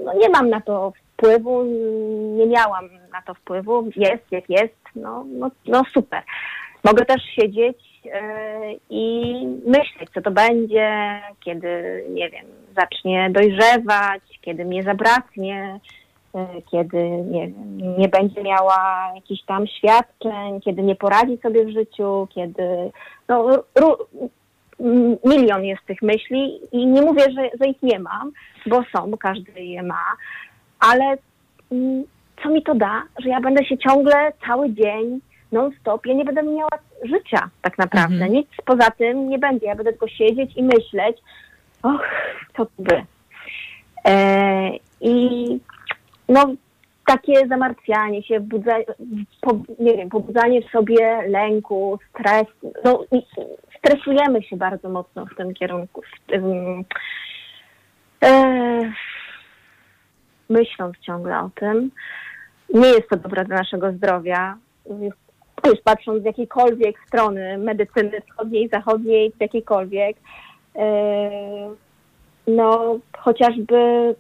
no 0.05 0.15
nie 0.15 0.29
mam 0.29 0.51
na 0.51 0.61
to 0.61 0.93
wpływu, 1.13 1.65
nie 2.37 2.47
miałam 2.47 2.89
na 3.13 3.23
to 3.23 3.35
wpływu, 3.35 3.91
jest 3.97 4.33
jak 4.33 4.51
jest, 4.51 4.77
no, 4.97 5.25
no, 5.39 5.51
no 5.67 5.83
super. 5.95 6.23
Mogę 6.85 7.05
też 7.05 7.23
siedzieć 7.23 7.79
e, 8.13 8.61
i 8.91 9.35
myśleć, 9.67 10.11
co 10.15 10.21
to 10.21 10.31
będzie, 10.31 11.21
kiedy, 11.41 12.05
nie 12.11 12.31
wiem, 12.31 12.47
zacznie 12.77 13.31
dojrzewać, 13.31 14.23
kiedy 14.41 14.65
mnie 14.65 14.83
zabraknie, 14.83 15.81
e, 15.85 16.00
kiedy 16.71 17.11
nie, 17.11 17.49
nie 17.99 18.09
będzie 18.09 18.43
miała 18.43 19.13
jakichś 19.15 19.43
tam 19.43 19.67
świadczeń, 19.67 20.61
kiedy 20.61 20.83
nie 20.83 20.97
poradzi 20.97 21.39
sobie 21.43 21.65
w 21.65 21.71
życiu, 21.71 22.29
kiedy 22.35 22.91
no, 23.29 23.49
ru, 23.75 23.97
milion 25.25 25.65
jest 25.65 25.87
tych 25.87 26.03
myśli 26.03 26.61
i 26.73 26.87
nie 26.87 27.03
mówię, 27.03 27.23
że, 27.23 27.51
że 27.61 27.71
ich 27.71 27.83
nie 27.83 27.99
mam, 27.99 28.33
bo 28.67 28.83
są, 28.97 29.11
bo 29.11 29.19
każdy 29.19 29.61
je 29.61 29.83
ma, 29.83 30.05
ale 30.81 31.17
mm, 31.73 32.05
co 32.43 32.51
mi 32.51 32.63
to 32.63 32.75
da, 32.75 33.03
że 33.19 33.29
ja 33.29 33.41
będę 33.41 33.65
się 33.65 33.79
ciągle 33.79 34.33
cały 34.47 34.73
dzień 34.73 35.21
non-stop, 35.53 36.07
ja 36.07 36.15
nie 36.15 36.25
będę 36.25 36.43
miała 36.43 36.71
życia 37.03 37.51
tak 37.63 37.79
naprawdę, 37.79 38.15
Mhm. 38.15 38.33
nic 38.33 38.47
poza 38.65 38.91
tym 38.91 39.29
nie 39.29 39.39
będzie, 39.39 39.67
ja 39.67 39.75
będę 39.75 39.91
tylko 39.93 40.09
siedzieć 40.09 40.57
i 40.57 40.63
myśleć, 40.63 41.17
och, 41.83 42.09
co 42.57 42.67
by. 42.79 43.03
E, 44.05 44.71
I 45.01 45.47
no, 46.31 46.55
takie 47.07 47.49
zamartwianie 47.49 48.23
się, 48.23 48.41
budza, 48.41 48.77
po, 49.41 49.53
nie 49.79 49.97
wiem, 49.97 50.09
pobudzanie 50.09 50.63
w 50.63 50.71
sobie 50.71 51.23
lęku, 51.29 51.99
stres, 52.11 52.47
no 52.85 53.05
i 53.13 53.23
stresujemy 53.79 54.43
się 54.43 54.57
bardzo 54.57 54.89
mocno 54.89 55.27
w 55.27 55.37
tym 55.37 55.55
kierunku, 55.55 56.03
w 56.03 56.31
tym, 56.31 56.45
e, 58.25 58.93
myśląc 60.49 60.99
ciągle 60.99 61.41
o 61.41 61.51
tym. 61.55 61.91
Nie 62.75 62.89
jest 62.89 63.09
to 63.09 63.17
dobre 63.17 63.45
dla 63.45 63.57
naszego 63.57 63.93
zdrowia. 63.93 64.57
Już, 65.67 65.81
patrząc 65.85 66.23
z 66.23 66.25
jakiejkolwiek 66.25 66.97
strony 67.07 67.59
medycyny 67.59 68.21
wschodniej, 68.21 68.69
zachodniej, 68.69 69.33
z 69.37 69.41
jakiejkolwiek, 69.41 70.17
e, 70.77 71.31
no 72.47 72.99
chociażby 73.19 74.15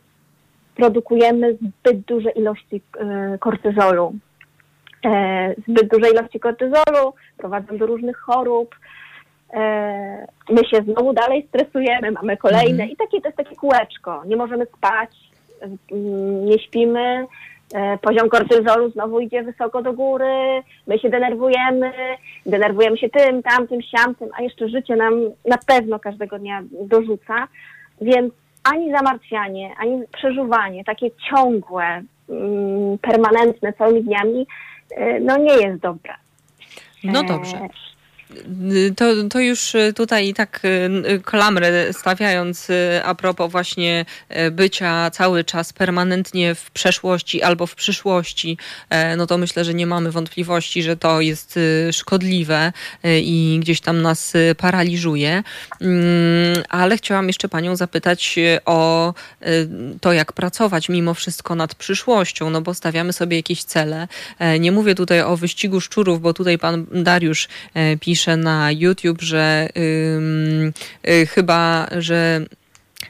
produkujemy 0.76 1.54
zbyt 1.54 2.00
duże 2.00 2.30
ilości 2.30 2.82
e, 2.98 3.38
kortyzolu. 3.38 4.12
E, 5.04 5.54
zbyt 5.68 5.88
duże 5.88 6.10
ilości 6.10 6.40
kortyzolu 6.40 7.14
prowadzą 7.36 7.78
do 7.78 7.86
różnych 7.86 8.16
chorób. 8.18 8.74
E, 9.54 10.26
my 10.50 10.64
się 10.64 10.82
znowu 10.82 11.12
dalej 11.12 11.48
stresujemy, 11.48 12.10
mamy 12.10 12.36
kolejne 12.36 12.70
Mhm. 12.70 12.90
i 12.90 12.96
takie 12.96 13.20
to 13.20 13.28
jest 13.28 13.36
takie 13.36 13.56
kółeczko. 13.56 14.22
Nie 14.26 14.36
możemy 14.36 14.66
spać, 14.66 15.10
nie 16.46 16.58
śpimy, 16.58 17.26
poziom 18.00 18.28
kortyzolu 18.28 18.90
znowu 18.90 19.20
idzie 19.20 19.42
wysoko 19.42 19.82
do 19.82 19.92
góry, 19.92 20.62
my 20.86 20.98
się 20.98 21.10
denerwujemy, 21.10 21.92
denerwujemy 22.46 22.98
się 22.98 23.08
tym, 23.08 23.42
tamtym, 23.42 23.82
siamtym, 23.82 24.28
a 24.38 24.42
jeszcze 24.42 24.68
życie 24.68 24.96
nam 24.96 25.14
na 25.44 25.58
pewno 25.66 25.98
każdego 25.98 26.38
dnia 26.38 26.62
dorzuca, 26.72 27.48
więc 28.00 28.34
ani 28.64 28.90
zamartwianie, 28.90 29.74
ani 29.78 30.02
przeżuwanie, 30.12 30.84
takie 30.84 31.10
ciągłe, 31.30 32.02
mm, 32.28 32.98
permanentne 32.98 33.72
całymi 33.72 34.02
dniami, 34.02 34.46
e, 34.90 35.20
no 35.20 35.36
nie 35.36 35.54
jest 35.54 35.82
dobre. 35.82 36.14
No 37.04 37.20
E, 37.20 37.24
dobrze. 37.24 37.68
To, 38.96 39.04
to 39.30 39.40
już 39.40 39.74
y, 39.74 39.92
tutaj 39.96 40.34
tak 40.34 40.60
y, 40.64 41.20
klamrę 41.24 41.92
stawiając 41.92 42.68
a 43.04 43.14
propos 43.14 43.50
właśnie 43.50 44.04
bycia 44.52 45.10
cały 45.10 45.44
czas 45.44 45.72
permanentnie 45.72 46.54
w 46.54 46.70
przeszłości 46.70 47.42
albo 47.42 47.66
w 47.66 47.74
przyszłości, 47.74 48.58
e, 48.90 49.16
no 49.16 49.26
to 49.26 49.38
myślę, 49.38 49.64
że 49.64 49.74
nie 49.74 49.86
mamy 49.86 50.10
wątpliwości, 50.10 50.82
że 50.82 50.96
to 50.96 51.20
jest 51.20 51.58
szkodliwe 51.92 52.72
i 53.04 53.58
gdzieś 53.60 53.80
tam 53.80 54.02
nas 54.02 54.32
paraliżuje. 54.56 55.42
Mm, 55.80 56.62
Ale 56.68 56.96
chciałam 56.96 57.26
jeszcze 57.26 57.48
panią 57.48 57.76
zapytać 57.76 58.36
o 58.64 59.14
to, 60.00 60.12
jak 60.12 60.32
pracować 60.32 60.88
mimo 60.88 61.14
wszystko 61.14 61.54
nad 61.54 61.74
przyszłością, 61.74 62.50
no 62.50 62.62
bo 62.62 62.74
stawiamy 62.74 63.12
sobie 63.12 63.36
jakieś 63.36 63.64
cele. 63.64 64.08
E, 64.38 64.58
Nie 64.58 64.72
mówię 64.72 64.94
tutaj 64.94 65.22
o 65.22 65.36
wyścigu 65.36 65.80
szczurów, 65.80 66.20
bo 66.20 66.34
tutaj 66.34 66.58
pan 66.58 66.86
Dariusz 66.92 67.48
e, 67.74 67.96
pisze 68.20 68.36
na 68.36 68.72
YouTube, 68.72 69.22
że 69.22 69.68
y, 71.08 71.26
chyba, 71.26 71.86
że 71.98 72.46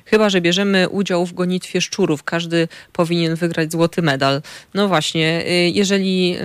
Chyba, 0.04 0.30
że 0.30 0.40
bierzemy 0.40 0.88
udział 0.88 1.26
w 1.26 1.32
gonitwie 1.32 1.80
szczurów, 1.80 2.22
każdy 2.22 2.68
powinien 2.92 3.34
wygrać 3.34 3.72
złoty 3.72 4.02
medal. 4.02 4.42
No 4.74 4.88
właśnie, 4.88 5.42
y, 5.46 5.70
jeżeli 5.74 6.36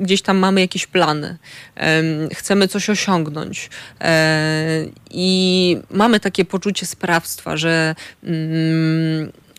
gdzieś 0.00 0.22
tam 0.22 0.36
mamy 0.36 0.60
jakieś 0.60 0.86
plany, 0.86 1.28
ym, 1.28 2.28
chcemy 2.34 2.68
coś 2.68 2.90
osiągnąć 2.90 3.70
e, 4.00 4.84
i 5.10 5.76
mamy 5.90 6.20
takie 6.20 6.44
poczucie 6.44 6.86
sprawstwa, 6.86 7.56
że 7.56 7.94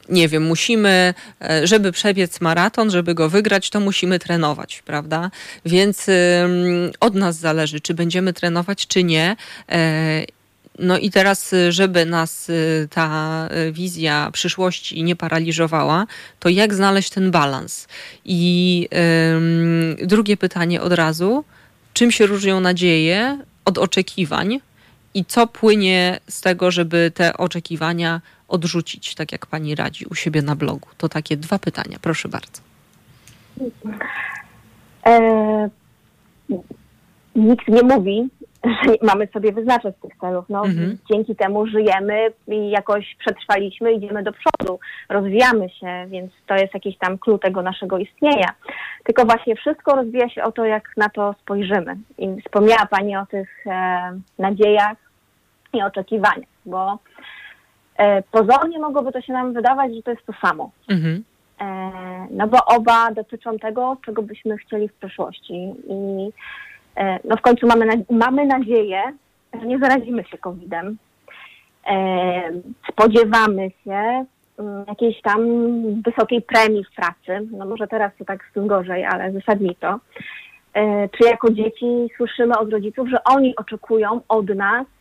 nie 0.09 0.27
wiem, 0.27 0.43
musimy, 0.43 1.13
e, 1.41 1.67
żeby 1.67 1.91
przebiec 1.91 2.41
maraton, 2.41 2.91
żeby 2.91 3.13
go 3.13 3.29
wygrać, 3.29 3.69
to 3.69 3.79
musimy 3.79 4.19
trenować, 4.19 4.81
prawda? 4.85 5.31
Więc 5.65 6.07
od 6.99 7.15
nas 7.15 7.37
zależy, 7.37 7.79
czy 7.79 7.93
będziemy 7.93 8.33
trenować, 8.33 8.87
czy 8.87 9.03
nie. 9.03 9.35
E, 9.71 10.25
no 10.79 10.97
i 10.97 11.11
teraz, 11.11 11.53
y, 11.53 11.71
żeby 11.71 12.05
nas 12.05 12.49
y, 12.49 12.87
ta 12.91 13.47
y, 13.67 13.71
wizja 13.71 14.29
przyszłości 14.33 15.03
nie 15.03 15.15
paraliżowała, 15.15 16.07
to 16.39 16.49
jak 16.49 16.73
znaleźć 16.73 17.09
ten 17.09 17.31
balans? 17.31 17.87
I 18.25 18.87
drugie 20.03 20.37
pytanie 20.37 20.81
od 20.81 20.93
razu. 20.93 21.43
Czym 21.93 22.11
się 22.11 22.25
różnią 22.25 22.59
nadzieje 22.59 23.39
od 23.65 23.77
oczekiwań? 23.77 24.59
I 25.13 25.25
co 25.25 25.47
płynie 25.47 26.19
z 26.29 26.41
tego, 26.41 26.71
żeby 26.71 27.11
te 27.15 27.37
oczekiwania 27.37 28.21
odrzucić, 28.49 29.15
tak 29.15 29.31
jak 29.31 29.45
pani 29.45 29.75
radzi 29.75 30.05
u 30.05 30.15
siebie 30.15 30.41
na 30.41 30.55
blogu? 30.55 30.87
To 30.97 31.09
takie 31.09 31.37
dwa 31.37 31.59
pytania, 31.59 31.97
proszę 32.01 32.29
bardzo. 32.29 32.61
E, 35.05 35.69
nikt 37.35 37.67
nie 37.67 37.83
mówi, 37.83 38.29
że 38.63 38.93
mamy 39.01 39.27
sobie 39.27 39.51
wyznaczać 39.51 39.95
tych 40.01 40.11
celów. 40.21 40.45
No, 40.49 40.65
Mhm. 40.65 40.97
Dzięki 41.11 41.35
temu 41.35 41.67
żyjemy 41.67 42.27
i 42.47 42.69
jakoś 42.69 43.15
przetrwaliśmy, 43.19 43.93
idziemy 43.93 44.23
do 44.23 44.31
przodu, 44.31 44.79
rozwijamy 45.09 45.69
się, 45.69 46.05
więc 46.07 46.31
to 46.47 46.55
jest 46.55 46.73
jakiś 46.73 46.97
tam 46.97 47.17
klucz 47.17 47.41
tego 47.41 47.61
naszego 47.61 47.97
istnienia. 47.97 48.49
Tylko 49.03 49.25
właśnie 49.25 49.55
wszystko 49.55 49.95
rozwija 49.95 50.29
się 50.29 50.43
o 50.43 50.51
to, 50.51 50.65
jak 50.65 50.97
na 50.97 51.09
to 51.09 51.35
spojrzymy. 51.41 51.97
I 52.17 52.41
wspomniała 52.41 52.85
Pani 52.85 53.17
o 53.17 53.25
tych 53.25 53.67
e, 53.67 54.19
nadziejach 54.39 54.97
i 55.73 55.81
oczekiwaniach, 55.81 56.49
bo 56.65 56.99
pozornie 58.31 58.79
mogłoby 58.79 59.11
to 59.11 59.21
się 59.21 59.33
nam 59.33 59.53
wydawać, 59.53 59.95
że 59.95 60.01
to 60.01 60.11
jest 60.11 60.25
to 60.25 60.33
samo. 60.47 60.71
Mhm. 60.89 61.23
E, 61.61 61.91
no 62.31 62.47
bo 62.47 62.65
oba 62.65 63.11
dotyczą 63.11 63.59
tego, 63.59 63.97
czego 64.05 64.21
byśmy 64.21 64.57
chcieli 64.57 64.89
w 64.89 64.93
przyszłości. 64.93 65.73
I 65.87 66.29
e, 66.95 67.19
no 67.23 67.37
w 67.37 67.41
końcu 67.41 67.67
mamy, 67.67 67.85
mamy 68.09 68.45
nadzieję, 68.45 69.03
że 69.53 69.67
nie 69.67 69.79
zarazimy 69.79 70.23
się 70.23 70.37
COVID-em. 70.37 70.97
E, 71.87 72.51
spodziewamy 72.91 73.71
się 73.83 74.25
mm, 74.59 74.85
jakiejś 74.87 75.21
tam 75.21 75.41
wysokiej 76.01 76.41
premii 76.41 76.83
w 76.83 76.95
pracy. 76.95 77.47
No 77.51 77.65
może 77.65 77.87
teraz 77.87 78.11
to 78.19 78.25
tak 78.25 78.45
z 78.51 78.53
tym 78.53 78.67
gorzej, 78.67 79.05
ale 79.05 79.31
zasadniczo. 79.31 79.99
E, 80.73 81.09
czy 81.09 81.29
jako 81.29 81.51
dzieci 81.51 82.09
słyszymy 82.17 82.57
od 82.57 82.71
rodziców, 82.71 83.09
że 83.09 83.23
oni 83.23 83.55
oczekują 83.55 84.21
od 84.27 84.49
nas, 84.49 84.85
e, 84.85 84.98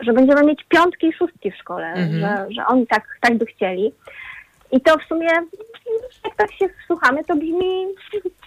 że 0.00 0.12
będziemy 0.12 0.42
mieć 0.42 0.64
piątki 0.64 1.06
i 1.06 1.12
szóstki 1.12 1.50
w 1.50 1.56
szkole, 1.56 1.86
Mhm. 1.86 2.20
że, 2.20 2.54
że 2.54 2.66
oni 2.66 2.86
tak, 2.86 3.02
tak 3.20 3.38
by 3.38 3.46
chcieli. 3.46 3.92
I 4.72 4.80
to 4.80 4.98
w 4.98 5.02
sumie, 5.02 5.28
jak 6.24 6.34
tak 6.36 6.52
się 6.52 6.68
wsłuchamy, 6.84 7.24
to 7.24 7.36
brzmi 7.36 7.86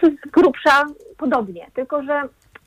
z 0.03 0.31
grubsza 0.31 0.85
podobnie. 1.17 1.67
Tylko, 1.73 2.03
że 2.03 2.21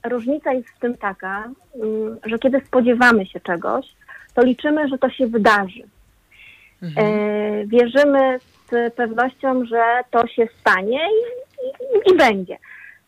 różnica 0.05 0.53
jest 0.53 0.68
w 0.68 0.79
tym 0.79 0.96
taka, 0.96 1.44
mm, 1.74 2.18
że 2.24 2.38
kiedy 2.38 2.61
spodziewamy 2.66 3.26
się 3.26 3.40
czegoś, 3.40 3.87
to 4.35 4.42
liczymy, 4.44 4.88
że 4.88 4.98
to 4.98 5.11
się 5.11 5.26
wydarzy. 5.26 5.83
Mhm. 6.83 7.07
E, 7.07 7.66
wierzymy 7.66 8.38
z 8.68 8.94
pewnością, 8.94 9.64
że 9.64 9.83
to 10.11 10.26
się 10.26 10.48
stanie 10.61 11.00
i, 11.00 11.64
i, 11.64 12.12
i 12.14 12.16
będzie. 12.16 12.57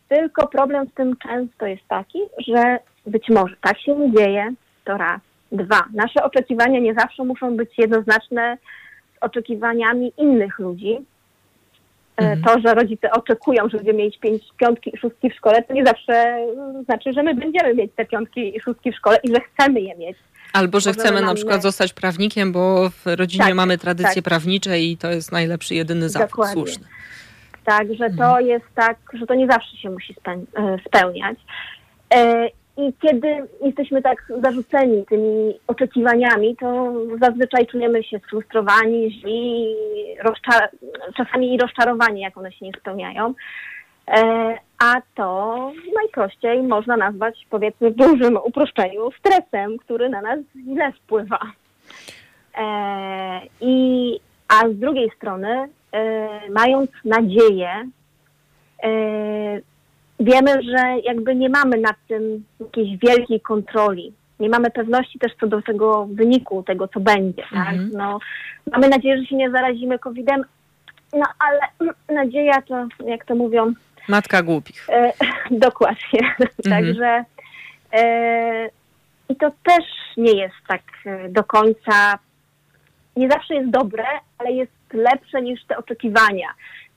Tylko 0.09 0.47
problem 0.47 0.87
z 0.87 0.93
tym 0.93 1.15
często 1.17 1.65
jest 1.65 1.87
taki, 1.87 2.19
że 2.47 2.79
być 3.07 3.29
może 3.29 3.55
tak 3.61 3.79
się 3.79 3.95
nie 3.95 4.11
dzieje, 4.11 4.53
to 4.85 4.97
raz. 4.97 5.21
Dwa, 5.51 5.83
nasze 5.93 6.23
oczekiwania 6.23 6.79
nie 6.79 6.93
zawsze 6.93 7.23
muszą 7.23 7.57
być 7.57 7.77
jednoznaczne 7.77 8.57
z 9.15 9.23
oczekiwaniami 9.23 10.13
innych 10.17 10.59
ludzi. 10.59 10.97
E, 12.17 12.23
Mhm. 12.31 12.41
To, 12.43 12.67
że 12.67 12.73
rodzice 12.75 13.11
oczekują, 13.11 13.69
że 13.69 13.77
będziemy 13.77 13.97
mieć 13.99 14.19
pięć, 14.19 14.43
piątki 14.57 14.91
i 14.95 14.97
szóstki 14.97 15.29
w 15.29 15.35
szkole, 15.35 15.63
to 15.63 15.73
nie 15.73 15.85
zawsze 15.85 16.13
mm, 16.13 16.83
znaczy, 16.83 17.13
że 17.13 17.23
my 17.23 17.35
będziemy 17.35 17.73
mieć 17.73 17.91
te 17.95 18.05
piątki 18.05 18.57
i 18.57 18.61
szóstki 18.61 18.91
w 18.91 18.95
szkole 18.95 19.17
i 19.23 19.27
że 19.27 19.41
chcemy 19.41 19.81
je 19.81 19.95
mieć. 19.95 20.17
Albo, 20.53 20.79
że 20.79 20.89
możemy 20.89 21.03
chcemy 21.05 21.21
na 21.21 21.33
przykład 21.35 21.61
zostać 21.61 21.93
prawnikiem, 21.93 22.51
bo 22.51 22.89
w 22.89 23.01
rodzinie 23.05 23.45
Tak, 23.45 23.53
mamy 23.53 23.77
tradycje 23.77 24.15
tak. 24.15 24.23
prawnicze 24.23 24.79
i 24.79 24.97
to 24.97 25.11
jest 25.11 25.31
najlepszy, 25.31 25.75
jedyny 25.75 26.09
zawód 26.09 26.29
Dokładnie. 26.29 26.53
słuszny. 26.53 26.87
Tak, 27.65 27.87
że 27.93 28.09
to 28.09 28.25
Mhm. 28.25 28.45
jest 28.47 28.65
tak, 28.75 28.97
że 29.13 29.25
to 29.27 29.35
nie 29.35 29.47
zawsze 29.47 29.77
się 29.77 29.89
musi 29.89 30.15
e, 30.27 30.77
spełniać. 30.87 31.37
I 32.77 32.93
kiedy 33.01 33.47
jesteśmy 33.61 34.01
tak 34.01 34.25
zarzuceni 34.43 35.05
tymi 35.05 35.53
oczekiwaniami, 35.67 36.55
to 36.55 36.93
zazwyczaj 37.21 37.67
czujemy 37.67 38.03
się 38.03 38.19
sfrustrowani, 38.19 39.11
źli, 39.11 39.75
rozcza- 40.25 40.67
czasami 41.17 41.53
i 41.53 41.57
rozczarowani, 41.57 42.21
jak 42.21 42.37
one 42.37 42.51
się 42.51 42.65
nie 42.65 42.71
spełniają. 42.79 43.33
E, 44.07 44.57
A 44.79 45.01
to 45.15 45.71
najprościej 45.95 46.63
można 46.63 46.97
nazwać, 46.97 47.47
powiedzmy 47.49 47.91
w 47.91 47.95
dużym 47.95 48.37
uproszczeniu, 48.43 49.11
stresem, 49.11 49.77
który 49.77 50.09
na 50.09 50.21
nas 50.21 50.39
źle 50.73 50.91
wpływa. 50.91 51.39
E, 52.57 53.41
I, 53.61 54.19
a 54.47 54.69
z 54.69 54.79
drugiej 54.79 55.11
strony, 55.17 55.69
e, 55.93 56.29
mając 56.49 56.91
nadzieję, 57.05 57.89
e, 58.83 58.89
wiemy, 60.19 60.63
że 60.63 60.99
jakby 61.03 61.35
nie 61.35 61.49
mamy 61.49 61.77
nad 61.77 61.95
tym 62.07 62.43
jakiejś 62.59 62.97
wielkiej 62.97 63.41
kontroli. 63.41 64.13
Nie 64.39 64.49
mamy 64.49 64.71
pewności 64.71 65.19
też 65.19 65.31
co 65.39 65.47
do 65.47 65.61
tego 65.61 66.05
wyniku, 66.05 66.63
tego 66.63 66.87
co 66.87 66.99
będzie. 66.99 67.43
Tak? 67.53 67.73
Mhm. 67.73 67.91
No, 67.93 68.19
mamy 68.71 68.89
nadzieję, 68.89 69.17
że 69.17 69.25
się 69.25 69.35
nie 69.35 69.51
zarazimy 69.51 69.99
COVID-em, 69.99 70.43
no 71.13 71.25
ale 71.39 71.91
nadzieja 72.23 72.61
to, 72.61 72.87
jak 73.05 73.25
to 73.25 73.35
mówią, 73.35 73.73
Matka 74.07 74.43
głupich. 74.43 74.89
E, 74.89 75.13
dokładnie. 75.51 76.35
Także 76.69 77.25
e, 77.93 78.69
i 79.29 79.35
to 79.35 79.51
też 79.63 79.85
nie 80.17 80.41
jest 80.41 80.55
tak 80.67 80.81
e, 81.05 81.29
do 81.29 81.43
końca, 81.43 82.19
nie 83.15 83.29
zawsze 83.29 83.55
jest 83.55 83.69
dobre, 83.69 84.05
ale 84.37 84.51
jest 84.51 84.71
lepsze 84.93 85.41
niż 85.41 85.65
te 85.65 85.77
oczekiwania. 85.77 86.47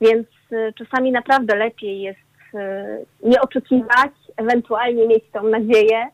Więc 0.01 0.27
e, 0.51 0.73
czasami 0.73 1.11
naprawdę 1.11 1.55
lepiej 1.55 2.01
jest 2.01 2.19
nie 3.23 3.41
oczekiwać, 3.41 4.11
ewentualnie 4.37 5.07
mieć 5.07 5.23
tą 5.33 5.43
nadzieję, 5.43 6.07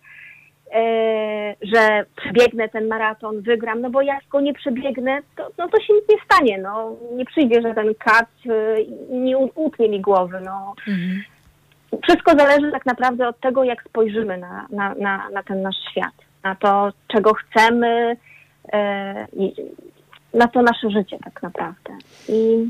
e, 0.74 1.56
że 1.62 2.06
przebiegnę 2.16 2.70
ten 2.70 2.88
maraton, 2.88 3.42
wygram, 3.42 3.82
no 3.82 3.90
bo 3.90 4.02
jak 4.02 4.28
go 4.30 4.42
nie 4.42 4.54
przebiegnę, 4.54 5.20
to, 5.36 5.50
no 5.58 5.70
to 5.70 5.82
się 5.82 5.94
nic 5.94 6.04
nie 6.10 6.18
stanie, 6.26 6.58
no. 6.58 6.96
Nie 7.16 7.26
przyjdzie 7.26 7.62
żaden 7.62 7.96
kat 7.96 8.28
i 9.10 9.18
nie 9.18 9.38
utnie 9.38 9.90
mi 9.90 10.02
głowy, 10.02 10.42
no 10.46 10.74
Mhm. 10.88 11.24
wszystko 12.04 12.32
zależy 12.38 12.72
tak 12.72 12.86
naprawdę 12.86 13.28
od 13.28 13.40
tego, 13.40 13.64
jak 13.64 13.84
spojrzymy 13.84 14.38
na, 14.38 14.68
na, 14.70 14.96
na, 14.96 15.30
na 15.30 15.44
ten 15.44 15.62
nasz 15.62 15.76
świat, 15.92 16.14
na 16.44 16.56
to, 16.56 16.90
czego 17.08 17.34
chcemy, 17.34 18.18
na 20.34 20.48
to 20.48 20.62
nasze 20.62 20.90
życie 20.90 21.18
tak 21.24 21.44
naprawdę. 21.44 21.98
I 22.30 22.70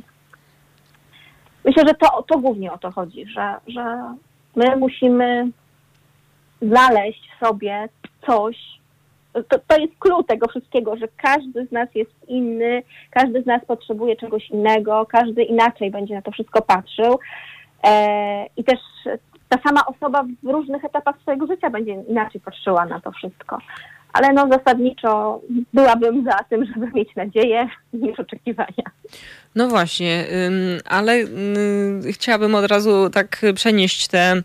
myślę, 1.66 1.84
że 1.88 1.94
to, 1.94 2.24
to 2.24 2.40
głównie 2.40 2.74
o 2.74 2.78
to 2.78 2.92
chodzi, 2.92 3.26
że, 3.26 3.56
że 3.68 4.14
my 4.56 4.76
musimy 4.76 5.48
znaleźć 6.62 7.30
sobie 7.40 7.90
coś, 8.26 8.58
to, 9.34 9.60
to 9.68 9.78
jest 9.78 9.94
klucz 10.00 10.28
tego 10.28 10.48
wszystkiego, 10.48 10.98
że 10.98 11.08
każdy 11.18 11.66
z 11.66 11.72
nas 11.72 11.90
jest 11.96 12.12
inny, 12.28 12.84
każdy 13.10 13.44
z 13.44 13.46
nas 13.46 13.66
potrzebuje 13.66 14.16
czegoś 14.16 14.50
innego, 14.50 15.06
każdy 15.06 15.44
inaczej 15.44 15.92
będzie 15.92 16.16
na 16.16 16.22
to 16.22 16.32
wszystko 16.32 16.62
patrzył. 16.62 17.20
E, 17.84 18.46
I 18.58 18.64
też 18.64 18.80
ta 19.50 19.60
sama 19.70 19.86
osoba 19.86 20.26
w 20.44 20.48
różnych 20.48 20.86
etapach 20.86 21.16
swojego 21.22 21.48
życia 21.48 21.70
będzie 21.70 21.92
inaczej 21.92 22.42
patrzyła 22.42 22.86
na 22.86 23.02
to 23.02 23.12
wszystko. 23.12 23.58
Ale 24.14 24.34
no 24.34 24.48
zasadniczo 24.52 25.42
byłabym 25.74 26.24
za 26.24 26.44
tym, 26.50 26.66
żeby 26.66 26.92
mieć 26.94 27.16
nadzieję 27.16 27.68
niż 27.94 28.20
oczekiwania. 28.20 28.84
No 29.56 29.68
właśnie, 29.68 30.26
ale 30.86 31.14
ym, 31.14 32.02
chciałabym 32.12 32.56
od 32.56 32.66
razu 32.66 33.10
tak 33.10 33.42
przenieść 33.56 34.08
te 34.08 34.42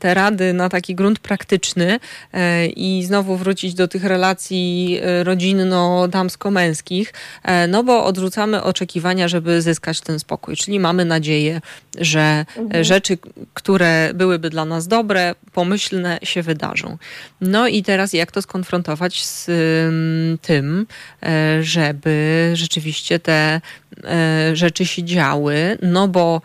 te 0.00 0.14
rady 0.14 0.52
na 0.52 0.68
taki 0.68 0.94
grunt 0.94 1.18
praktyczny 1.18 2.00
e, 2.32 2.66
i 2.66 3.04
znowu 3.04 3.36
wrócić 3.36 3.74
do 3.74 3.88
tych 3.88 4.04
relacji 4.04 4.98
e, 5.02 5.24
rodzinno-damsko-męskich, 5.24 7.12
e, 7.42 7.66
no 7.66 7.84
bo 7.84 8.04
odrzucamy 8.04 8.62
oczekiwania, 8.62 9.28
żeby 9.28 9.62
zyskać 9.62 10.00
ten 10.00 10.18
spokój, 10.18 10.56
czyli 10.56 10.80
mamy 10.80 11.04
nadzieję, 11.04 11.60
że 11.98 12.20
e, 12.20 12.68
Mhm. 12.68 12.84
rzeczy, 12.84 13.18
które 13.54 14.10
byłyby 14.14 14.50
dla 14.50 14.64
nas 14.64 14.88
dobre, 14.88 15.34
pomyślne 15.52 16.18
się 16.22 16.42
wydarzą. 16.42 16.98
No 17.40 17.68
i 17.68 17.82
teraz 17.82 18.12
jak 18.12 18.32
to 18.32 18.42
skonfrontować 18.42 19.24
z 19.24 19.48
ym, 19.48 20.38
tym, 20.42 20.86
e, 21.22 21.62
żeby 21.62 22.50
rzeczywiście 22.54 23.18
te 23.18 23.60
e, 24.04 24.56
rzeczy 24.56 24.86
się 24.86 25.04
działy, 25.04 25.78
no 25.82 26.08
bo 26.08 26.42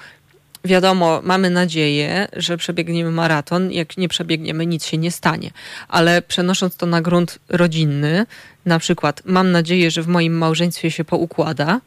wiadomo, 0.64 1.22
mamy 1.24 1.50
nadzieję, 1.50 2.28
że 2.34 2.58
przebiegniemy 2.58 3.12
maraton. 3.12 3.72
Jak 3.72 3.98
nie 3.98 4.08
przebiegniemy, 4.08 4.66
nic 4.66 4.86
się 4.86 4.98
nie 4.98 5.12
stanie. 5.12 5.52
Ale 5.88 6.22
przenosząc 6.22 6.76
to 6.76 6.86
na 6.86 7.02
grunt 7.02 7.40
rodzinny, 7.50 8.26
na 8.66 8.80
przykład 8.80 9.22
mam 9.26 9.52
nadzieję, 9.52 9.92
że 9.92 10.02
w 10.02 10.08
moim 10.08 10.38
małżeństwie 10.38 10.92
się 10.92 11.06
poukłada, 11.06 11.82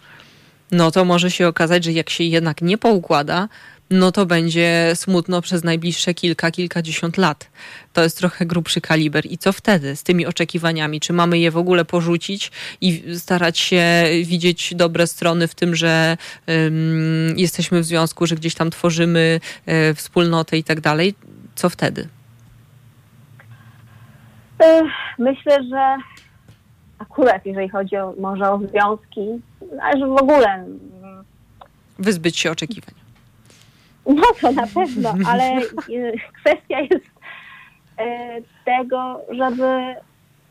no 0.71 0.91
to 0.91 1.05
może 1.05 1.31
się 1.31 1.49
okazać, 1.49 1.85
że 1.85 1.93
jak 1.93 2.11
się 2.11 2.25
jednak 2.25 2.63
nie 2.63 2.79
poukłada, 2.79 3.49
no 3.91 4.13
to 4.13 4.27
będzie 4.27 4.93
smutno 4.95 5.43
przez 5.43 5.65
najbliższe 5.65 6.15
kilka, 6.15 6.51
kilkadziesiąt 6.51 7.17
lat. 7.17 7.51
To 7.93 8.03
jest 8.03 8.19
trochę 8.19 8.47
grubszy 8.47 8.81
kaliber. 8.81 9.27
I 9.27 9.39
co 9.39 9.53
wtedy 9.53 9.97
z 9.97 10.03
tymi 10.03 10.27
oczekiwaniami? 10.27 11.01
Czy 11.01 11.13
mamy 11.13 11.39
je 11.39 11.51
w 11.51 11.57
ogóle 11.57 11.85
porzucić 11.85 12.53
i 12.81 13.03
starać 13.19 13.59
się 13.59 13.83
widzieć 14.25 14.75
dobre 14.75 15.07
strony 15.07 15.49
w 15.49 15.55
tym, 15.55 15.77
że 15.77 16.17
ym, 16.49 17.35
jesteśmy 17.37 17.81
w 17.81 17.85
związku, 17.85 18.27
że 18.27 18.35
gdzieś 18.35 18.55
tam 18.55 18.71
tworzymy 18.71 19.41
y, 19.91 19.95
wspólnotę 19.95 20.59
i 20.59 20.65
tak 20.65 20.81
dalej? 20.81 21.15
Co 21.55 21.69
wtedy? 21.69 22.09
Myślę, 25.19 25.65
że 25.71 25.97
akurat 26.99 27.47
jeżeli 27.47 27.69
chodzi 27.69 27.97
o, 27.97 28.15
może 28.21 28.51
o 28.51 28.59
związki, 28.59 29.29
ale 29.83 30.01
że 30.01 30.07
w 30.07 30.23
ogóle 30.23 30.47
mm, 30.47 31.25
Wyzbyć 31.99 32.39
się 32.39 32.51
oczekiwań. 32.51 32.95
No 34.07 34.23
to 34.41 34.53
na 34.53 34.67
pewno, 34.75 35.15
ale 35.31 35.45
e, 35.45 35.63
kwestia 36.41 36.81
jest 36.81 37.07
e, 37.99 38.39
tego, 38.65 39.21
żeby 39.29 39.95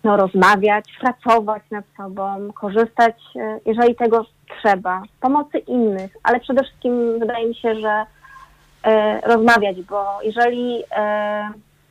no, 0.03 0.17
rozmawiać, 0.17 0.85
pracować 0.99 1.63
nad 1.71 1.85
sobą, 1.97 2.53
korzystać, 2.53 3.15
e, 3.35 3.59
jeżeli 3.65 3.95
tego 3.95 4.25
trzeba, 4.59 5.01
pomocy 5.21 5.57
innych, 5.57 6.17
ale 6.23 6.39
przede 6.39 6.63
wszystkim 6.63 7.19
wydaje 7.19 7.47
mi 7.47 7.55
się, 7.55 7.75
że 7.75 8.05
rozmawiać, 9.23 9.81
bo 9.81 10.19
jeżeli 10.23 10.83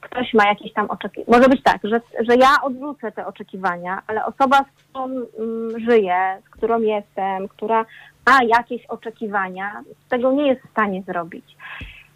ktoś 0.00 0.35
ma 0.35 0.46
jakieś 0.46 0.72
tam 0.72 0.90
oczekiwania, 0.90 1.38
może 1.38 1.48
być 1.48 1.62
tak, 1.62 1.81
że, 1.85 2.00
że 2.20 2.37
ja 2.37 2.48
odwrócę 2.62 3.12
te 3.12 3.27
oczekiwania, 3.27 4.03
ale 4.07 4.24
osoba, 4.24 4.59
z 4.59 4.83
którą 4.83 5.05
mm, 5.05 5.81
żyję, 5.90 6.38
z 6.46 6.50
którą 6.50 6.81
jestem, 6.81 7.48
która 7.48 7.85
ma 8.26 8.38
jakieś 8.58 8.87
oczekiwania, 8.87 9.82
tego 10.08 10.32
nie 10.32 10.46
jest 10.46 10.62
w 10.62 10.70
stanie 10.70 11.02
zrobić. 11.02 11.56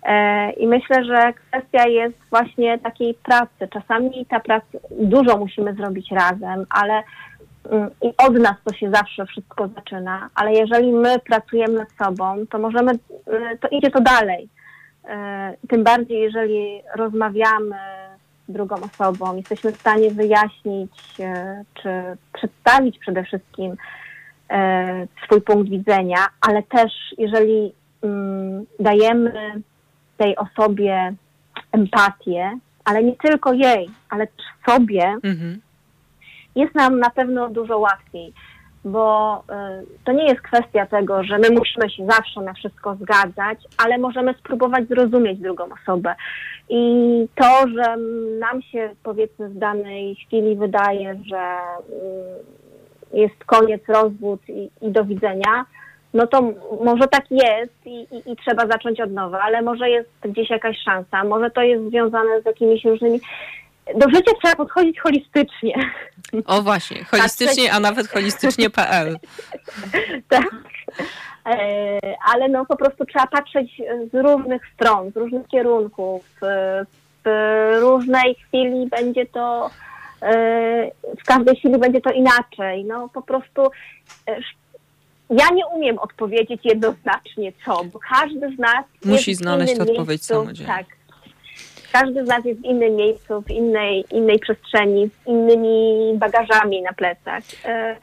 E, 0.03 0.51
I 0.51 0.66
myślę, 0.66 1.05
że 1.05 1.33
kwestia 1.33 1.88
jest 1.88 2.16
właśnie 2.31 2.79
takiej 2.79 3.14
pracy. 3.14 3.68
Czasami 3.73 4.27
ta 4.27 4.40
praca, 4.40 4.79
dużo 4.90 5.38
musimy 5.38 5.75
zrobić 5.75 6.11
razem, 6.11 6.66
ale 6.71 7.03
mm, 7.71 7.90
i 8.03 8.12
od 8.27 8.38
nas 8.38 8.55
to 8.64 8.75
się 8.75 8.90
zawsze 8.90 9.27
wszystko 9.27 9.68
zaczyna, 9.68 10.29
ale 10.35 10.53
jeżeli 10.53 10.92
my 10.92 11.19
pracujemy 11.19 11.75
nad 11.75 11.88
sobą, 12.06 12.46
to 12.50 12.59
możemy, 12.59 12.92
y, 12.92 13.59
to 13.61 13.69
idzie 13.69 13.90
to 13.90 14.00
dalej. 14.00 14.48
E, 15.09 15.54
Tym 15.69 15.85
bardziej, 15.85 16.21
jeżeli 16.21 16.83
rozmawiamy 16.96 17.77
z 18.48 18.52
drugą 18.52 18.77
osobą, 18.77 19.37
jesteśmy 19.37 19.73
w 19.73 19.81
stanie 19.81 20.11
wyjaśnić, 20.11 21.21
e, 21.21 21.65
czy 21.75 21.90
przedstawić 22.33 22.98
przede 22.98 23.25
wszystkim 23.25 23.77
swój 25.25 25.40
punkt 25.40 25.71
widzenia, 25.71 26.19
ale 26.40 26.63
też 26.63 26.92
jeżeli 27.19 27.73
mm, 28.03 28.67
dajemy 28.81 29.63
tej 30.17 30.37
osobie 30.37 31.15
empatię, 31.73 32.59
ale 32.85 33.03
nie 33.03 33.17
tylko 33.17 33.53
jej, 33.53 33.90
ale 34.11 34.27
też 34.27 34.46
sobie, 34.69 35.17
Mhm. 35.23 35.61
jest 36.57 36.75
nam 36.75 36.99
na 36.99 37.11
pewno 37.11 37.49
dużo 37.49 37.79
łatwiej, 37.79 38.33
bo 38.85 39.38
y, 39.83 40.05
to 40.05 40.13
nie 40.13 40.25
jest 40.25 40.40
kwestia 40.40 40.87
tego, 40.87 41.25
że 41.25 41.38
my 41.38 41.51
musimy 41.51 41.90
się 41.90 42.07
zawsze 42.07 42.40
na 42.40 42.55
wszystko 42.55 42.94
zgadzać, 42.94 43.59
ale 43.79 43.99
możemy 43.99 44.35
spróbować 44.35 44.88
zrozumieć 44.88 45.38
drugą 45.38 45.65
osobę. 45.83 46.15
I 46.69 46.83
to, 47.35 47.65
że 47.69 47.96
nam 48.38 48.63
się 48.63 48.90
powiedzmy 49.03 49.49
w 49.49 49.59
danej 49.59 50.15
chwili 50.15 50.57
wydaje, 50.57 51.21
że 51.27 51.57
y, 51.90 52.59
jest 53.13 53.44
koniec, 53.46 53.83
rozwód 53.88 54.40
i, 54.48 54.71
i 54.83 54.90
do 54.90 55.04
widzenia, 55.04 55.65
no 56.15 56.27
to 56.27 56.42
może 56.85 57.09
tak 57.09 57.25
jest 57.31 57.87
i, 57.87 58.00
i, 58.00 58.33
i 58.33 58.37
trzeba 58.37 58.67
zacząć 58.67 59.00
od 59.00 59.13
nowa, 59.13 59.40
ale 59.40 59.63
może 59.63 59.90
jest 59.90 60.11
gdzieś 60.25 60.50
jakaś 60.50 60.77
szansa, 60.85 61.25
może 61.25 61.50
to 61.50 61.63
jest 61.63 61.88
związane 61.88 62.42
z 62.42 62.46
jakimiś 62.46 62.85
różnymi. 62.85 63.21
Do 63.94 64.11
życia 64.11 64.33
trzeba 64.42 64.56
podchodzić 64.56 65.00
holistycznie. 65.00 65.75
O 66.46 66.63
właśnie, 66.63 67.04
holistycznie, 67.04 67.73
a 67.73 67.81
nawet 67.81 68.09
holistycznie.pl. 68.09 69.17
tak. 70.29 70.50
E, 71.46 72.00
ale 72.33 72.48
no 72.48 72.67
po 72.67 72.77
prostu 72.77 73.04
trzeba 73.04 73.27
patrzeć 73.27 73.83
z 74.13 74.15
różnych 74.15 74.63
stron, 74.75 75.11
z 75.11 75.17
różnych 75.17 75.46
kierunków. 75.46 76.25
W 77.25 77.79
różnej 77.81 78.35
chwili 78.35 78.87
będzie 78.87 79.27
to, 79.27 79.71
w 81.21 81.25
każdej 81.27 81.56
chwili 81.56 81.79
będzie 81.79 82.00
to 82.00 82.10
inaczej. 82.10 82.85
No 82.85 83.08
po 83.08 83.23
prostu 83.23 83.62
e, 84.29 84.40
ja 85.31 85.50
nie 85.54 85.66
umiem 85.66 85.98
odpowiedzieć 85.98 86.60
jednoznacznie 86.64 87.52
co, 87.64 87.85
bo 87.85 87.98
każdy 87.98 88.56
z 88.56 88.58
nas 88.58 88.85
Musi 89.04 89.35
znaleźć 89.35 89.75
innym 89.75 89.88
odpowiedź 89.88 90.08
miejscu, 90.08 90.35
samodzielnie. 90.35 90.75
Tak. 90.75 90.87
Każdy 91.92 92.25
z 92.25 92.29
nas 92.29 92.44
jest 92.44 92.60
w 92.60 92.64
innym 92.64 92.96
miejscu, 92.96 93.42
w 93.42 93.50
innej, 93.50 94.04
innej 94.10 94.38
przestrzeni, 94.38 95.08
z 95.08 95.27
innymi 95.27 96.12
bagażami 96.19 96.83
na 96.83 96.92
plecach. 96.92 97.42
E, 97.64 97.96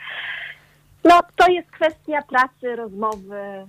no, 1.03 1.21
to 1.35 1.51
jest 1.51 1.71
kwestia 1.71 2.21
pracy, 2.21 2.75
rozmowy, 2.75 3.67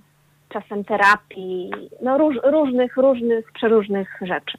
czasem 0.49 0.83
terapii, 0.83 1.71
no 2.01 2.17
róż, 2.17 2.35
różnych, 2.43 2.97
różnych, 2.97 3.51
przeróżnych 3.51 4.07
rzeczy. 4.21 4.57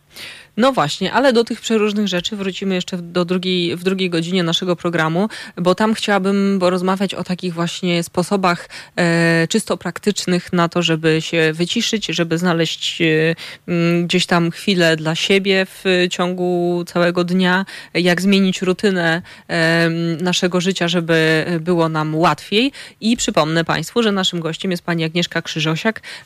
No 0.56 0.72
właśnie, 0.72 1.12
ale 1.12 1.32
do 1.32 1.44
tych 1.44 1.60
przeróżnych 1.60 2.08
rzeczy 2.08 2.36
wrócimy 2.36 2.74
jeszcze 2.74 2.96
do 2.96 3.24
drugiej, 3.24 3.76
w 3.76 3.84
drugiej 3.84 4.10
godzinie 4.10 4.42
naszego 4.42 4.76
programu, 4.76 5.28
bo 5.56 5.74
tam 5.74 5.94
chciałabym 5.94 6.58
porozmawiać 6.60 7.14
o 7.14 7.24
takich 7.24 7.54
właśnie 7.54 8.02
sposobach 8.02 8.68
e, 8.96 9.46
czysto 9.48 9.76
praktycznych 9.76 10.52
na 10.52 10.68
to, 10.68 10.82
żeby 10.82 11.20
się 11.20 11.52
wyciszyć, 11.52 12.06
żeby 12.06 12.38
znaleźć 12.38 13.02
e, 13.02 13.34
m, 13.68 14.06
gdzieś 14.06 14.26
tam 14.26 14.50
chwilę 14.50 14.96
dla 14.96 15.14
siebie 15.14 15.66
w 15.66 16.06
ciągu 16.10 16.82
całego 16.86 17.24
dnia, 17.24 17.64
jak 17.94 18.20
zmienić 18.20 18.62
rutynę 18.62 19.22
e, 19.48 19.90
naszego 20.20 20.60
życia, 20.60 20.88
żeby 20.88 21.46
było 21.60 21.88
nam 21.88 22.14
łatwiej. 22.14 22.72
I 23.00 23.16
przypomnę 23.16 23.64
Państwu, 23.64 24.02
że 24.02 24.12
naszym 24.12 24.40
gościem 24.40 24.70
jest 24.70 24.84
pani 24.84 25.04
Agnieszka 25.04 25.42
Krzyżosiak 25.42 25.77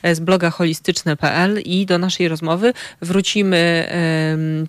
e, 0.03 0.14
z 0.14 0.20
bloga 0.20 0.50
holistyczne.pl 0.50 1.61
i 1.64 1.86
do 1.86 1.98
naszej 1.98 2.28
rozmowy 2.28 2.72
wrócimy 3.03 3.88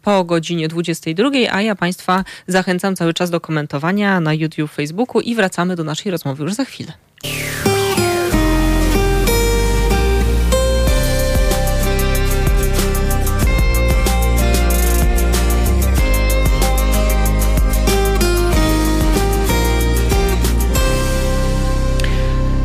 po 0.01 0.23
godzinie 0.23 0.67
22, 0.67 1.29
a 1.51 1.61
ja 1.61 1.75
Państwa 1.75 2.23
zachęcam 2.47 2.95
cały 2.95 3.13
czas 3.13 3.29
do 3.29 3.41
komentowania 3.41 4.19
na 4.19 4.33
YouTube, 4.33 4.71
Facebooku 4.71 5.21
i 5.21 5.35
wracamy 5.35 5.75
do 5.75 5.83
naszej 5.83 6.11
rozmowy 6.11 6.43
już 6.43 6.53
za 6.53 6.65
chwilę. 6.65 6.93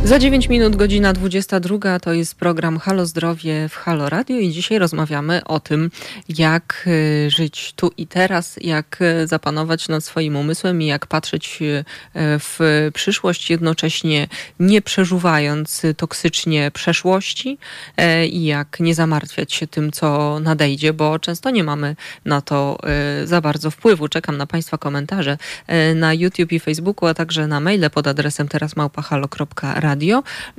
Za 0.08 0.18
9 0.18 0.48
minut 0.48 0.76
godzina 0.76 1.12
22 1.12 2.00
to 2.00 2.12
jest 2.12 2.34
program 2.34 2.78
Halo 2.78 3.06
Zdrowie 3.06 3.68
w 3.68 3.74
Halo 3.74 4.08
Radio 4.08 4.38
i 4.38 4.50
dzisiaj 4.50 4.78
rozmawiamy 4.78 5.44
o 5.44 5.60
tym, 5.60 5.90
jak 6.28 6.84
y, 6.86 7.30
żyć 7.30 7.72
tu 7.76 7.90
i 7.96 8.06
teraz, 8.06 8.58
jak 8.60 8.98
y, 9.02 9.26
zapanować 9.26 9.88
nad 9.88 10.04
swoim 10.04 10.36
umysłem 10.36 10.82
i 10.82 10.86
jak 10.86 11.06
patrzeć 11.06 11.58
y, 11.62 11.84
w 12.14 12.58
przyszłość, 12.94 13.50
jednocześnie 13.50 14.28
nie 14.60 14.82
przeżuwając 14.82 15.82
toksycznie 15.96 16.70
przeszłości 16.70 17.58
e, 17.96 18.26
i 18.26 18.44
jak 18.44 18.80
nie 18.80 18.94
zamartwiać 18.94 19.52
się 19.52 19.66
tym, 19.66 19.92
co 19.92 20.40
nadejdzie, 20.40 20.92
bo 20.92 21.18
często 21.18 21.50
nie 21.50 21.64
mamy 21.64 21.96
na 22.24 22.40
to 22.40 22.78
za 23.24 23.40
bardzo 23.40 23.70
wpływu. 23.70 24.08
Czekam 24.08 24.36
na 24.36 24.46
Państwa 24.46 24.78
komentarze 24.78 25.38
e, 25.66 25.94
na 25.94 26.14
YouTube 26.14 26.52
i 26.52 26.60
Facebooku, 26.60 27.08
a 27.08 27.14
także 27.14 27.46
na 27.46 27.60
maile 27.60 27.90
pod 27.90 28.06
adresem 28.06 28.48
terasmałpahalo.radio 28.48 29.97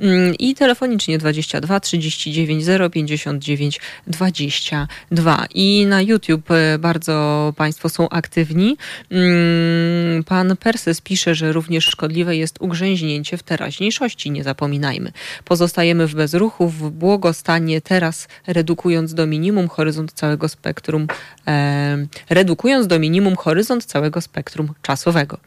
mm, 0.00 0.34
i 0.34 0.54
telefonicznie 0.54 1.18
22 1.18 1.80
39 1.80 2.64
059 2.92 3.80
22. 4.06 5.46
I 5.54 5.86
na 5.86 6.02
YouTube 6.02 6.50
e, 6.50 6.78
bardzo 6.78 7.52
Państwo 7.56 7.88
są 7.88 8.08
aktywni. 8.08 8.76
Mm, 9.10 10.24
Pan 10.24 10.56
Perses 10.56 11.00
pisze, 11.00 11.34
że 11.34 11.52
również 11.52 11.84
szkodliwe 11.84 12.36
jest 12.36 12.56
ugrzęźnięcie 12.60 13.36
w 13.36 13.42
teraźniejszości, 13.42 14.30
nie 14.30 14.44
zapominajmy. 14.44 15.12
Pozostajemy 15.44 16.06
w 16.06 16.14
bezruchu, 16.14 16.68
w 16.68 16.90
błogostanie 16.90 17.80
teraz, 17.80 18.28
redukując 18.46 19.14
do 19.14 19.26
minimum 19.26 19.68
horyzont 19.68 20.12
całego 20.12 20.48
spektrum, 20.48 21.06
e, 21.46 22.06
redukując 22.30 22.86
do 22.86 22.98
minimum 22.98 23.36
horyzont 23.36 23.84
całego 23.84 24.20
spektrum 24.20 24.74
czasowego. 24.82 25.38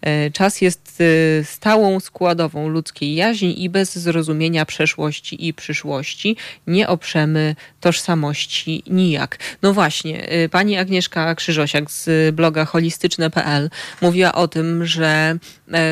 E, 0.00 0.30
Czas 0.30 0.60
jest 0.60 0.98
e, 1.00 1.44
stałą 1.44 2.00
składową 2.00 2.68
ludzkiej 2.68 3.14
jaźni 3.14 3.64
i 3.64 3.70
bez 3.70 3.98
zrozumienia 3.98 4.66
przeszłości 4.66 5.46
i 5.46 5.54
przyszłości 5.54 6.36
nie 6.66 6.88
oprzemy 6.88 7.56
tożsamości 7.80 8.82
nijak. 8.86 9.38
No 9.62 9.72
właśnie, 9.72 10.28
e, 10.28 10.48
pani 10.48 10.76
Agnieszka 10.76 11.34
Krzyżosiak 11.34 11.90
z 11.90 12.34
bloga 12.34 12.64
holistyczne.pl 12.64 13.70
mówiła 14.00 14.32
o 14.32 14.48
tym, 14.48 14.86
że 14.86 15.38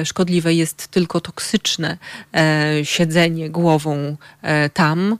szkodliwe 0.05 0.55
jest 0.55 0.89
tylko 0.89 1.21
toksyczne 1.21 1.99
e, 2.35 2.73
siedzenie 2.83 3.51
głową 3.51 4.17
e, 4.43 4.71
tam, 4.71 5.13
e, 5.13 5.17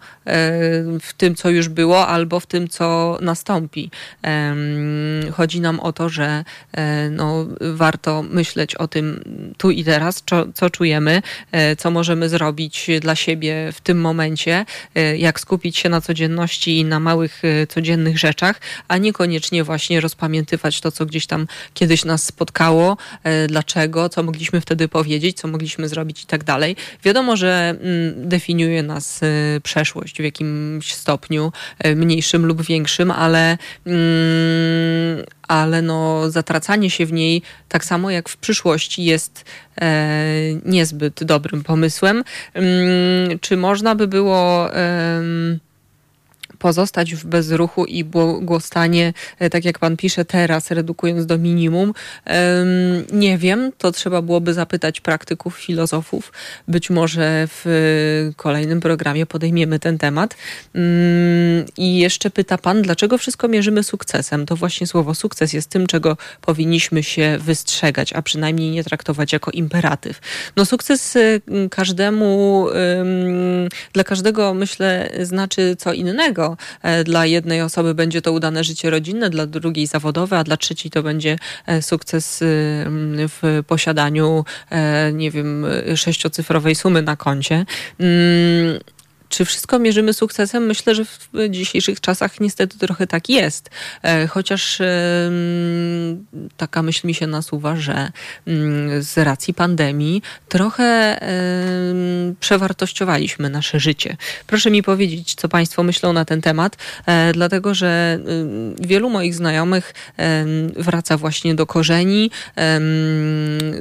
w 1.01 1.13
tym, 1.17 1.35
co 1.35 1.51
już 1.51 1.69
było, 1.69 2.07
albo 2.07 2.41
w 2.41 2.47
tym, 2.47 2.69
co 2.69 3.19
nastąpi. 3.21 3.91
Chodzi 5.33 5.61
nam 5.61 5.81
o 5.81 5.93
to, 5.93 6.09
że 6.09 6.45
e, 6.73 7.11
no, 7.11 7.47
warto 7.61 8.23
myśleć 8.23 8.75
o 8.75 8.89
tym 8.89 9.25
tu 9.59 9.71
i 9.71 9.85
teraz, 9.85 10.23
co, 10.27 10.47
co 10.55 10.71
czujemy, 10.71 11.23
e, 11.53 11.77
co 11.77 11.91
możemy 11.91 12.29
zrobić 12.29 12.91
dla 13.01 13.15
siebie 13.15 13.73
w 13.73 13.81
tym 13.81 14.01
momencie, 14.01 14.65
e, 14.95 15.17
jak 15.17 15.41
skupić 15.41 15.79
się 15.79 15.89
na 15.89 16.01
codzienności 16.01 16.79
i 16.79 16.85
na 16.85 17.01
małych 17.01 17.43
e, 17.45 17.67
codziennych 17.67 18.19
rzeczach, 18.19 18.61
a 18.89 18.99
niekoniecznie 18.99 19.65
właśnie 19.65 20.01
rozpamiętywać 20.01 20.81
to, 20.81 20.93
co 20.93 21.07
gdzieś 21.07 21.27
tam 21.27 21.47
kiedyś 21.75 22.05
nas 22.05 22.25
spotkało, 22.25 22.97
e, 23.25 23.47
dlaczego, 23.47 24.09
co 24.09 24.23
mogliśmy 24.23 24.44
wtedy 24.61 24.89
powiedzieć, 24.89 25.37
co 25.37 25.49
mogliśmy 25.49 25.89
zrobić 25.89 26.23
i 26.23 26.27
tak 26.27 26.45
dalej. 26.45 26.77
Wiadomo, 27.05 27.37
że 27.37 27.75
mm, 27.81 28.29
definiuje 28.29 28.83
nas 28.83 29.21
e, 29.23 29.61
przeszłość 29.61 30.17
w 30.17 30.25
jakimś 30.25 30.95
stopniu, 30.95 31.53
e, 31.79 31.95
mniejszym 31.95 32.47
lub 32.47 32.63
większym, 32.63 33.11
ale 33.11 33.59
mm, 33.87 35.25
ale 35.49 35.83
no, 35.83 36.31
zatracanie 36.31 36.91
się 36.91 37.07
w 37.07 37.13
niej, 37.13 37.43
tak 37.69 37.85
samo 37.85 38.11
jak 38.11 38.29
w 38.29 38.37
przyszłości, 38.37 39.05
jest 39.05 39.45
e, 39.81 40.17
niezbyt 40.65 41.25
dobrym 41.25 41.63
pomysłem. 41.63 42.25
Mm, 42.55 43.39
czy 43.39 43.57
można 43.57 43.95
by 43.95 44.09
było. 44.09 44.71
Pozostać 46.65 47.15
w 47.15 47.27
bezruchu 47.27 47.85
i 47.85 48.05
błogostanie, 48.05 49.13
e, 49.39 49.51
tak 49.51 49.65
jak 49.65 49.79
pan 49.79 49.97
pisze 49.97 50.25
teraz, 50.25 50.71
redukując 50.71 51.27
do 51.27 51.39
minimum. 51.39 51.93
Nie 53.13 53.39
wiem, 53.39 53.73
to 53.79 53.93
trzeba 53.93 54.23
byłoby 54.23 54.55
zapytać 54.55 55.01
praktyków, 55.01 55.59
filozofów. 55.59 56.33
Być 56.69 56.91
może 56.91 57.49
w 57.51 57.65
kolejnym 58.37 58.81
programie 58.81 59.27
podejmiemy 59.27 59.79
ten 59.79 59.99
temat. 59.99 60.37
Mm, 60.75 61.67
I 61.77 61.99
jeszcze 61.99 62.31
pyta 62.31 62.59
pan, 62.59 62.83
dlaczego 62.83 63.19
wszystko 63.19 63.49
mierzymy 63.49 63.83
sukcesem? 63.83 64.47
To 64.47 64.57
właśnie 64.57 64.87
słowo 64.87 65.15
sukces 65.15 65.53
jest 65.53 65.71
tym, 65.71 65.87
czego 65.87 66.17
powinniśmy 66.41 67.03
się 67.03 67.39
wystrzegać, 67.41 68.13
a 68.13 68.23
przynajmniej 68.23 68.71
nie 68.71 68.85
traktować 68.85 69.33
jako 69.33 69.51
imperatyw. 69.51 70.21
No 70.57 70.65
sukces 70.65 71.17
e, 71.17 71.21
każdemu, 71.71 72.67
em, 72.71 73.69
dla 73.93 74.05
każdego 74.05 74.55
myślę 74.55 75.11
znaczy 75.23 75.77
co 75.79 75.93
innego. 75.93 76.54
E, 76.83 77.05
Dla 77.05 77.27
jednej 77.27 77.63
osoby 77.63 77.95
będzie 77.95 78.23
to 78.23 78.33
udane 78.33 78.65
życie 78.65 78.91
rodzinne, 78.91 79.31
dla 79.31 79.47
drugiej 79.47 79.87
zawodowe, 79.87 80.39
a 80.39 80.45
dla 80.45 80.57
trzeciej 80.57 80.91
to 80.91 81.03
będzie 81.03 81.39
e, 81.67 81.83
sukces 81.83 82.43
y, 82.43 82.47
w 83.29 83.63
posiadaniu, 83.67 84.45
e, 84.71 85.13
nie 85.13 85.31
wiem, 85.31 85.67
sześciocyfrowej 85.97 86.75
sumy 86.75 87.03
na 87.03 87.17
koncie. 87.17 87.67
Czy 89.29 89.45
wszystko 89.45 89.79
mierzymy 89.79 90.13
sukcesem? 90.13 90.67
Myślę, 90.67 90.95
że 90.95 91.05
w 91.05 91.29
dzisiejszych 91.51 92.01
czasach 92.01 92.41
niestety 92.41 92.79
trochę 92.79 93.07
tak 93.07 93.29
jest. 93.29 93.71
E, 94.03 94.27
chociaż 94.27 94.83
taka 96.57 96.83
myśl 96.83 97.07
mi 97.07 97.15
się 97.15 97.27
nasuwa, 97.27 97.77
że 97.77 98.11
mm, 98.47 99.03
z 99.03 99.19
racji 99.19 99.55
pandemii 99.55 100.23
trochę 100.49 101.19
przewartościowaliśmy 102.41 103.51
nasze 103.51 103.81
życie. 103.81 104.17
Proszę 104.47 104.71
mi 104.71 104.83
powiedzieć, 104.83 105.35
co 105.35 105.49
Państwo 105.49 105.83
myślą 105.83 106.13
na 106.13 106.25
ten 106.25 106.41
temat, 106.41 106.77
e, 107.07 107.33
dlatego 107.33 107.75
że 107.75 108.19
wielu 108.81 109.11
moich 109.11 109.35
znajomych 109.35 109.95
wraca 110.77 111.17
właśnie 111.17 111.55
do 111.55 111.67
korzeni, 111.67 112.31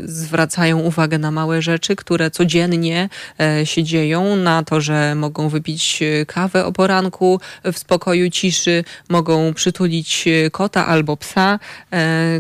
zwracają 0.06 0.80
uwagę 0.80 1.18
na 1.18 1.32
małe 1.32 1.62
rzeczy, 1.62 1.96
które 1.96 2.32
codziennie 2.32 3.10
e, 3.40 3.66
się 3.66 3.84
dzieją, 3.84 4.36
na 4.36 4.64
to, 4.64 4.82
że 4.82 5.16
mogą 5.16 5.33
wypić 5.34 6.00
e, 6.02 6.26
kawę 6.26 6.66
o 6.66 6.72
poranku 6.72 7.40
w 7.64 7.78
spokoju 7.78 8.30
ciszy, 8.30 8.84
mogą 9.10 9.54
przytulić 9.54 10.26
kota 10.52 10.88
albo 10.88 11.18
psa, 11.18 11.60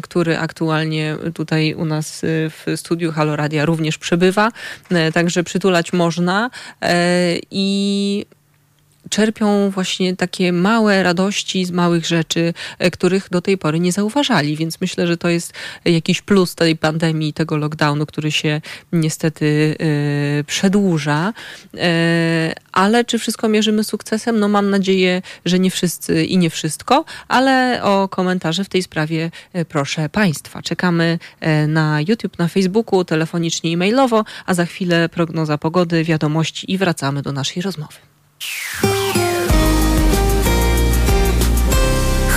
który 0.03 0.37
aktualnie 0.37 1.17
tutaj 1.33 1.73
u 1.73 1.85
nas 1.85 2.21
w 2.25 2.73
studiu 2.75 3.11
Haloradia 3.11 3.65
również 3.65 3.97
przebywa. 3.97 4.51
Także 5.13 5.43
przytulać 5.43 5.93
można 5.93 6.49
i 7.51 8.25
czerpią 9.09 9.69
właśnie 9.69 10.15
takie 10.15 10.53
małe 10.53 11.03
radości 11.03 11.65
z 11.65 11.71
małych 11.71 12.05
rzeczy, 12.05 12.53
e, 12.79 12.91
których 12.91 13.29
do 13.29 13.41
tej 13.41 13.57
pory 13.57 13.79
nie 13.79 13.91
zauważali. 13.91 14.55
Więc 14.55 14.81
myślę, 14.81 15.07
że 15.07 15.17
to 15.17 15.29
jest 15.29 15.53
jakiś 15.85 16.21
plus 16.21 16.55
tej 16.55 16.77
pandemii, 16.77 17.33
tego 17.33 17.57
lockdownu, 17.57 18.05
który 18.05 18.31
się 18.31 18.61
niestety 18.93 19.75
e, 20.39 20.43
przedłuża. 20.43 21.33
E, 21.77 22.53
ale 22.71 23.05
czy 23.05 23.19
wszystko 23.19 23.49
mierzymy 23.49 23.83
sukcesem? 23.83 24.39
No 24.39 24.47
mam 24.47 24.69
nadzieję, 24.69 25.21
że 25.45 25.59
nie 25.59 25.71
wszyscy 25.71 26.25
i 26.25 26.37
nie 26.37 26.49
wszystko, 26.49 27.05
ale 27.27 27.83
o 27.83 28.07
komentarze 28.09 28.63
w 28.63 28.69
tej 28.69 28.83
sprawie 28.83 29.31
proszę 29.69 30.09
Państwa. 30.09 30.61
Czekamy 30.61 31.19
na 31.67 31.99
YouTube, 32.07 32.39
na 32.39 32.47
Facebooku, 32.47 33.05
telefonicznie 33.05 33.71
i 33.71 33.77
mailowo, 33.77 34.25
a 34.45 34.53
za 34.53 34.65
chwilę 34.65 35.09
prognoza 35.09 35.57
pogody, 35.57 36.03
wiadomości 36.03 36.71
i 36.71 36.77
wracamy 36.77 37.21
do 37.21 37.31
naszej 37.31 37.61
rozmowy. 37.61 38.12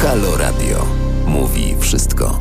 Halo 0.02 0.36
Radio. 0.36 0.86
Mówi 1.26 1.76
wszystko. 1.80 2.38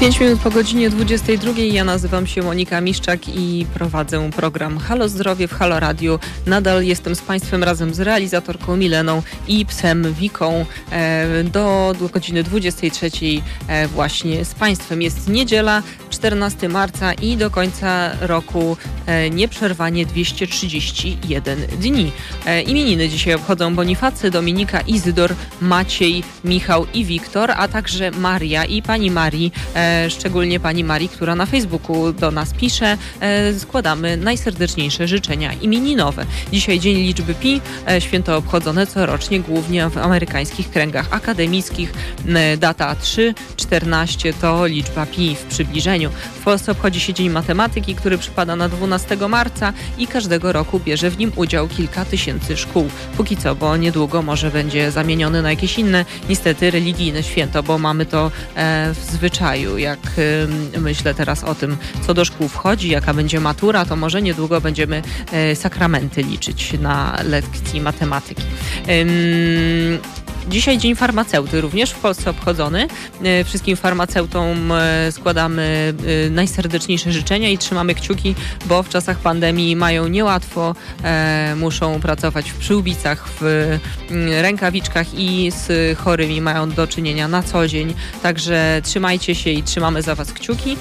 5 0.00 0.20
minut 0.20 0.40
po 0.40 0.50
godzinie 0.50 0.90
22. 0.90 1.52
Ja 1.52 1.84
nazywam 1.84 2.26
się 2.26 2.42
Monika 2.42 2.80
Miszczak 2.80 3.28
i 3.28 3.66
prowadzę 3.74 4.30
program 4.30 4.78
Halo 4.78 5.08
Zdrowie 5.08 5.48
w 5.48 5.52
Halo 5.52 5.80
Radio. 5.80 6.18
Nadal 6.46 6.84
jestem 6.84 7.14
z 7.14 7.20
Państwem 7.20 7.64
razem 7.64 7.94
z 7.94 8.00
realizatorką 8.00 8.76
Mileną 8.76 9.22
i 9.48 9.66
psem 9.66 10.14
Wiką 10.14 10.66
e, 10.92 11.44
do, 11.44 11.94
godziny 12.12 12.42
23 12.42 13.10
e, 13.68 13.88
właśnie 13.88 14.44
z 14.44 14.54
Państwem. 14.54 15.02
Jest 15.02 15.28
niedziela, 15.28 15.82
14 16.10 16.68
marca 16.68 17.12
i 17.12 17.36
do 17.36 17.50
końca 17.50 18.10
roku 18.20 18.76
e, 19.06 19.30
nieprzerwanie 19.30 20.06
231 20.06 21.58
dni. 21.80 22.12
Imieniny 22.66 23.08
dzisiaj 23.08 23.34
obchodzą 23.34 23.74
Bonifacy, 23.74 24.30
Dominika, 24.30 24.80
Izydor, 24.80 25.34
Maciej, 25.60 26.22
Michał 26.44 26.86
i 26.94 27.04
Wiktor, 27.04 27.50
a 27.50 27.68
także 27.68 28.10
Maria 28.10 28.64
i 28.64 28.82
pani 28.82 29.10
Marii 29.10 29.52
szczególnie 30.08 30.60
pani 30.60 30.84
Marii, 30.84 31.08
która 31.08 31.34
na 31.34 31.46
Facebooku 31.46 32.12
do 32.12 32.30
nas 32.30 32.54
pisze. 32.54 32.98
E, 33.20 33.54
składamy 33.58 34.16
najserdeczniejsze 34.16 35.08
życzenia 35.08 35.52
imieninowe. 35.52 36.26
Dzisiaj 36.52 36.80
dzień 36.80 36.96
liczby 36.96 37.34
pi, 37.34 37.60
e, 37.88 38.00
święto 38.00 38.36
obchodzone 38.36 38.86
corocznie 38.86 39.40
głównie 39.40 39.88
w 39.90 39.98
amerykańskich 39.98 40.70
kręgach 40.70 41.06
akademickich. 41.10 41.92
E, 42.28 42.56
data 42.56 42.94
3, 42.94 43.34
14 43.56 44.32
to 44.32 44.66
liczba 44.66 45.06
pi 45.06 45.36
w 45.36 45.44
przybliżeniu. 45.44 46.10
W 46.40 46.44
Polsce 46.44 46.72
obchodzi 46.72 47.00
się 47.00 47.14
Dzień 47.14 47.30
Matematyki, 47.30 47.94
który 47.94 48.18
przypada 48.18 48.56
na 48.56 48.68
12 48.68 49.28
marca 49.28 49.72
i 49.98 50.06
każdego 50.06 50.52
roku 50.52 50.80
bierze 50.80 51.10
w 51.10 51.18
nim 51.18 51.32
udział 51.36 51.68
kilka 51.68 52.04
tysięcy 52.04 52.56
szkół. 52.56 52.88
Póki 53.16 53.36
co, 53.36 53.54
bo 53.54 53.76
niedługo 53.76 54.22
może 54.22 54.50
będzie 54.50 54.90
zamieniony 54.90 55.42
na 55.42 55.50
jakieś 55.50 55.78
inne, 55.78 56.04
niestety 56.28 56.70
religijne 56.70 57.22
święto, 57.22 57.62
bo 57.62 57.78
mamy 57.78 58.06
to 58.06 58.30
w 58.94 59.12
zwyczaju 59.12 59.77
jak 59.78 59.98
myślę 60.78 61.14
teraz 61.14 61.44
o 61.44 61.54
tym, 61.54 61.76
co 62.06 62.14
do 62.14 62.24
szkół 62.24 62.48
wchodzi, 62.48 62.88
jaka 62.88 63.14
będzie 63.14 63.40
matura, 63.40 63.84
to 63.84 63.96
może 63.96 64.22
niedługo 64.22 64.60
będziemy 64.60 65.02
e, 65.32 65.56
sakramenty 65.56 66.22
liczyć 66.22 66.72
na 66.80 67.18
lekcji 67.24 67.80
matematyki. 67.80 68.42
Dzisiaj 70.48 70.78
Dzień 70.78 70.94
Farmaceuty, 70.94 71.60
również 71.60 71.90
w 71.90 71.98
Polsce 71.98 72.30
obchodzony. 72.30 72.88
E, 73.22 73.44
wszystkim 73.44 73.76
farmaceutom 73.76 74.72
e, 74.72 75.12
składamy 75.12 75.94
e, 76.26 76.30
najserdeczniejsze 76.30 77.12
życzenia 77.12 77.48
i 77.48 77.58
trzymamy 77.58 77.94
kciuki, 77.94 78.34
bo 78.66 78.82
w 78.82 78.88
czasach 78.88 79.18
pandemii 79.18 79.76
mają 79.76 80.08
niełatwo, 80.08 80.74
muszą 81.56 82.00
pracować 82.00 82.50
w 82.50 82.58
przyłbicach, 82.58 83.28
w 83.28 83.42
mm, 84.10 84.42
rękawiczkach 84.42 85.06
i 85.14 85.50
z 85.50 85.98
chorymi 85.98 86.40
mają 86.40 86.70
do 86.70 86.86
czynienia 86.86 87.28
na 87.28 87.42
co 87.42 87.68
dzień. 87.68 87.94
Także 88.22 88.80
trzymajcie 88.84 89.34
się 89.34 89.50
i 89.50 89.62
trzymamy 89.62 90.02
za 90.02 90.14
Was 90.14 90.32
kciuki. 90.32 90.76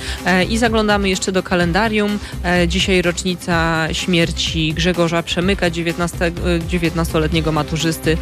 I 0.49 0.57
zaglądamy 0.57 1.09
jeszcze 1.09 1.31
do 1.31 1.43
kalendarium. 1.43 2.19
Dzisiaj 2.67 3.01
rocznica 3.01 3.87
śmierci 3.91 4.73
Grzegorza 4.73 5.23
Przemyka, 5.23 5.69
19-letniego 5.69 7.51
maturzysty, 7.51 8.17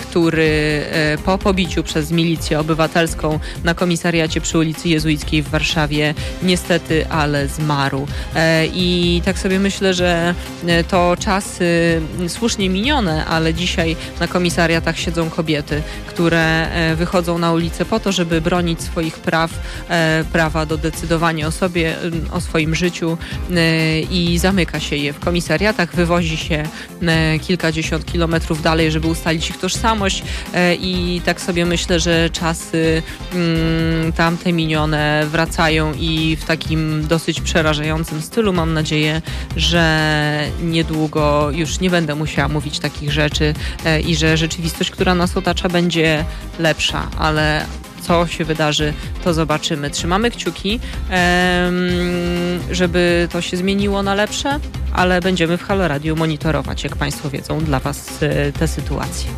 który 0.00 0.79
po 1.24 1.38
pobiciu 1.38 1.82
przez 1.82 2.12
milicję 2.12 2.60
obywatelską 2.60 3.38
na 3.64 3.74
komisariacie 3.74 4.40
przy 4.40 4.58
ulicy 4.58 4.88
Jezuickiej 4.88 5.42
w 5.42 5.48
Warszawie 5.48 6.14
niestety, 6.42 7.06
ale 7.08 7.48
zmarł. 7.48 8.06
E, 8.34 8.66
I 8.66 9.22
tak 9.24 9.38
sobie 9.38 9.58
myślę, 9.58 9.94
że 9.94 10.34
e, 10.66 10.84
to 10.84 11.16
czasy 11.18 12.00
słusznie 12.28 12.70
minione, 12.70 13.26
ale 13.26 13.54
dzisiaj 13.54 13.96
na 14.20 14.28
komisariatach 14.28 14.98
siedzą 14.98 15.30
kobiety, 15.30 15.82
które 16.06 16.68
wychodzą 16.96 17.38
na 17.38 17.52
ulicę 17.52 17.84
po 17.84 18.00
to, 18.00 18.12
żeby 18.12 18.40
bronić 18.40 18.82
swoich 18.82 19.18
praw, 19.18 19.50
prawa 20.32 20.66
do 20.66 20.76
decydowania 20.76 21.46
o 21.46 21.50
sobie, 21.50 21.96
o 22.32 22.40
swoim 22.40 22.74
życiu 22.74 23.18
i 24.10 24.38
zamyka 24.38 24.80
się 24.80 24.96
je 24.96 25.12
w 25.12 25.20
komisariatach, 25.20 25.94
wywozi 25.94 26.36
się 26.36 26.62
kilkadziesiąt 27.42 28.06
kilometrów 28.06 28.62
dalej, 28.62 28.90
żeby 28.90 29.06
ustalić 29.06 29.50
ich 29.50 29.58
tożsamość 29.58 30.22
i 30.74 31.20
tak 31.24 31.40
sobie 31.40 31.66
myślę, 31.66 32.00
że 32.00 32.30
czasy 32.30 33.02
mm, 33.34 34.12
tamte 34.12 34.52
minione 34.52 35.26
wracają 35.26 35.92
i 35.94 36.36
w 36.36 36.44
takim 36.44 37.06
dosyć 37.06 37.40
przerażającym 37.40 38.22
stylu. 38.22 38.52
Mam 38.52 38.72
nadzieję, 38.74 39.22
że 39.56 40.44
niedługo 40.62 41.50
już 41.50 41.80
nie 41.80 41.90
będę 41.90 42.14
musiała 42.14 42.48
mówić 42.48 42.78
takich 42.78 43.12
rzeczy 43.12 43.54
e, 43.84 44.00
i 44.00 44.16
że 44.16 44.36
rzeczywistość, 44.36 44.90
która 44.90 45.14
nas 45.14 45.36
otacza, 45.36 45.68
będzie 45.68 46.24
lepsza, 46.58 47.08
ale 47.18 47.66
co 48.00 48.26
się 48.26 48.44
wydarzy, 48.44 48.92
to 49.24 49.34
zobaczymy. 49.34 49.90
Trzymamy 49.90 50.30
kciuki, 50.30 50.80
żeby 52.70 53.28
to 53.32 53.40
się 53.40 53.56
zmieniło 53.56 54.02
na 54.02 54.14
lepsze, 54.14 54.60
ale 54.92 55.20
będziemy 55.20 55.56
w 55.56 55.62
Halo 55.62 55.88
Radio 55.88 56.14
monitorować, 56.14 56.84
jak 56.84 56.96
Państwo 56.96 57.30
wiedzą, 57.30 57.60
dla 57.60 57.80
Was 57.80 58.22
e, 58.22 58.52
te 58.52 58.68
sytuacje. 58.68 59.30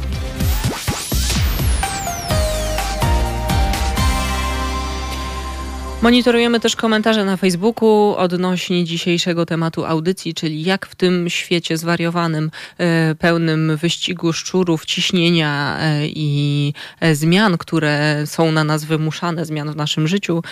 Monitorujemy 6.02 6.60
też 6.60 6.76
komentarze 6.76 7.24
na 7.24 7.36
Facebooku 7.36 8.14
odnośnie 8.16 8.84
dzisiejszego 8.84 9.46
tematu 9.46 9.84
audycji, 9.84 10.34
czyli 10.34 10.64
jak 10.64 10.86
w 10.86 10.94
tym 10.94 11.30
świecie 11.30 11.76
zwariowanym, 11.78 12.50
e, 12.78 13.14
pełnym 13.14 13.76
wyścigu 13.76 14.32
szczurów, 14.32 14.84
ciśnienia 14.84 15.78
e, 15.80 16.06
i 16.06 16.74
e, 17.00 17.14
zmian, 17.14 17.58
które 17.58 18.22
są 18.26 18.52
na 18.52 18.64
nas 18.64 18.84
wymuszane, 18.84 19.46
zmian 19.46 19.72
w 19.72 19.76
naszym 19.76 20.08
życiu, 20.08 20.42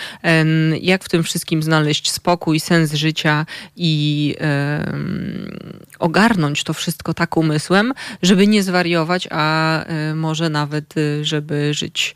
jak 0.81 1.03
w 1.03 1.09
tym 1.09 1.23
wszystkim 1.23 1.63
znaleźć 1.63 2.11
spokój, 2.11 2.59
sens 2.59 2.93
życia 2.93 3.45
i 3.75 4.35
ogarnąć 5.99 6.63
to 6.63 6.73
wszystko 6.73 7.13
tak 7.13 7.37
umysłem, 7.37 7.93
żeby 8.21 8.47
nie 8.47 8.63
zwariować, 8.63 9.27
a 9.31 9.85
może 10.15 10.49
nawet, 10.49 10.93
żeby 11.21 11.73
żyć 11.73 12.15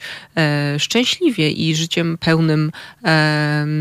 szczęśliwie 0.77 1.51
i 1.51 1.75
życiem 1.75 2.17
pełnym 2.17 2.71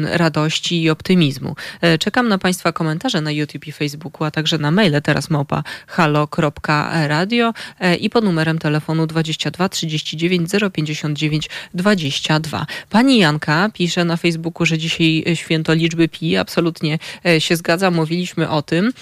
radości 0.05 0.83
i 0.83 0.91
optymizmu. 0.91 1.57
Czekam 2.01 2.29
na 2.29 2.39
Państwa 2.39 2.73
komentarze 2.73 3.21
na 3.21 3.31
YouTube 3.31 3.67
i 3.67 3.73
Facebooku, 3.73 4.25
a 4.27 4.31
także 4.31 4.59
na 4.59 4.71
maile 4.71 5.03
teraz 5.03 5.31
małpa 5.31 5.63
halo.radio 5.87 7.53
i 8.01 8.11
pod 8.11 8.25
numerem 8.25 8.59
telefonu 8.59 9.07
22 9.07 9.69
39 9.69 10.51
059 10.73 11.51
22. 11.75 12.67
Pani 12.91 13.19
Janka 13.19 13.71
pisze 13.75 14.05
na 14.05 14.17
Facebooku, 14.17 14.67
że 14.67 14.79
dzisiaj 14.79 15.25
święto 15.35 15.75
liczby 15.75 16.09
pi. 16.09 16.37
Absolutnie 16.37 16.99
się 17.39 17.57
zgadza, 17.57 17.91
mówiliśmy 17.91 18.49
o 18.49 18.63
tym. 18.63 18.93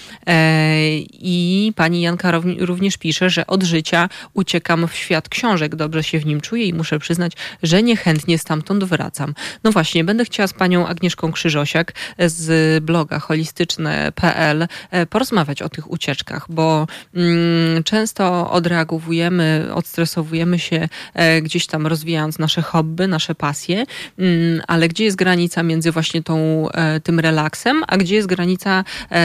I 1.11 1.71
pani 1.75 2.01
Janka 2.01 2.41
również 2.59 2.97
pisze, 2.97 3.29
że 3.29 3.47
od 3.47 3.63
życia 3.63 4.09
uciekam 4.33 4.87
w 4.87 4.95
świat 4.95 5.29
książek, 5.29 5.75
dobrze 5.75 6.03
się 6.03 6.19
w 6.19 6.25
nim 6.25 6.41
czuję 6.41 6.65
i 6.65 6.73
muszę 6.73 6.99
przyznać, 6.99 7.33
że 7.63 7.83
niechętnie 7.83 8.37
stamtąd 8.37 8.83
wracam. 8.83 9.33
No 9.63 9.71
właśnie, 9.71 10.03
będę 10.03 10.25
chciała 10.25 10.32
z 10.47 10.53
panią 10.53 10.87
Agnieszką 10.87 11.31
Krzyżosiak 11.31 11.93
z 12.19 12.83
bloga 12.83 13.19
holistyczne.pl 13.19 14.67
e, 14.91 15.05
porozmawiać 15.05 15.61
o 15.61 15.69
tych 15.69 15.91
ucieczkach, 15.91 16.45
bo 16.49 16.87
mm, 17.15 17.83
często 17.83 18.51
odreagowujemy, 18.51 19.67
odstresowujemy 19.73 20.59
się 20.59 20.89
e, 21.13 21.41
gdzieś 21.41 21.67
tam 21.67 21.87
rozwijając 21.87 22.39
nasze 22.39 22.61
hobby, 22.61 23.07
nasze 23.07 23.35
pasje, 23.35 23.85
mm, 24.19 24.61
ale 24.67 24.87
gdzie 24.87 25.03
jest 25.03 25.17
granica 25.17 25.63
między 25.63 25.91
właśnie 25.91 26.23
tą, 26.23 26.69
e, 26.69 26.99
tym 26.99 27.19
relaksem, 27.19 27.83
a 27.87 27.97
gdzie 27.97 28.15
jest 28.15 28.27
granica 28.27 28.83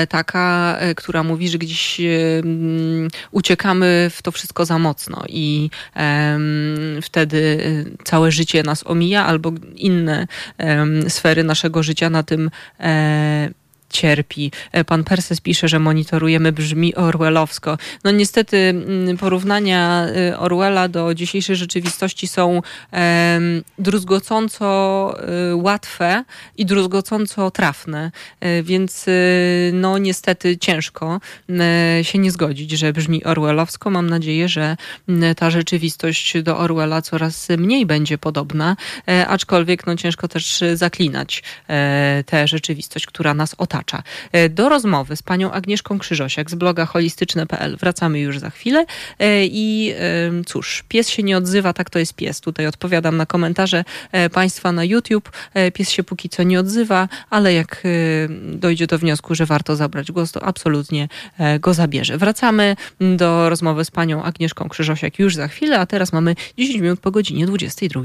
taka, 0.09 0.79
która 0.97 1.23
mówi, 1.23 1.49
że 1.49 1.59
gdzieś 1.59 2.01
uciekamy 3.31 4.11
w 4.15 4.23
to 4.23 4.33
wszystko 4.33 4.65
za 4.65 4.79
mocno 4.79 5.23
i 5.29 5.71
wtedy 7.03 7.59
całe 8.05 8.33
życie 8.33 8.63
nas 8.63 8.87
omija 8.87 9.27
albo 9.27 9.53
inne 9.77 10.27
sfery 11.09 11.45
naszego 11.45 11.83
życia 11.83 12.11
na 12.11 12.23
tym 12.23 12.51
e, 12.81 13.51
cierpi. 13.91 14.51
E, 14.73 14.85
pan 14.85 15.05
Perses 15.05 15.41
pisze, 15.41 15.69
że 15.69 15.79
monitorujemy 15.79 16.53
brzmi 16.53 16.95
orwellowsko. 16.95 17.79
No 18.05 18.11
niestety 18.11 18.57
mm, 18.57 19.17
porównania 19.17 20.07
e, 20.07 20.39
Orwella 20.39 20.89
do 20.89 21.15
dzisiejszej 21.15 21.57
rzeczywistości 21.57 22.29
są 22.29 22.63
druzgocąco 23.79 24.67
e, 25.51 25.57
łatwe 25.57 26.25
i 26.57 26.67
druzgocąco 26.67 27.51
trafne, 27.51 28.11
więc 28.63 29.07
no 29.73 29.99
niestety 29.99 30.57
ciężko 30.59 31.21
się 32.03 32.19
nie 32.19 32.31
zgodzić, 32.31 32.71
że 32.71 32.93
brzmi 32.93 33.25
orwellowsko. 33.25 33.91
Mam 33.91 34.11
nadzieję, 34.11 34.49
że 34.49 34.77
ta 35.37 35.51
rzeczywistość 35.51 36.43
do 36.43 36.59
Orwella 36.59 37.03
coraz 37.03 37.49
mniej 37.59 37.87
będzie 37.87 38.19
podobna, 38.19 38.77
aczkolwiek 39.27 39.87
no 39.87 39.97
ciężko 39.97 40.29
też 40.29 40.65
zaklinać 40.75 41.43
tę 42.27 42.49
rzeczywistość, 42.49 43.07
która 43.07 43.35
nas 43.35 43.55
otacza 43.59 43.78
E, 44.33 44.49
do 44.49 44.69
rozmowy 44.69 45.17
z 45.17 45.23
panią 45.23 45.53
Agnieszką 45.53 45.99
Krzyżosiak 45.99 46.51
z 46.51 46.55
bloga 46.55 46.87
holistyczne.pl 46.87 47.77
wracamy 47.77 48.21
już 48.21 48.39
za 48.39 48.51
chwilę 48.51 48.87
e, 49.19 49.45
i 49.45 49.95
cóż, 50.47 50.85
pies 50.89 51.09
się 51.09 51.23
nie 51.23 51.37
odzywa, 51.37 51.73
tak 51.73 51.91
to 51.91 51.99
jest 51.99 52.15
pies. 52.15 52.41
Tutaj 52.41 52.67
odpowiadam 52.67 53.17
na 53.17 53.27
komentarze 53.27 53.85
e, 54.13 54.31
państwa 54.31 54.73
na 54.73 54.85
YouTube. 54.85 55.31
Pies 55.75 55.91
się 55.91 56.05
póki 56.05 56.29
co 56.29 56.43
nie 56.43 56.61
odzywa, 56.61 57.09
ale 57.31 57.55
jak 57.55 57.83
dojdzie 58.53 58.87
do 58.87 58.99
wniosku, 58.99 59.35
że 59.35 59.47
warto 59.47 59.77
zabrać 59.77 60.13
głos, 60.13 60.33
to 60.33 60.43
absolutnie 60.43 61.09
go 61.61 61.75
zabierze. 61.75 62.19
Wracamy 62.19 62.77
do 63.01 63.49
rozmowy 63.49 63.85
z 63.85 63.91
panią 63.91 64.23
Agnieszką 64.23 64.69
Krzyżosiak 64.69 65.19
już 65.19 65.35
za 65.35 65.49
chwilę, 65.49 65.81
a 65.81 65.87
teraz 65.87 66.13
mamy 66.13 66.35
10 66.59 66.81
minut 66.81 67.01
po 67.01 67.11
godzinie 67.11 67.47
22. 67.47 68.03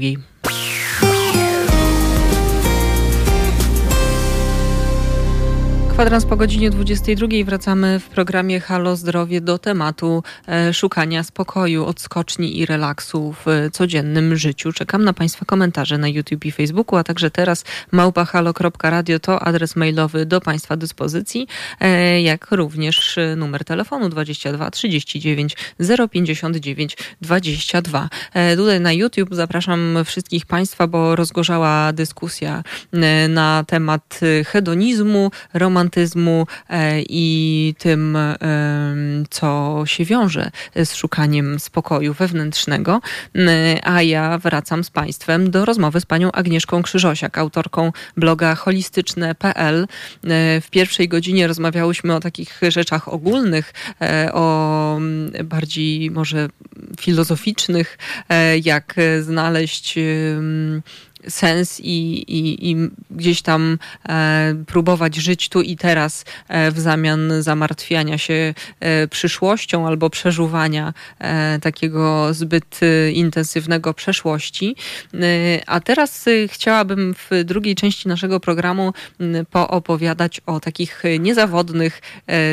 Kwadrans 5.94 6.24
po 6.24 6.36
godzinie 6.36 6.70
22 6.70 7.28
wracamy 7.44 8.00
w 8.00 8.08
programie 8.08 8.60
Halo 8.60 8.96
Zdrowie 8.96 9.40
do 9.40 9.58
tematu 9.58 10.22
e, 10.48 10.72
szukania 10.72 11.22
spokoju, 11.22 11.84
odskoczni 11.84 12.58
i 12.58 12.66
relaksu 12.66 13.34
w 13.44 13.68
codziennym 13.72 14.36
życiu. 14.36 14.72
Czekam 14.72 15.04
na 15.04 15.12
Państwa 15.12 15.44
komentarze 15.44 15.98
na 15.98 16.08
YouTube 16.08 16.44
i 16.44 16.52
Facebooku, 16.52 16.98
a 16.98 17.04
także 17.04 17.30
teraz 17.30 17.64
małpahalo.radio 17.92 19.18
to 19.18 19.40
adres 19.40 19.76
mailowy 19.76 20.26
do 20.26 20.40
Państwa 20.40 20.76
dyspozycji, 20.76 21.46
e, 21.80 22.22
jak 22.22 22.50
również 22.50 23.18
numer 23.36 23.64
telefonu 23.64 24.08
22 24.08 24.70
39 24.70 25.56
059 26.10 26.96
22. 27.20 28.08
Tutaj 28.56 28.80
na 28.80 28.92
YouTube 28.92 29.34
zapraszam 29.34 29.98
wszystkich 30.04 30.46
Państwa, 30.46 30.86
bo 30.86 31.16
rozgorzała 31.16 31.92
dyskusja 31.92 32.62
e, 32.92 33.28
na 33.28 33.64
temat 33.66 34.20
hedonizmu, 34.46 35.30
romantyzmu, 35.54 35.83
romantyzmu 35.84 36.46
e, 36.68 37.02
i 37.08 37.74
tym, 37.78 38.16
e, 38.16 38.38
co 39.30 39.82
się 39.86 40.04
wiąże 40.04 40.50
z 40.76 40.94
szukaniem 40.94 41.60
spokoju 41.60 42.14
wewnętrznego. 42.14 43.00
E, 43.36 43.78
a 43.82 44.02
ja 44.02 44.38
wracam 44.38 44.84
z 44.84 44.90
Państwem 44.90 45.50
do 45.50 45.64
rozmowy 45.64 46.00
z 46.00 46.06
panią 46.06 46.32
Agnieszką 46.32 46.82
Krzyżosiak, 46.82 47.38
autorką 47.38 47.92
bloga 48.16 48.54
holistyczne.pl. 48.54 49.86
W 50.60 50.66
pierwszej 50.70 51.08
godzinie 51.08 51.46
rozmawiałyśmy 51.46 52.14
o 52.14 52.20
takich 52.20 52.60
rzeczach 52.68 53.08
ogólnych, 53.08 53.72
o 54.32 54.98
bardziej 55.44 56.10
może 56.10 56.48
filozoficznych, 57.00 57.98
jak 58.62 58.94
znaleźć 59.20 59.98
sens 61.28 61.80
i, 61.80 62.22
i, 62.38 62.70
i 62.70 62.76
gdzieś 63.10 63.42
tam 63.42 63.78
e, 64.08 64.54
próbować 64.66 65.16
żyć 65.16 65.48
tu 65.48 65.62
i 65.62 65.76
teraz 65.76 66.24
e, 66.48 66.70
w 66.70 66.80
zamian 66.80 67.32
zamartwiania 67.42 68.18
się 68.18 68.54
e, 68.80 69.08
przyszłością 69.08 69.86
albo 69.86 70.10
przeżuwania 70.10 70.94
e, 71.18 71.58
takiego 71.60 72.34
zbyt 72.34 72.80
e, 72.82 73.10
intensywnego 73.10 73.94
przeszłości. 73.94 74.76
E, 75.14 75.18
a 75.66 75.80
teraz 75.80 76.24
chciałabym 76.48 77.14
w 77.14 77.44
drugiej 77.44 77.74
części 77.74 78.08
naszego 78.08 78.40
programu 78.40 78.92
poopowiadać 79.50 80.40
o 80.46 80.60
takich 80.60 81.02
niezawodnych 81.20 82.00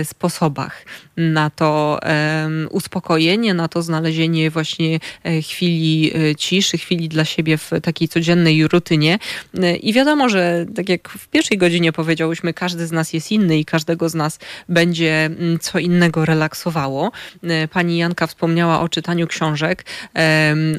sposobach 0.04 0.86
na 1.18 1.50
to 1.50 2.00
uspokojenie, 2.70 3.54
na 3.54 3.68
to 3.68 3.82
znalezienie 3.82 4.52
właśnie 4.52 5.00
chwili 5.42 6.12
ciszy, 6.38 6.78
chwili 6.78 7.10
dla 7.10 7.26
siebie 7.26 7.58
w 7.58 7.72
takiej 7.84 8.08
codziennej 8.08 8.58
rutynie. 8.68 9.20
I 9.82 9.94
wiadomo, 9.94 10.30
że 10.30 10.66
tak 10.76 10.90
jak 10.90 11.10
w 11.10 11.28
pierwszej 11.28 11.58
godzinie 11.58 11.92
powiedziałyśmy, 11.92 12.54
każdy 12.54 12.88
z 12.88 12.92
nas 12.92 13.14
jest 13.14 13.32
inny 13.32 13.60
i 13.60 13.66
każdego 13.66 14.10
z 14.10 14.16
nas 14.16 14.40
będzie 14.70 15.26
mm, 15.26 15.60
co 15.60 15.80
innego 15.80 16.26
relaksowało. 16.26 17.12
Pani 17.72 17.98
Janka 17.98 18.28
wspomniała 18.28 18.82
o 18.82 18.90
czytaniu 18.90 19.28
książek, 19.28 19.86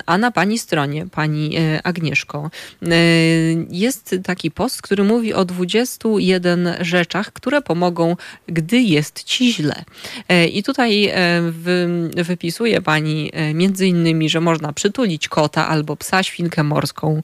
a 0.07 0.18
na 0.18 0.30
pani 0.30 0.59
stronie, 0.59 1.07
pani 1.07 1.57
e, 1.57 1.83
Agnieszko, 1.87 2.51
e, 2.83 2.89
jest 3.70 4.16
taki 4.24 4.51
post, 4.51 4.83
który 4.83 5.05
mówi 5.05 5.35
o 5.35 5.45
21 5.45 6.74
rzeczach, 6.80 7.33
które 7.33 7.62
pomogą, 7.62 8.16
gdy 8.47 8.80
jest 8.80 9.24
ci 9.24 9.53
źle. 9.53 9.85
E, 10.28 10.47
I 10.47 10.62
tutaj 10.62 11.12
wypisuje 12.16 12.83
pani 12.83 13.33
między 13.55 13.87
innymi, 13.87 14.28
że 14.28 14.41
można 14.41 14.72
przytulić 14.72 15.28
kota 15.28 15.68
albo 15.68 15.97
psa, 15.97 16.22
świnkę 16.22 16.62
morską, 16.62 17.22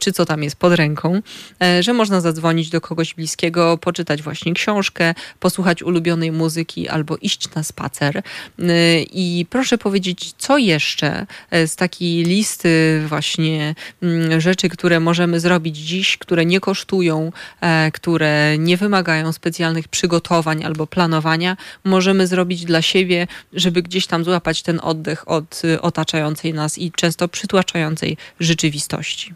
czy 0.00 0.12
co 0.12 0.26
tam 0.26 0.42
jest 0.42 0.56
pod 0.56 0.72
ręką, 0.72 1.22
e, 1.62 1.82
że 1.82 1.92
można 1.92 2.20
zadzwonić 2.20 2.70
do 2.70 2.80
kogoś 2.80 3.14
bliskiego, 3.14 3.78
poczytać 3.78 4.22
właśnie 4.22 4.54
książkę, 4.54 5.14
posłuchać 5.40 5.82
ulubionej 5.82 6.32
muzyki 6.32 6.88
albo 6.88 7.16
iść 7.16 7.54
na 7.54 7.62
spacer. 7.62 8.22
E, 8.58 9.02
I 9.02 9.46
proszę 9.50 9.78
powiedzieć, 9.78 10.32
co 10.38 10.58
jeszcze 10.58 11.26
e, 11.50 11.66
z 11.66 11.76
takiej 11.76 12.24
listy 12.24 13.02
właśnie 13.08 13.74
mm, 14.02 14.40
rzeczy, 14.40 14.68
które 14.68 15.00
możemy 15.00 15.40
zrobić 15.40 15.76
dziś, 15.76 16.18
które 16.18 16.46
nie 16.46 16.60
kosztują, 16.60 17.32
które 17.92 18.58
nie 18.58 18.76
wymagają 18.76 19.32
specjalnych 19.32 19.88
przygotowań 19.88 20.64
albo 20.64 20.86
planowania, 20.86 21.56
możemy 21.84 22.26
zrobić 22.26 22.64
dla 22.64 22.82
siebie, 22.82 23.26
żeby 23.52 23.82
gdzieś 23.82 24.06
tam 24.06 24.24
złapać 24.24 24.62
ten 24.62 24.80
oddech 24.82 25.28
od 25.28 25.62
otaczającej 25.80 26.54
nas 26.54 26.78
i 26.78 26.92
często 26.92 27.28
przytłaczającej 27.28 28.16
rzeczywistości. 28.40 29.34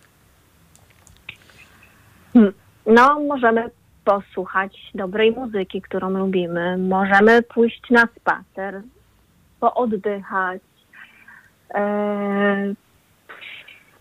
No, 2.86 3.20
możemy 3.20 3.70
posłuchać 4.04 4.90
dobrej 4.94 5.32
muzyki, 5.32 5.82
którą 5.82 6.10
lubimy. 6.10 6.78
Możemy 6.78 7.42
pójść 7.42 7.90
na 7.90 8.08
spacer, 8.16 8.82
pooddychać, 9.60 10.62
e, 11.74 12.74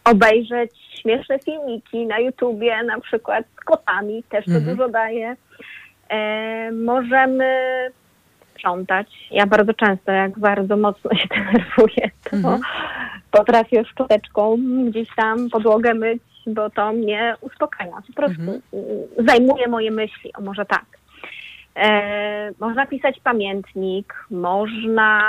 obejrzeć 0.04 0.72
śmieszne 1.02 1.40
filmiki 1.40 2.06
na 2.06 2.20
YouTubie, 2.20 2.84
na 2.84 3.00
przykład 3.00 3.46
z 3.62 3.64
kotami, 3.64 4.24
też 4.24 4.46
to 4.46 4.52
mhm. 4.52 4.76
dużo 4.76 4.90
daje. 4.90 5.36
E, 6.10 6.72
możemy 6.72 7.52
sprzątać. 8.54 9.08
Ja 9.32 9.46
bardzo 9.46 9.74
często, 9.74 10.12
jak 10.12 10.40
bardzo 10.40 10.78
mocno 10.78 11.16
się 11.16 11.28
denerwuję, 11.36 12.12
to 12.24 12.36
mhm. 12.38 12.62
potrafię 13.32 13.86
szczoteczką 13.86 14.58
gdzieś 14.88 15.08
tam 15.16 15.50
podłogę 15.50 15.94
myć, 15.94 16.24
bo 16.48 16.70
to 16.70 16.94
mnie 16.94 17.36
uspokaja. 17.42 18.02
Po 18.08 18.14
prostu 18.14 18.42
mhm. 18.42 18.62
zajmuje 19.28 19.68
moje 19.68 19.92
myśli, 19.92 20.34
o 20.34 20.42
może 20.42 20.66
tak. 20.66 20.86
E, 21.76 22.52
można 22.60 22.86
pisać 22.86 23.20
pamiętnik, 23.24 24.26
można, 24.32 25.22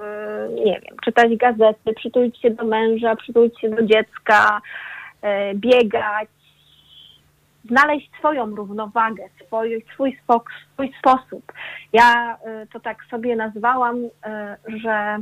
e, 0.00 0.48
nie 0.64 0.80
wiem, 0.80 0.96
czytać 1.04 1.36
gazety, 1.36 1.92
przytulić 1.96 2.40
się 2.40 2.50
do 2.50 2.64
męża, 2.64 3.16
przytulić 3.16 3.60
się 3.60 3.68
do 3.68 3.82
dziecka, 3.82 4.60
e, 5.22 5.54
biegać, 5.54 6.28
znaleźć 7.64 8.10
swoją 8.18 8.54
równowagę, 8.54 9.24
swój, 9.46 9.84
swój, 9.94 10.18
spok, 10.22 10.50
swój 10.72 10.92
sposób. 10.98 11.52
Ja 11.92 12.38
e, 12.44 12.66
to 12.72 12.80
tak 12.80 13.04
sobie 13.10 13.36
nazwałam, 13.36 13.96
e, 14.26 14.56
że 14.66 15.18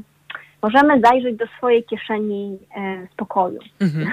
możemy 0.62 1.00
zajrzeć 1.00 1.36
do 1.36 1.46
swojej 1.58 1.84
kieszeni 1.84 2.58
e, 2.76 3.06
spokoju. 3.12 3.58
Mhm. 3.80 4.12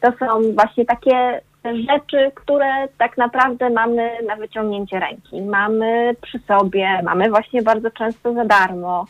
To 0.00 0.12
są 0.18 0.52
właśnie 0.54 0.84
takie 0.84 1.40
rzeczy, 1.64 2.32
które 2.34 2.88
tak 2.98 3.18
naprawdę 3.18 3.70
mamy 3.70 4.10
na 4.26 4.36
wyciągnięcie 4.36 5.00
ręki. 5.00 5.42
Mamy 5.42 6.16
przy 6.22 6.38
sobie, 6.38 7.00
mamy 7.02 7.30
właśnie 7.30 7.62
bardzo 7.62 7.90
często 7.90 8.34
za 8.34 8.44
darmo. 8.44 9.06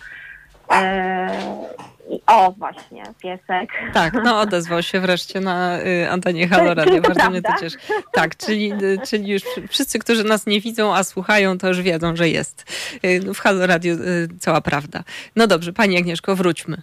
I 2.11 2.21
o, 2.27 2.53
właśnie, 2.53 3.03
piesek. 3.23 3.71
Tak, 3.93 4.15
no 4.25 4.41
odezwał 4.41 4.83
się 4.83 5.01
wreszcie 5.01 5.41
na 5.41 5.79
y, 5.81 6.11
antenie 6.11 6.49
Halo 6.51 6.75
Radio. 6.75 7.01
Bardzo 7.01 7.05
prawda? 7.05 7.31
mnie 7.31 7.43
to 7.43 7.53
cieszy. 7.61 7.77
Tak, 8.13 8.37
czyli, 8.37 8.73
y, 8.73 8.99
czyli 9.07 9.33
już 9.33 9.43
wszyscy, 9.69 9.99
którzy 9.99 10.25
nas 10.25 10.47
nie 10.47 10.61
widzą, 10.61 10.95
a 10.95 11.05
słuchają, 11.05 11.59
to 11.59 11.69
już 11.69 11.83
wiedzą, 11.83 12.17
że 12.17 12.29
jest 12.29 12.73
y, 13.05 13.35
w 13.35 13.39
Halo 13.39 13.67
Radio 13.67 13.95
cała 14.39 14.61
prawda. 14.61 15.03
No 15.37 15.47
dobrze, 15.47 15.73
Pani 15.73 15.97
Agnieszko, 15.99 16.37
wróćmy. 16.37 16.83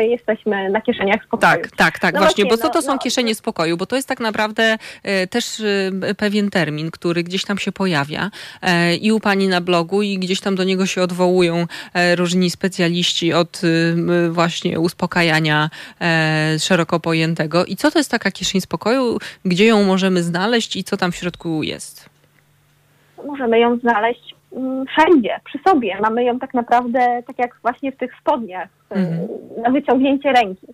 Jesteśmy 0.00 0.70
na 0.70 0.80
kieszeniach 0.80 1.24
spokoju. 1.24 1.52
Tak, 1.52 1.70
tak, 1.76 1.98
tak, 1.98 2.14
no 2.14 2.20
właśnie, 2.20 2.46
bo 2.46 2.56
co 2.56 2.68
to 2.68 2.78
no, 2.78 2.82
są 2.82 2.92
no, 2.92 2.98
kieszenie 2.98 3.34
spokoju? 3.34 3.76
Bo 3.76 3.86
to 3.86 3.96
jest 3.96 4.08
tak 4.08 4.20
naprawdę 4.20 4.76
e, 5.02 5.26
też 5.26 5.60
e, 5.60 6.14
pewien 6.14 6.50
termin, 6.50 6.90
który 6.90 7.22
gdzieś 7.22 7.44
tam 7.44 7.58
się 7.58 7.72
pojawia 7.72 8.30
e, 8.62 8.94
i 8.94 9.12
u 9.12 9.20
pani 9.20 9.48
na 9.48 9.60
blogu 9.60 10.02
i 10.02 10.18
gdzieś 10.18 10.40
tam 10.40 10.54
do 10.54 10.64
niego 10.64 10.86
się 10.86 11.02
odwołują 11.02 11.66
różni 12.16 12.50
specjaliści 12.50 13.32
od 13.32 13.62
właśnie 14.30 14.80
uspokajania 14.80 15.70
szeroko 16.58 17.00
pojętego. 17.00 17.64
I 17.64 17.76
co 17.76 17.90
to 17.90 17.98
jest 17.98 18.10
taka 18.10 18.30
kieszeń 18.30 18.60
spokoju? 18.60 19.18
Gdzie 19.44 19.66
ją 19.66 19.84
możemy 19.84 20.22
znaleźć 20.22 20.76
i 20.76 20.84
co 20.84 20.96
tam 20.96 21.12
w 21.12 21.16
środku 21.16 21.62
jest? 21.62 22.10
Możemy 23.26 23.58
ją 23.58 23.78
znaleźć 23.78 24.36
Mm, 24.56 24.86
wszędzie, 24.86 25.40
przy 25.44 25.58
sobie. 25.68 25.98
Mamy 26.00 26.24
ją 26.24 26.38
tak 26.38 26.54
naprawdę, 26.54 27.22
tak 27.26 27.38
jak 27.38 27.56
właśnie 27.62 27.92
w 27.92 27.96
tych 27.96 28.10
spodniach, 28.20 28.68
e, 28.68 28.75
mhm. 28.90 29.28
na 29.62 29.70
wyciągnięcie 29.70 30.32
ręki. 30.32 30.66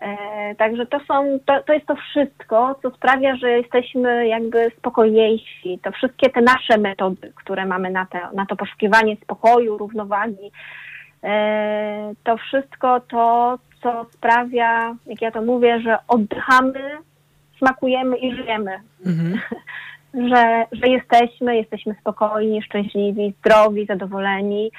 E, 0.00 0.54
także 0.54 0.86
to 0.86 1.00
są, 1.00 1.38
to, 1.46 1.62
to 1.62 1.72
jest 1.72 1.86
to 1.86 1.96
wszystko, 1.96 2.78
co 2.82 2.90
sprawia, 2.90 3.36
że 3.36 3.50
jesteśmy 3.50 4.28
jakby 4.28 4.70
spokojniejsi. 4.78 5.78
To 5.82 5.92
wszystkie 5.92 6.30
te 6.30 6.40
nasze 6.40 6.78
metody, 6.78 7.32
które 7.34 7.66
mamy 7.66 7.90
na, 7.90 8.06
te, 8.06 8.20
na 8.34 8.46
to 8.46 8.56
poszukiwanie 8.56 9.16
spokoju, 9.16 9.78
równowagi, 9.78 10.50
e, 11.24 12.12
to 12.24 12.36
wszystko 12.36 13.00
to, 13.00 13.58
co 13.82 14.06
sprawia, 14.12 14.96
jak 15.06 15.22
ja 15.22 15.30
to 15.30 15.42
mówię, 15.42 15.80
że 15.80 15.98
oddychamy, 16.08 16.80
smakujemy 17.58 18.16
i 18.16 18.36
żyjemy. 18.36 18.80
Mhm. 19.06 19.40
że, 20.30 20.66
że 20.72 20.88
jesteśmy, 20.88 21.56
jesteśmy 21.56 21.94
spokojni, 22.00 22.62
szczęśliwi, 22.62 23.34
zdrowi, 23.38 23.86
zadowoleni. 23.86 24.70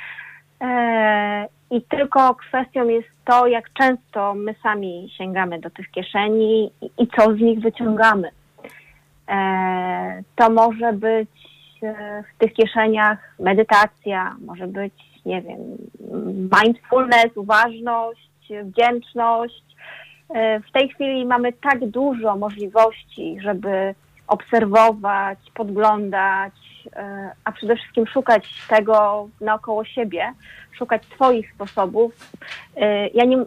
I 1.71 1.81
tylko 1.81 2.35
kwestią 2.35 2.87
jest 2.87 3.07
to, 3.25 3.47
jak 3.47 3.73
często 3.73 4.33
my 4.33 4.55
sami 4.63 5.09
sięgamy 5.17 5.59
do 5.59 5.69
tych 5.69 5.91
kieszeni 5.91 6.71
i, 6.81 6.89
i 6.97 7.07
co 7.07 7.33
z 7.35 7.39
nich 7.39 7.59
wyciągamy. 7.59 8.31
E, 9.29 10.23
to 10.35 10.49
może 10.49 10.93
być 10.93 11.29
e, 11.83 12.23
w 12.23 12.37
tych 12.37 12.53
kieszeniach 12.53 13.35
medytacja, 13.39 14.35
może 14.45 14.67
być, 14.67 14.93
nie 15.25 15.41
wiem, 15.41 15.59
mindfulness, 16.63 17.37
uważność, 17.37 18.29
wdzięczność. 18.63 19.63
E, 20.29 20.59
w 20.59 20.71
tej 20.71 20.89
chwili 20.89 21.25
mamy 21.25 21.53
tak 21.53 21.85
dużo 21.85 22.35
możliwości, 22.35 23.37
żeby 23.41 23.95
obserwować, 24.27 25.39
podglądać, 25.53 26.53
a 27.43 27.51
przede 27.51 27.75
wszystkim 27.75 28.07
szukać 28.07 28.65
tego 28.69 29.27
naokoło 29.41 29.85
siebie, 29.85 30.33
szukać 30.71 31.05
swoich 31.05 31.53
sposobów. 31.53 32.31
E, 32.75 33.07
ja 33.07 33.25
nie, 33.25 33.37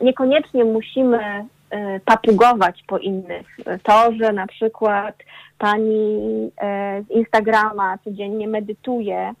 niekoniecznie 0.00 0.64
musimy 0.64 1.18
e, 1.70 2.00
papugować 2.00 2.84
po 2.86 2.98
innych. 2.98 3.56
To, 3.82 4.12
że 4.12 4.32
na 4.32 4.46
przykład 4.46 5.14
pani 5.58 6.50
z 7.08 7.10
Instagrama 7.10 7.98
codziennie 8.04 8.48
medytuje, 8.48 9.32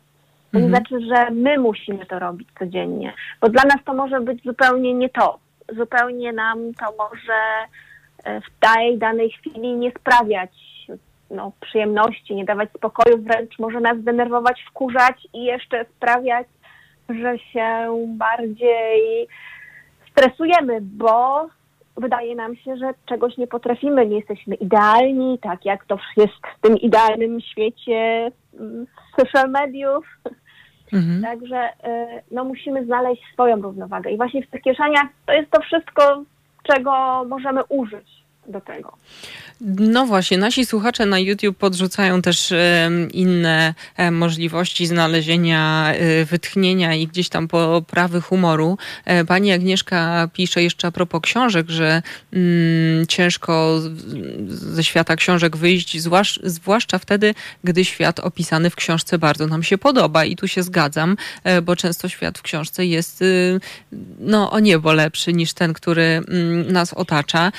to 0.52 0.58
nie 0.58 0.64
mhm. 0.64 0.84
znaczy, 0.84 1.06
że 1.06 1.30
my 1.30 1.58
musimy 1.58 2.06
to 2.06 2.18
robić 2.18 2.48
codziennie, 2.58 3.12
bo 3.40 3.48
dla 3.48 3.62
nas 3.62 3.84
to 3.84 3.94
może 3.94 4.20
być 4.20 4.42
zupełnie 4.42 4.94
nie 4.94 5.08
to. 5.08 5.38
Zupełnie 5.76 6.32
nam 6.32 6.58
to 6.74 6.94
może 6.98 7.40
w 8.26 8.60
tej 8.60 8.98
danej 8.98 9.30
chwili 9.30 9.74
nie 9.74 9.90
sprawiać 9.90 10.50
no, 11.30 11.52
przyjemności, 11.60 12.34
nie 12.34 12.44
dawać 12.44 12.68
spokoju, 12.76 13.22
wręcz 13.22 13.58
może 13.58 13.80
nas 13.80 14.02
denerwować, 14.02 14.64
wkurzać 14.70 15.28
i 15.32 15.44
jeszcze 15.44 15.84
sprawiać, 15.96 16.46
że 17.08 17.38
się 17.38 17.96
bardziej 18.08 19.26
stresujemy, 20.10 20.78
bo 20.82 21.46
wydaje 21.96 22.34
nam 22.34 22.56
się, 22.56 22.76
że 22.76 22.90
czegoś 23.06 23.36
nie 23.36 23.46
potrafimy, 23.46 24.06
nie 24.06 24.16
jesteśmy 24.16 24.54
idealni, 24.54 25.38
tak 25.38 25.64
jak 25.64 25.84
to 25.84 25.98
jest 26.16 26.32
w 26.56 26.60
tym 26.60 26.76
idealnym 26.76 27.40
świecie 27.40 28.30
mm, 28.60 28.86
social 29.20 29.50
mediów. 29.50 30.06
Mhm. 30.92 31.22
Także 31.22 31.68
y, 31.68 32.22
no, 32.30 32.44
musimy 32.44 32.84
znaleźć 32.84 33.22
swoją 33.32 33.62
równowagę. 33.62 34.10
I 34.10 34.16
właśnie 34.16 34.42
w 34.42 34.50
tych 34.50 34.62
kieszeniach 34.62 35.06
to 35.26 35.32
jest 35.32 35.50
to 35.50 35.60
wszystko, 35.60 36.22
czego 36.62 37.24
możemy 37.28 37.64
użyć 37.64 38.15
do 38.48 38.60
tego. 38.60 38.92
No 39.60 40.06
właśnie, 40.06 40.38
nasi 40.38 40.66
słuchacze 40.66 41.06
na 41.06 41.18
YouTube 41.18 41.58
podrzucają 41.58 42.22
też 42.22 42.52
inne 43.10 43.74
e, 43.96 44.10
możliwości 44.10 44.86
znalezienia, 44.86 45.92
e, 45.94 46.24
wytchnienia 46.24 46.94
i 46.94 47.06
gdzieś 47.06 47.28
tam 47.28 47.48
poprawy 47.48 48.20
humoru. 48.20 48.78
E, 49.04 49.24
pani 49.24 49.52
Agnieszka 49.52 50.28
pisze 50.32 50.62
jeszcze 50.62 50.88
a 50.88 50.90
propos 50.90 51.20
książek, 51.22 51.70
że 51.70 52.02
mm, 52.32 53.06
ciężko 53.06 53.80
ze 54.48 54.84
świata 54.84 55.16
książek 55.16 55.56
wyjść, 55.56 55.98
zwłaszcza 56.42 56.98
wtedy, 56.98 57.34
gdy 57.64 57.84
świat 57.84 58.20
opisany 58.20 58.70
w 58.70 58.76
książce 58.76 59.18
bardzo 59.18 59.46
nam 59.46 59.62
się 59.62 59.78
podoba. 59.78 60.24
I 60.24 60.36
tu 60.36 60.48
się 60.48 60.62
zgadzam, 60.62 61.16
bo 61.62 61.76
często 61.76 62.08
świat 62.08 62.38
w 62.38 62.42
książce 62.42 62.86
jest 62.86 63.24
no, 64.18 64.50
o 64.50 64.58
niebo 64.60 64.92
lepszy 64.92 65.32
niż 65.32 65.52
ten, 65.52 65.72
który 65.72 66.02
mm, 66.02 66.72
nas 66.72 66.94
otacza. 66.94 67.52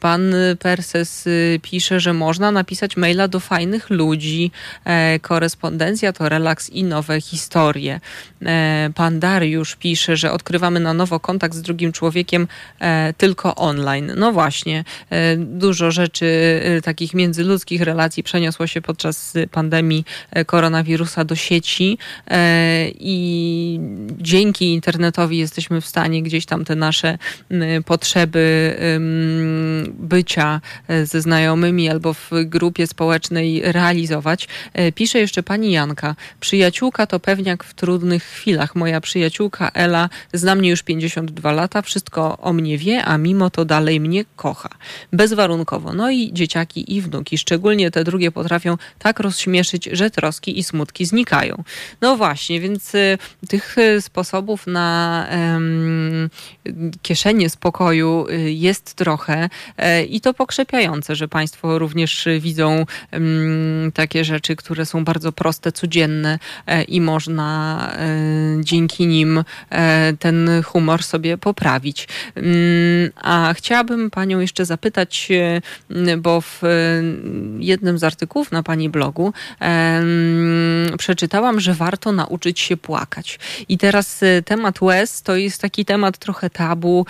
Pan 0.00 0.25
Perses 0.58 1.28
pisze, 1.62 2.00
że 2.00 2.12
można 2.12 2.52
napisać 2.52 2.96
maila 2.96 3.28
do 3.28 3.40
fajnych 3.40 3.90
ludzi. 3.90 4.50
E, 4.84 5.18
korespondencja 5.18 6.12
to 6.12 6.28
relaks 6.28 6.70
i 6.70 6.84
nowe 6.84 7.20
historie. 7.20 8.00
E, 8.42 8.90
pan 8.94 9.20
Dariusz 9.20 9.76
pisze, 9.76 10.16
że 10.16 10.32
odkrywamy 10.32 10.80
na 10.80 10.94
nowo 10.94 11.20
kontakt 11.20 11.54
z 11.54 11.62
drugim 11.62 11.92
człowiekiem 11.92 12.48
e, 12.80 13.12
tylko 13.12 13.54
online. 13.54 14.12
No 14.16 14.32
właśnie, 14.32 14.84
dużo 15.36 15.90
rzeczy 15.90 16.26
takich 16.84 17.14
międzyludzkich 17.14 17.82
relacji 17.82 18.22
przeniosło 18.22 18.66
się 18.66 18.82
podczas 18.82 19.34
pandemii 19.50 20.04
koronawirusa 20.46 21.24
do 21.24 21.34
sieci 21.34 21.98
i 23.00 23.80
dzięki 24.18 24.72
internetowi 24.72 25.38
jesteśmy 25.38 25.80
w 25.80 25.86
stanie 25.86 26.22
gdzieś 26.22 26.46
tam 26.46 26.64
te 26.64 26.76
nasze 26.76 27.18
potrzeby 27.84 28.76
bycia 30.16 30.60
ze 31.04 31.20
znajomymi 31.20 31.88
albo 31.88 32.14
w 32.14 32.30
grupie 32.44 32.86
społecznej 32.86 33.62
realizować. 33.64 34.48
E, 34.72 34.92
pisze 34.92 35.18
jeszcze 35.18 35.42
pani 35.42 35.72
Janka. 35.72 36.16
Przyjaciółka 36.40 37.06
to 37.06 37.20
pewniak 37.20 37.64
w 37.64 37.74
trudnych 37.74 38.22
chwilach. 38.22 38.74
Moja 38.74 39.00
przyjaciółka 39.00 39.70
Ela 39.74 40.08
zna 40.32 40.54
mnie 40.54 40.70
już 40.70 40.82
52 40.82 41.52
lata, 41.52 41.82
wszystko 41.82 42.38
o 42.38 42.52
mnie 42.52 42.78
wie, 42.78 43.04
a 43.04 43.18
mimo 43.18 43.50
to 43.50 43.64
dalej 43.64 44.00
mnie 44.00 44.24
kocha. 44.36 44.68
Bezwarunkowo. 45.12 45.92
No 45.92 46.10
i 46.10 46.32
dzieciaki 46.32 46.96
i 46.96 47.00
wnuki, 47.00 47.38
szczególnie 47.38 47.90
te 47.90 48.04
drugie 48.04 48.30
potrafią 48.30 48.76
tak 48.98 49.20
rozśmieszyć, 49.20 49.88
że 49.92 50.10
troski 50.10 50.58
i 50.58 50.64
smutki 50.64 51.06
znikają. 51.06 51.62
No 52.00 52.16
właśnie, 52.16 52.60
więc 52.60 52.94
y, 52.94 53.18
tych 53.48 53.76
sposobów 54.00 54.66
na 54.66 55.26
kieszenie 57.02 57.50
spokoju 57.50 58.26
jest 58.46 58.94
trochę 58.94 59.48
e, 59.76 60.05
i 60.10 60.20
to 60.20 60.34
pokrzepiające, 60.34 61.16
że 61.16 61.28
Państwo 61.28 61.78
również 61.78 62.28
widzą 62.40 62.86
um, 63.12 63.92
takie 63.94 64.24
rzeczy, 64.24 64.56
które 64.56 64.86
są 64.86 65.04
bardzo 65.04 65.32
proste, 65.32 65.72
codzienne 65.72 66.38
e, 66.66 66.82
i 66.82 67.00
można 67.00 67.78
e, 67.92 68.06
dzięki 68.60 69.06
nim 69.06 69.44
ten 70.18 70.62
humor 70.64 71.02
sobie 71.02 71.38
poprawić. 71.38 72.08
Um, 72.36 72.46
a 73.16 73.54
chciałabym 73.56 74.10
Panią 74.10 74.40
jeszcze 74.40 74.64
zapytać, 74.64 75.28
bo 76.18 76.40
w 76.40 76.62
jednym 77.58 77.98
z 77.98 78.04
artykułów 78.04 78.52
na 78.52 78.62
Pani 78.62 78.88
blogu 78.88 79.32
przeczytałam, 80.98 81.60
że 81.60 81.74
warto 81.74 82.12
nauczyć 82.12 82.60
się 82.60 82.76
płakać. 82.76 83.38
I 83.68 83.78
teraz 83.78 84.20
temat 84.44 84.82
łez 84.82 85.22
to 85.22 85.36
jest 85.36 85.60
taki 85.60 85.84
temat 85.84 86.18
trochę 86.18 86.50
tabu, 86.50 87.06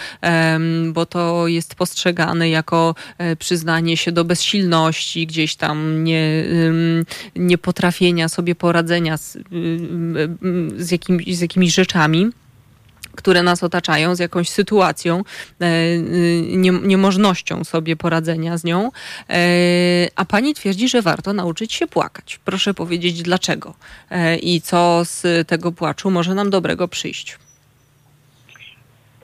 bo 0.92 1.06
to 1.06 1.46
jest 1.46 1.74
postrzegane 1.74 2.50
jako 2.50 2.85
e, 3.18 3.36
przyznanie 3.36 3.96
się 3.96 4.12
do 4.12 4.24
bezsilności, 4.24 5.26
gdzieś 5.26 5.56
tam 5.56 6.04
nie, 6.04 6.44
nie 7.36 7.58
potrafienia 7.58 8.28
sobie 8.28 8.54
poradzenia 8.54 9.16
z, 9.16 9.38
z, 10.76 10.90
jakim, 10.90 11.20
z 11.28 11.40
jakimiś 11.40 11.74
rzeczami 11.74 12.30
które 13.16 13.42
nas 13.42 13.62
otaczają, 13.62 14.14
z 14.14 14.18
jakąś 14.18 14.48
sytuacją, 14.48 15.22
e, 15.60 15.98
nie, 16.38 16.70
niemożnością 16.70 17.64
sobie 17.64 17.96
poradzenia 17.96 18.58
z 18.58 18.64
nią. 18.64 18.90
E, 19.30 19.38
a 20.16 20.24
pani 20.24 20.54
twierdzi, 20.54 20.88
że 20.88 21.02
warto 21.02 21.32
nauczyć 21.32 21.72
się 21.72 21.86
płakać. 21.86 22.40
Proszę 22.44 22.74
powiedzieć 22.74 23.22
dlaczego 23.22 23.74
i 24.42 24.60
co 24.60 25.02
z 25.04 25.48
tego 25.48 25.72
płaczu 25.72 26.10
może 26.10 26.34
nam 26.34 26.50
dobrego 26.50 26.88
przyjść. 26.88 27.38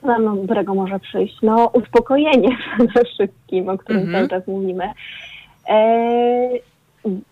Nam 0.03 0.41
dobrego 0.41 0.75
może 0.75 0.99
przyjść? 0.99 1.37
No, 1.41 1.71
uspokojenie 1.73 2.57
przede 2.75 3.05
wszystkim, 3.05 3.69
o 3.69 3.77
którym 3.77 4.01
mhm. 4.01 4.17
cały 4.17 4.29
czas 4.29 4.47
mówimy. 4.47 4.89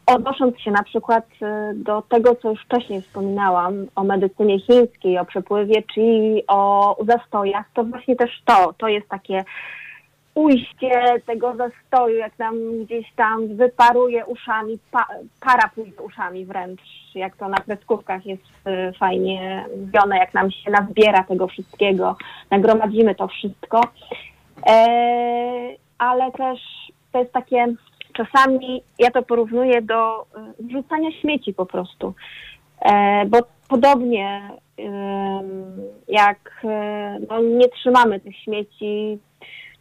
Odnosząc 0.06 0.60
się 0.60 0.72
na 0.72 0.84
przykład 0.84 1.26
y, 1.42 1.76
do 1.76 2.02
tego, 2.02 2.36
co 2.36 2.50
już 2.50 2.62
wcześniej 2.64 3.02
wspominałam, 3.02 3.88
o 3.96 4.04
medycynie 4.04 4.60
chińskiej, 4.60 5.18
o 5.18 5.26
przepływie 5.26 5.84
czy 5.96 6.02
o 6.48 6.98
zastojach, 7.08 7.66
to 7.74 7.84
właśnie 7.84 8.16
też 8.16 8.42
to, 8.46 8.74
to 8.78 8.88
jest 8.88 9.10
takie 9.10 9.44
ujście 10.36 11.22
tego 11.26 11.56
zastoju, 11.56 12.16
jak 12.16 12.40
nam 12.40 12.56
gdzieś 12.86 13.14
tam 13.16 13.56
wyparuje 13.56 14.26
uszami, 14.26 14.80
pa, 14.92 15.08
para 15.40 15.70
pójdzie 15.76 16.02
uszami 16.02 16.46
wręcz, 16.46 16.82
jak 17.16 17.36
to 17.36 17.50
na 17.50 17.58
kreskówkach 17.58 18.26
jest 18.26 18.44
y, 18.68 18.94
fajnie 19.00 19.66
mówione, 19.78 20.18
jak 20.18 20.34
nam 20.34 20.52
się 20.52 20.72
nazbiera 20.72 21.24
tego 21.24 21.48
wszystkiego, 21.48 22.16
nagromadzimy 22.52 23.16
to 23.16 23.28
wszystko. 23.28 23.82
E, 24.68 25.76
ale 25.98 26.32
też 26.32 26.60
to 27.12 27.20
jest 27.20 27.32
takie 27.32 27.68
czasami 28.14 28.84
ja 29.00 29.12
to 29.12 29.24
porównuję 29.24 29.82
do 29.82 30.22
e, 30.22 30.54
wrzucania 30.60 31.12
śmieci 31.12 31.54
po 31.54 31.66
prostu. 31.66 32.14
E, 32.82 33.26
bo 33.26 33.38
podobnie 33.68 34.42
jak 36.08 36.62
e, 36.64 37.20
no, 37.30 37.42
nie 37.42 37.70
trzymamy 37.70 38.20
tych 38.20 38.38
śmieci 38.38 39.20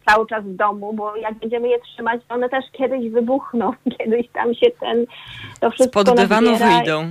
cały 0.05 0.27
czas 0.27 0.43
w 0.43 0.55
domu, 0.55 0.93
bo 0.93 1.15
jak 1.15 1.33
będziemy 1.33 1.67
je 1.67 1.79
trzymać, 1.79 2.21
to 2.27 2.35
one 2.35 2.49
też 2.49 2.65
kiedyś 2.71 3.09
wybuchną, 3.09 3.73
kiedyś 3.97 4.27
tam 4.33 4.53
się 4.53 4.67
ten, 4.79 5.05
to 5.59 5.71
wszystko 5.71 6.01
Spod 6.01 6.15
dywanu 6.15 6.57
wyjdą. 6.57 7.07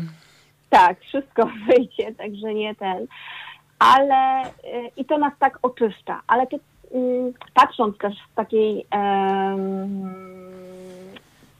Tak, 0.71 1.01
wszystko 1.01 1.49
wyjdzie, 1.69 2.15
także 2.15 2.55
nie 2.55 2.75
ten. 2.75 3.07
Ale 3.79 4.43
i 4.97 5.05
to 5.05 5.19
nas 5.19 5.33
tak 5.39 5.59
oczyszcza, 5.63 6.21
ale 6.27 6.47
to, 6.47 6.57
mm, 6.95 7.33
patrząc 7.55 7.99
też 7.99 8.15
z 8.15 8.35
takiej 8.35 8.87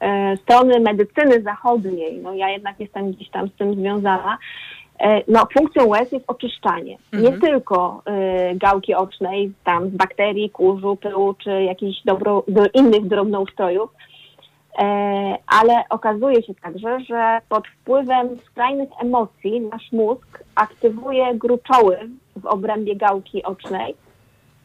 E, 0.01 0.37
strony 0.37 0.79
medycyny 0.79 1.41
zachodniej, 1.41 2.17
no 2.17 2.33
ja 2.33 2.49
jednak 2.49 2.79
jestem 2.79 3.11
gdzieś 3.11 3.29
tam 3.29 3.47
z 3.47 3.53
tym 3.53 3.75
związana, 3.75 4.37
no, 5.27 5.47
funkcją 5.53 5.87
łez 5.87 6.11
jest 6.11 6.25
oczyszczanie. 6.27 6.97
Mhm. 7.13 7.33
Nie 7.33 7.39
tylko 7.41 8.03
y, 8.51 8.55
gałki 8.55 8.93
ocznej, 8.93 9.51
tam 9.63 9.89
z 9.89 9.93
bakterii, 9.93 10.49
kurzu, 10.49 10.95
pyłu, 10.95 11.33
czy 11.33 11.63
jakichś 11.63 12.01
dobro, 12.05 12.43
do 12.47 12.65
innych 12.73 13.07
drobnoustrojów, 13.07 13.89
y, 13.91 14.83
ale 15.47 15.83
okazuje 15.89 16.43
się 16.43 16.53
także, 16.55 16.99
że 16.99 17.41
pod 17.49 17.67
wpływem 17.67 18.29
skrajnych 18.45 18.89
emocji 19.01 19.61
nasz 19.61 19.91
mózg 19.91 20.43
aktywuje 20.55 21.35
gruczoły 21.35 21.97
w 22.35 22.45
obrębie 22.45 22.95
gałki 22.95 23.43
ocznej, 23.43 23.95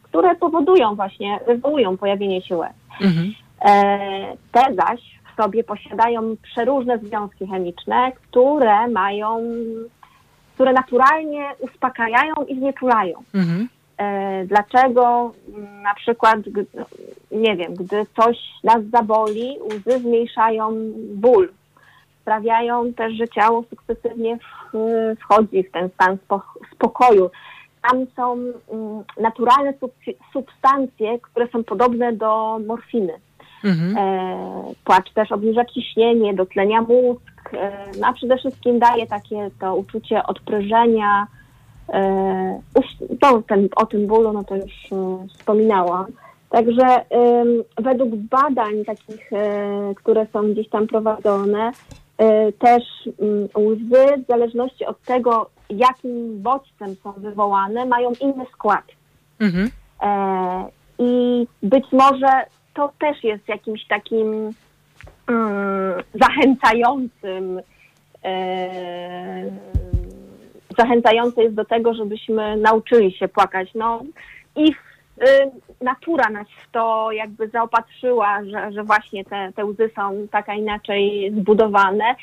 które 0.03 0.35
powodują 0.35 0.95
właśnie, 0.95 1.39
wywołują 1.47 1.97
pojawienie 1.97 2.41
się 2.41 2.57
łez. 2.57 2.73
Mhm. 3.01 3.33
E, 3.65 4.37
te 4.51 4.75
zaś 4.75 5.17
sobie 5.37 5.63
posiadają 5.63 6.35
przeróżne 6.41 6.99
związki 6.99 7.47
chemiczne, 7.47 8.11
które 8.11 8.87
mają, 8.87 9.39
które 10.57 10.73
naturalnie 10.73 11.45
uspokajają 11.59 12.33
i 12.47 12.59
znieczulają. 12.59 13.23
Mhm. 13.33 13.67
E, 13.97 14.45
dlaczego 14.45 15.33
na 15.83 15.95
przykład, 15.95 16.37
nie 17.31 17.55
wiem, 17.55 17.73
gdy 17.75 18.05
coś 18.15 18.37
nas 18.63 18.83
zaboli, 18.91 19.57
łzy 19.65 19.99
zmniejszają 19.99 20.71
ból, 21.15 21.49
sprawiają 22.21 22.93
też, 22.93 23.13
że 23.13 23.27
ciało 23.27 23.63
sukcesywnie 23.69 24.37
wchodzi 25.19 25.63
w 25.63 25.71
ten 25.71 25.89
stan 25.89 26.17
spokoju. 26.73 27.29
Tam 27.81 28.05
są 28.15 28.33
mm, 28.33 29.03
naturalne 29.21 29.73
substancje, 30.33 31.19
które 31.19 31.47
są 31.47 31.63
podobne 31.63 32.13
do 32.13 32.59
morfiny. 32.67 33.13
Mhm. 33.63 33.97
E, 33.97 34.73
płacz 34.83 35.13
też 35.13 35.31
obniża 35.31 35.65
ciśnienie, 35.65 36.33
dotlenia 36.33 36.81
mózg, 36.81 37.21
e, 37.53 37.91
no 37.99 38.07
a 38.07 38.13
przede 38.13 38.37
wszystkim 38.37 38.79
daje 38.79 39.07
takie 39.07 39.49
to 39.59 39.75
uczucie 39.75 40.23
odprężenia. 40.23 41.27
E, 41.89 42.61
to, 43.21 43.41
ten, 43.41 43.69
o 43.75 43.85
tym 43.85 44.07
bólu, 44.07 44.33
no 44.33 44.43
to 44.43 44.55
już 44.55 44.73
wspominałam. 45.33 46.05
Także 46.49 47.05
według 47.77 48.15
badań 48.15 48.85
takich, 48.85 49.29
które 49.95 50.27
są 50.33 50.51
gdzieś 50.51 50.69
tam 50.69 50.87
prowadzone, 50.87 51.71
też 52.59 52.83
mm, 53.21 53.47
łzy 53.57 54.23
w 54.23 54.27
zależności 54.27 54.85
od 54.85 55.01
tego, 55.01 55.49
jakim 55.69 56.41
bodźcem 56.41 56.95
są 57.03 57.11
wywołane, 57.11 57.85
mają 57.85 58.11
inny 58.21 58.45
skład. 58.53 58.83
Mhm. 59.39 59.69
I 60.99 61.47
być 61.63 61.85
może 61.91 62.45
to 62.73 62.91
też 62.99 63.23
jest 63.23 63.47
jakimś 63.47 63.87
takim 63.87 64.53
zachęcającym, 66.13 67.61
e, 68.23 69.51
zachęcające 70.77 71.43
jest 71.43 71.55
do 71.55 71.65
tego, 71.65 71.93
żebyśmy 71.93 72.57
nauczyli 72.57 73.11
się 73.11 73.27
płakać. 73.27 73.69
No 73.75 74.03
i 74.55 74.71
y, 74.71 75.25
natura 75.81 76.29
nas 76.29 76.47
w 76.47 76.71
to 76.71 77.11
jakby 77.11 77.47
zaopatrzyła, 77.47 78.39
że, 78.45 78.71
że 78.71 78.83
właśnie 78.83 79.25
te, 79.25 79.51
te 79.55 79.65
łzy 79.65 79.89
są 79.95 80.27
tak 80.31 80.49
a 80.49 80.53
inaczej 80.53 81.31
zbudowane, 81.37 82.15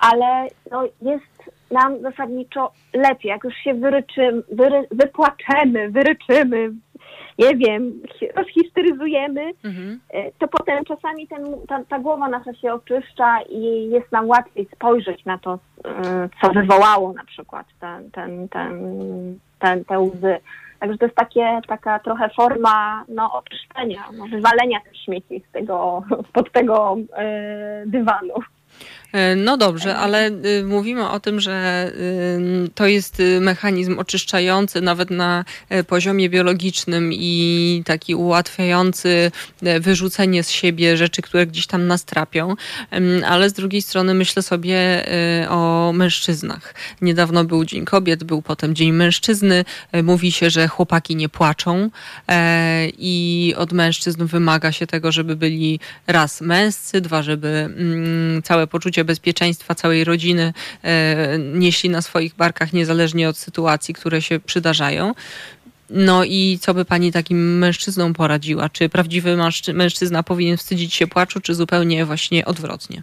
ale 0.00 0.48
no, 0.70 0.82
jest 1.02 1.50
nam 1.70 2.00
zasadniczo 2.00 2.72
lepiej, 2.92 3.28
jak 3.28 3.44
już 3.44 3.54
się 3.54 3.74
wyryczymy, 3.74 4.42
wyry, 4.52 4.86
wypłaczemy, 4.90 5.90
wyryczymy, 5.90 6.70
nie 7.38 7.56
wiem, 7.56 8.02
rozhisteryzujemy, 8.36 9.52
mhm. 9.64 10.00
E, 10.10 10.32
to 10.32 10.48
potem 10.48 10.84
czasami 10.84 11.28
ten, 11.28 11.44
ta, 11.68 11.84
ta, 11.84 11.98
głowa 11.98 12.28
nasza 12.28 12.54
się 12.54 12.72
oczyszcza 12.72 13.42
i 13.42 13.90
jest 13.90 14.12
nam 14.12 14.28
łatwiej 14.28 14.68
spojrzeć 14.74 15.24
na 15.24 15.38
to, 15.38 15.58
e, 15.84 16.28
co 16.40 16.50
wywołało 16.50 17.12
na 17.12 17.24
przykład 17.24 17.66
ten, 17.80 18.10
ten, 18.10 18.48
ten, 18.48 18.74
ten, 19.58 19.84
te 19.84 20.00
łzy. 20.00 20.36
Także 20.80 20.98
to 20.98 21.04
jest 21.06 21.16
takie, 21.16 21.60
taka 21.68 21.98
trochę 21.98 22.30
forma 22.36 23.04
no, 23.08 23.32
oczyszczenia, 23.32 24.04
no, 24.18 24.24
wywalenia 24.26 24.80
tych 24.80 24.96
śmieci 24.96 25.42
z 25.48 25.52
tego, 25.52 26.02
pod 26.32 26.52
tego 26.52 26.96
yy, 26.98 27.86
dywanu. 27.86 28.34
E, 29.12 29.36
no 29.36 29.56
dobrze, 29.56 29.96
ale 29.96 30.30
y, 30.30 30.64
mówimy 30.64 31.10
o 31.10 31.20
tym, 31.20 31.40
że 31.40 31.90
y, 32.66 32.70
to 32.74 32.86
jest 32.86 33.20
y, 33.20 33.40
mechanizm 33.40 33.98
oczyszczający 33.98 34.80
nawet 34.80 35.10
na 35.10 35.44
e, 35.68 35.84
poziomie 35.84 36.28
biologicznym 36.30 37.12
i 37.12 37.82
taki 37.86 38.14
ułatwiający 38.14 39.30
e, 39.62 39.80
wyrzucenie 39.80 40.42
z 40.42 40.50
siebie 40.50 40.96
rzeczy, 40.96 41.22
które 41.22 41.46
gdzieś 41.46 41.66
tam 41.66 41.86
nas 41.86 42.04
trapią, 42.04 42.54
ale 43.26 43.50
z 43.50 43.52
drugiej 43.52 43.82
strony 43.82 44.14
myślę 44.14 44.42
sobie 44.42 44.78
o 45.48 45.92
mężczyznach. 45.94 46.74
Niedawno 47.00 47.44
był 47.44 47.64
Dzień 47.64 47.84
Kobiet, 47.84 48.24
był 48.24 48.42
potem 48.42 48.74
Dzień 48.74 48.92
Mężczyzny. 48.92 49.64
Mówi 50.02 50.32
się, 50.32 50.50
że 50.50 50.68
chłopaki 50.68 51.16
nie 51.16 51.28
płaczą 51.28 51.90
i 52.98 53.54
od 53.56 53.72
mężczyzn 53.72 54.26
wymaga 54.26 54.72
się 54.72 54.86
tego, 54.86 55.12
żeby 55.12 55.36
byli 55.36 55.80
raz 56.06 56.40
męscy, 56.40 57.00
dwa, 57.00 57.22
żeby 57.22 57.48
mm, 57.48 58.42
całe 58.42 58.66
poczucie 58.68 59.04
bezpieczeństwa 59.04 59.74
całej 59.74 60.04
rodziny 60.04 60.52
e, 60.82 61.38
nieśli 61.38 61.90
na 61.90 62.02
swoich 62.02 62.34
barkach, 62.34 62.72
niezależnie 62.72 63.28
od 63.28 63.36
sytuacji, 63.36 63.94
które 63.94 64.22
się 64.22 64.40
przydarzają. 64.40 65.14
No 65.90 66.24
i 66.24 66.58
co 66.60 66.74
by 66.74 66.84
pani 66.84 67.12
takim 67.12 67.58
mężczyznom 67.58 68.14
poradziła? 68.14 68.68
Czy 68.68 68.88
prawdziwy 68.88 69.36
mężczyzna 69.74 70.22
powinien 70.22 70.56
wstydzić 70.56 70.94
się 70.94 71.06
płaczu, 71.06 71.40
czy 71.40 71.54
zupełnie 71.54 72.04
właśnie 72.04 72.44
odwrotnie? 72.44 73.02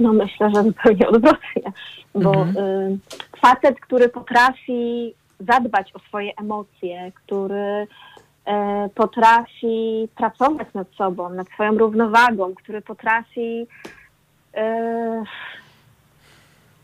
No 0.00 0.12
myślę, 0.12 0.50
że 0.54 0.62
zupełnie 0.62 1.08
odwrotnie, 1.08 1.72
bo 2.14 2.34
mhm. 2.34 2.66
y, 2.66 2.98
facet, 3.40 3.80
który 3.80 4.08
potrafi 4.08 5.14
zadbać 5.40 5.92
o 5.94 5.98
swoje 5.98 6.36
emocje, 6.36 7.12
który 7.14 7.86
y, 7.86 8.50
potrafi 8.94 10.08
pracować 10.16 10.68
nad 10.74 10.88
sobą, 10.98 11.30
nad 11.30 11.48
swoją 11.48 11.78
równowagą, 11.78 12.54
który 12.54 12.82
potrafi 12.82 13.66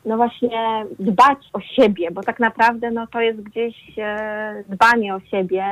no 0.04 0.16
właśnie 0.16 0.84
dbać 0.98 1.38
o 1.52 1.60
siebie, 1.60 2.10
bo 2.10 2.22
tak 2.22 2.40
naprawdę 2.40 2.90
no 2.90 3.06
to 3.06 3.20
jest 3.20 3.40
gdzieś 3.40 3.76
e, 3.98 4.64
dbanie 4.68 5.14
o 5.14 5.20
siebie, 5.20 5.64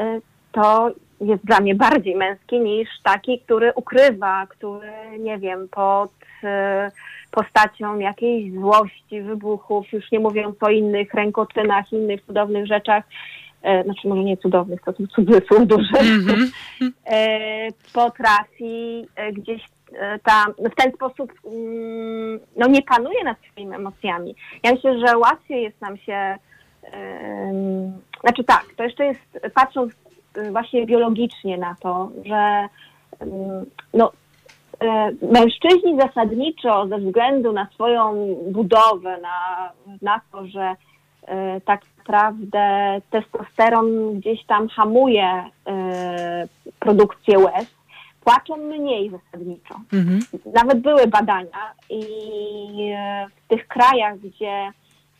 e, 0.00 0.20
to 0.52 0.90
jest 1.20 1.44
dla 1.44 1.60
mnie 1.60 1.74
bardziej 1.74 2.16
męski 2.16 2.60
niż 2.60 2.88
taki, 3.02 3.40
który 3.40 3.72
ukrywa, 3.74 4.46
który, 4.46 5.18
nie 5.18 5.38
wiem, 5.38 5.68
pod 5.68 6.10
e, 6.44 6.90
postacią 7.30 7.98
jakiejś 7.98 8.52
złości, 8.52 9.22
wybuchów, 9.22 9.92
już 9.92 10.12
nie 10.12 10.20
mówiąc 10.20 10.56
o 10.60 10.68
innych 10.68 11.14
rękotynach, 11.14 11.92
innych 11.92 12.24
cudownych 12.26 12.66
rzeczach, 12.66 13.04
znaczy 13.84 14.08
może 14.08 14.24
nie 14.24 14.36
cudownych, 14.36 14.80
to 14.82 14.92
są 14.92 15.06
cudzysłów 15.06 15.66
duży, 15.66 15.98
mm 16.00 16.20
-hmm. 16.20 16.50
potrafi 17.94 19.06
gdzieś 19.32 19.62
ta, 20.24 20.46
w 20.58 20.74
ten 20.74 20.92
sposób 20.92 21.32
mm, 21.44 22.40
no, 22.56 22.66
nie 22.66 22.82
panuje 22.82 23.24
nad 23.24 23.36
swoimi 23.52 23.74
emocjami. 23.74 24.34
Ja 24.62 24.72
myślę, 24.72 24.98
że 25.06 25.18
łatwiej 25.18 25.62
jest 25.62 25.80
nam 25.80 25.96
się, 25.96 26.36
znaczy 28.20 28.44
tak, 28.44 28.64
to 28.76 28.84
jeszcze 28.84 29.04
jest, 29.04 29.40
patrząc 29.54 29.92
właśnie 30.52 30.86
biologicznie 30.86 31.58
na 31.58 31.76
to, 31.80 32.10
że 32.24 32.68
no, 33.94 34.12
e, 34.80 35.10
mężczyźni 35.32 36.00
zasadniczo 36.00 36.88
ze 36.88 36.98
względu 36.98 37.52
na 37.52 37.66
swoją 37.74 38.34
budowę, 38.50 39.18
na, 39.20 39.70
na 40.02 40.20
to, 40.32 40.46
że 40.46 40.74
e, 41.26 41.60
tak 41.60 41.80
naprawdę 41.98 43.00
testosteron 43.10 44.14
gdzieś 44.20 44.44
tam 44.44 44.68
hamuje 44.68 45.44
e, 45.66 46.48
produkcję 46.78 47.38
łez, 47.38 47.77
płaczą 48.28 48.56
mniej 48.56 49.10
zasadniczo. 49.10 49.74
Mhm. 49.92 50.20
Nawet 50.54 50.80
były 50.80 51.06
badania 51.06 51.72
i 51.90 52.02
e, 52.96 53.26
w 53.44 53.48
tych 53.48 53.68
krajach, 53.68 54.18
gdzie 54.18 54.72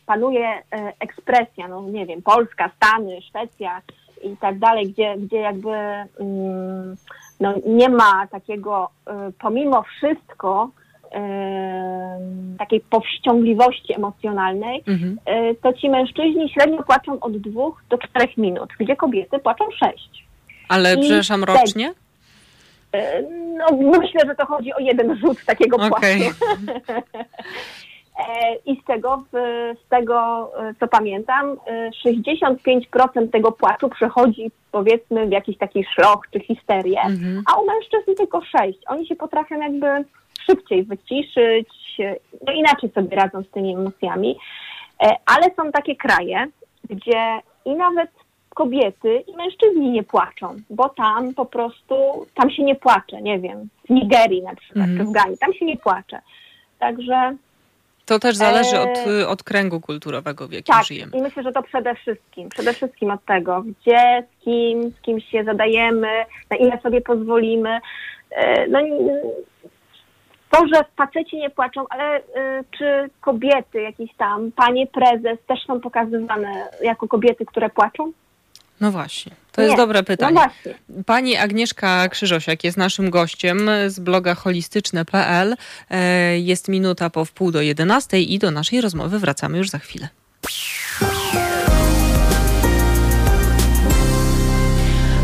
panuje 0.06 0.48
e, 0.48 0.62
ekspresja, 1.00 1.68
no 1.68 1.82
nie 1.82 2.06
wiem, 2.06 2.22
Polska, 2.22 2.70
Stany, 2.76 3.22
Szwecja 3.22 3.82
i 4.24 4.36
tak 4.36 4.58
dalej, 4.58 4.92
gdzie, 4.92 5.16
gdzie 5.18 5.36
jakby 5.36 5.70
mm, 5.70 6.96
no, 7.40 7.54
nie 7.66 7.88
ma 7.88 8.26
takiego, 8.26 8.90
e, 9.06 9.32
pomimo 9.38 9.82
wszystko, 9.82 10.70
takiej 12.58 12.80
powściągliwości 12.80 13.94
emocjonalnej, 13.94 14.84
mhm. 14.86 15.18
to 15.62 15.72
ci 15.72 15.90
mężczyźni 15.90 16.50
średnio 16.50 16.82
płaczą 16.82 17.20
od 17.20 17.36
dwóch 17.36 17.82
do 17.90 17.98
czterech 17.98 18.36
minut, 18.36 18.70
gdzie 18.80 18.96
kobiety 18.96 19.38
płaczą 19.38 19.64
sześć. 19.78 20.24
Ale 20.68 20.94
I 20.94 21.00
przepraszam, 21.00 21.44
rocznie? 21.44 21.94
E, 22.92 23.22
no, 23.56 23.66
myślę, 24.00 24.20
że 24.26 24.34
to 24.34 24.46
chodzi 24.46 24.74
o 24.74 24.78
jeden 24.78 25.16
rzut 25.16 25.44
takiego 25.44 25.76
okay. 25.76 26.20
E, 28.18 28.54
I 28.66 28.80
z 28.82 28.84
tego, 28.84 29.24
z 29.84 29.88
tego, 29.88 30.50
e, 30.58 30.74
co 30.80 30.88
pamiętam, 30.88 31.56
65% 32.06 33.30
tego 33.32 33.52
płaczu 33.52 33.88
przechodzi 33.88 34.50
powiedzmy 34.72 35.26
w 35.26 35.30
jakiś 35.30 35.58
taki 35.58 35.84
szloch 35.84 36.20
czy 36.32 36.40
histerię, 36.40 37.00
mm-hmm. 37.00 37.42
a 37.46 37.60
u 37.60 37.66
mężczyzn 37.66 38.14
tylko 38.16 38.42
6. 38.44 38.78
Oni 38.86 39.06
się 39.06 39.16
potrafią 39.16 39.60
jakby 39.60 39.86
szybciej 40.46 40.84
wyciszyć, 40.84 41.68
no 42.46 42.52
inaczej 42.52 42.90
sobie 42.90 43.16
radzą 43.16 43.42
z 43.42 43.50
tymi 43.50 43.74
emocjami. 43.74 44.38
Ale 45.26 45.54
są 45.56 45.72
takie 45.72 45.96
kraje, 45.96 46.46
gdzie 46.90 47.40
i 47.64 47.74
nawet 47.74 48.10
kobiety 48.58 49.24
i 49.26 49.36
mężczyźni 49.36 49.90
nie 49.90 50.02
płaczą, 50.02 50.56
bo 50.70 50.88
tam 50.88 51.34
po 51.34 51.46
prostu, 51.46 51.94
tam 52.34 52.50
się 52.50 52.62
nie 52.62 52.74
płacze, 52.74 53.22
nie 53.22 53.38
wiem, 53.38 53.68
w 53.86 53.90
Nigerii 53.90 54.42
na 54.42 54.54
przykład, 54.54 54.86
mm. 54.86 54.98
czy 54.98 55.04
w 55.04 55.12
Gani, 55.12 55.38
tam 55.38 55.54
się 55.54 55.64
nie 55.64 55.76
płacze. 55.76 56.20
Także... 56.78 57.36
To 58.06 58.18
też 58.18 58.36
zależy 58.36 58.76
e... 58.76 58.82
od, 58.82 58.98
od 59.28 59.42
kręgu 59.42 59.80
kulturowego, 59.80 60.48
w 60.48 60.52
jakim 60.52 60.74
tak, 60.74 60.84
żyjemy. 60.84 61.12
i 61.16 61.22
myślę, 61.22 61.42
że 61.42 61.52
to 61.52 61.62
przede 61.62 61.94
wszystkim, 61.94 62.48
przede 62.48 62.72
wszystkim 62.72 63.10
od 63.10 63.24
tego, 63.24 63.62
gdzie, 63.62 64.24
z 64.32 64.44
kim, 64.44 64.90
z 64.90 65.00
kim 65.00 65.20
się 65.20 65.44
zadajemy, 65.44 66.24
na 66.50 66.56
ile 66.56 66.80
sobie 66.80 67.00
pozwolimy. 67.00 67.78
E, 68.30 68.66
no, 68.68 68.78
to, 70.50 70.66
że 70.74 70.84
faceci 70.96 71.36
nie 71.36 71.50
płaczą, 71.50 71.84
ale 71.90 72.18
y, 72.18 72.22
czy 72.78 73.10
kobiety 73.20 73.82
jakieś 73.82 74.14
tam, 74.14 74.52
panie 74.52 74.86
prezes 74.86 75.38
też 75.46 75.58
są 75.66 75.80
pokazywane 75.80 76.68
jako 76.82 77.08
kobiety, 77.08 77.46
które 77.46 77.70
płaczą? 77.70 78.12
No 78.80 78.90
właśnie, 78.90 79.32
to 79.52 79.62
jest 79.62 79.76
dobre 79.76 80.02
pytanie. 80.02 80.40
No 80.66 80.72
Pani 81.06 81.36
Agnieszka 81.36 82.08
Krzyżosiak 82.08 82.64
jest 82.64 82.76
naszym 82.76 83.10
gościem 83.10 83.70
z 83.86 84.00
bloga 84.00 84.34
holistyczne.pl. 84.34 85.56
E, 85.90 86.38
jest 86.38 86.68
minuta 86.68 87.10
po 87.10 87.24
wpół 87.24 87.50
do 87.50 87.62
jedenastej 87.62 88.32
i 88.32 88.38
do 88.38 88.50
naszej 88.50 88.80
rozmowy 88.80 89.18
wracamy 89.18 89.58
już 89.58 89.70
za 89.70 89.78
chwilę. 89.78 90.08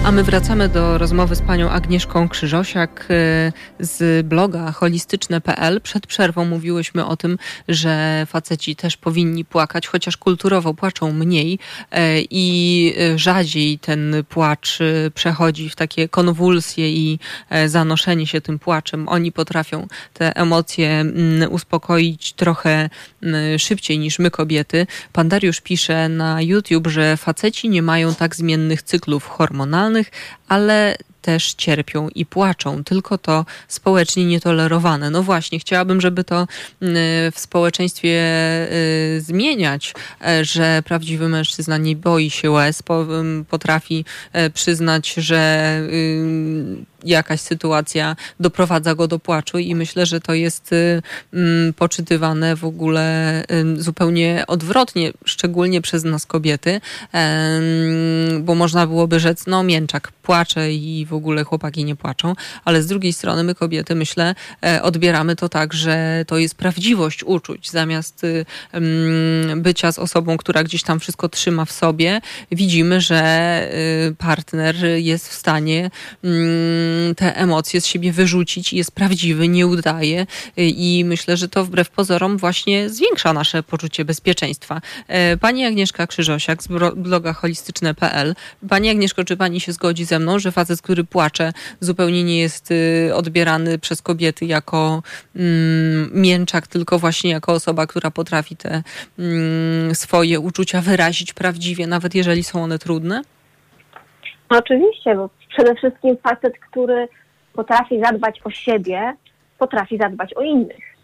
A 0.05 0.13
my 0.13 0.23
wracamy 0.23 0.69
do 0.69 0.99
rozmowy 0.99 1.37
z 1.37 1.43
panią 1.43 1.71
Agnieszką 1.71 2.29
Krzyżosiak 2.29 3.07
y, 3.11 3.53
z 3.81 4.27
bloga 4.27 4.73
holistyczne.pl. 4.73 5.81
Przed 5.81 6.07
przerwą 6.07 6.45
mówiłyśmy 6.45 7.07
o 7.07 7.17
tym, 7.17 7.39
że 7.69 8.27
faceci 8.31 8.77
też 8.77 8.97
powinni 8.97 9.45
płakać, 9.45 9.87
chociaż 9.87 10.17
kulturowo 10.17 10.75
płaczą 10.75 11.13
mniej 11.13 11.53
y, 11.55 11.97
i 12.31 12.95
rzadziej 13.17 13.79
ten 13.79 14.15
płacz 14.29 14.81
y, 14.81 15.11
przechodzi 15.15 15.71
w 15.71 15.77
takie 15.77 16.09
konwulsje 16.09 16.93
i 16.93 17.19
zanoszenie 17.67 18.27
się 18.27 18.41
tym 18.41 18.59
płaczem. 18.59 19.09
Oni 19.09 19.33
potrafią 19.33 19.87
te 20.13 20.37
emocje 20.37 20.91
mm, 20.91 21.53
uspokoić 21.53 22.33
trochę 22.33 22.91
szybciej 23.59 23.99
niż 23.99 24.19
my 24.19 24.31
kobiety. 24.31 24.87
Pan 25.13 25.29
Dariusz 25.29 25.61
pisze 25.61 26.09
na 26.09 26.43
YouTube, 26.43 26.87
że 26.87 27.17
faceci 27.17 27.69
nie 27.69 27.83
mają 27.83 28.15
tak 28.15 28.37
zmiennych 28.37 28.83
cyklów 28.83 29.29
hormonalnych, 29.29 29.94
ale 30.49 30.97
też 31.25 31.55
cierpią 31.55 32.09
i 32.09 32.27
płaczą, 32.27 32.85
tylko 32.85 33.19
to 33.19 33.47
społecznie 33.69 34.27
nietolerowane. 34.27 35.11
No 35.11 35.23
właśnie, 35.23 35.59
chciałabym, 35.59 36.01
żeby 36.01 36.25
to 36.25 36.47
mm, 36.83 36.97
w 37.33 37.39
społeczeństwie 37.39 38.21
y, 39.17 39.21
zmieniać, 39.21 39.95
e, 40.27 40.45
że 40.45 40.83
prawdziwy 40.85 41.29
mężczyzna 41.29 41.79
nie 41.79 41.97
boi 41.97 42.31
się 42.31 42.51
łez, 42.51 42.83
mm, 42.91 43.45
potrafi 43.45 44.05
e, 44.33 44.51
przyznać, 44.51 45.15
że 45.15 45.81
y, 45.93 46.94
jakaś 47.05 47.41
sytuacja 47.41 48.17
doprowadza 48.41 48.95
go 48.95 49.09
do 49.09 49.19
płaczu 49.19 49.59
i 49.59 49.75
myślę, 49.75 50.07
że 50.07 50.21
to 50.21 50.35
jest 50.35 50.73
y, 50.73 51.03
mm, 51.33 51.73
poczytywane 51.73 52.57
w 52.57 52.65
ogóle 52.65 53.05
zupełnie 53.77 54.45
odwrotnie, 54.47 55.13
szczególnie 55.25 55.81
przez 55.81 56.05
nas 56.05 56.27
kobiety, 56.27 56.81
bo 58.41 58.55
można 58.55 58.87
byłoby 58.87 59.21
rzec, 59.21 59.47
no 59.47 59.63
mięczak 59.63 60.13
płacze 60.13 60.73
i 60.73 61.07
w 61.07 61.15
ogóle 61.15 61.45
chłopaki 61.45 61.85
nie 61.85 61.97
płaczą, 61.97 62.35
ale 62.65 62.83
z 62.83 62.87
drugiej 62.87 63.13
strony 63.13 63.45
my 63.45 63.55
kobiety, 63.55 63.95
myślę, 63.95 64.35
e, 64.65 64.83
odbieramy 64.83 65.37
to 65.37 65.49
tak, 65.49 65.73
że 65.73 66.25
to 66.27 66.39
jest 66.39 66.55
prawdziwość 66.55 67.25
uczuć. 67.25 67.71
Zamiast 67.71 68.25
y, 68.25 68.45
bycia 69.57 69.93
z 69.93 69.99
osobą, 69.99 70.37
która 70.37 70.65
gdzieś 70.65 70.83
tam 70.83 71.01
wszystko 71.01 71.29
trzyma 71.29 71.65
w 71.65 71.73
sobie, 71.73 72.21
widzimy, 72.53 73.01
że 73.01 73.21
y, 74.11 74.15
partner 74.15 74.77
jest 74.97 75.29
w 75.29 75.33
stanie 75.33 75.91
te 77.17 77.37
emocje 77.37 77.81
z 77.81 77.87
siebie 77.87 78.13
wyrzucić 78.13 78.73
i 78.73 78.77
jest 78.77 78.93
prawdziwy, 78.93 79.49
nie 79.49 79.67
udaje 79.67 80.27
i 80.57 81.05
myślę, 81.07 81.37
że 81.37 81.49
to 81.49 81.65
wbrew 81.65 81.91
pozorom 81.91 82.37
właśnie 82.37 82.91
zwiększa 82.91 83.33
nasze 83.33 83.63
poczucie 83.63 84.05
bezpieczeństwa. 84.05 84.81
E, 85.09 85.37
pani 85.37 85.65
Agnieszka 85.65 86.07
Krzyżosiak 86.07 86.63
z 86.63 86.69
bloga 86.97 87.33
holistyczne.pl. 87.33 88.35
Pani 88.69 88.91
Agnieszko, 88.91 89.25
czy 89.25 89.37
pani 89.37 89.61
się 89.61 89.73
zgodzi 89.73 90.05
ze 90.05 90.19
mną, 90.19 90.39
że 90.39 90.53
facet, 90.53 90.83
który 90.83 91.05
płacze, 91.05 91.53
zupełnie 91.81 92.25
nie 92.25 92.39
jest 92.39 92.71
y, 92.71 93.11
odbierany 93.15 93.79
przez 93.79 94.03
kobiety 94.03 94.47
jako 94.47 95.03
mm, 95.37 96.11
mięczak, 96.15 96.67
tylko 96.67 96.99
właśnie 96.99 97.31
jako 97.31 97.53
osoba, 97.53 97.87
która 97.87 98.11
potrafi 98.11 98.57
te 98.57 98.83
mm, 99.19 99.95
swoje 99.95 100.41
uczucia 100.41 100.81
wyrazić 100.81 101.33
prawdziwie, 101.33 101.87
nawet 101.87 102.15
jeżeli 102.15 102.45
są 102.45 102.63
one 102.63 102.79
trudne? 102.79 103.23
Oczywiście, 104.49 105.15
bo 105.15 105.31
przede 105.55 105.75
wszystkim 105.75 106.17
facet, 106.17 106.59
który 106.59 107.09
potrafi 107.53 108.01
zadbać 108.01 108.41
o 108.45 108.51
siebie, 108.51 109.15
potrafi 109.59 109.99
zadbać 109.99 110.35
o 110.35 110.43
innych. 110.43 110.95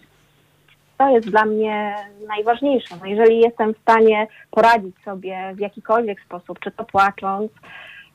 To 0.98 1.08
jest 1.08 1.30
dla 1.30 1.44
mnie 1.44 1.96
najważniejsze. 2.28 2.96
No 3.00 3.06
jeżeli 3.06 3.40
jestem 3.40 3.74
w 3.74 3.78
stanie 3.78 4.26
poradzić 4.50 4.96
sobie 5.04 5.52
w 5.54 5.58
jakikolwiek 5.58 6.20
sposób, 6.20 6.58
czy 6.58 6.70
to 6.70 6.84
płacząc, 6.84 7.50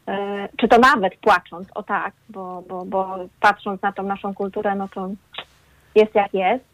e, 0.08 0.50
czy 0.58 0.68
to 0.68 0.80
nawet 0.80 1.16
płacząc, 1.16 1.68
o 1.76 1.84
tak, 1.84 2.14
bo, 2.30 2.64
bo, 2.68 2.86
bo 2.86 3.18
patrząc 3.40 3.82
na 3.82 3.92
tą 3.92 4.04
naszą 4.04 4.34
kulturę, 4.34 4.76
no 4.76 4.88
to 4.88 5.10
jest 5.96 6.16
jak 6.16 6.34
jest. 6.34 6.66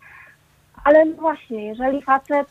Ale 0.84 1.06
no 1.06 1.14
właśnie, 1.16 1.68
jeżeli 1.68 2.02
facet 2.02 2.48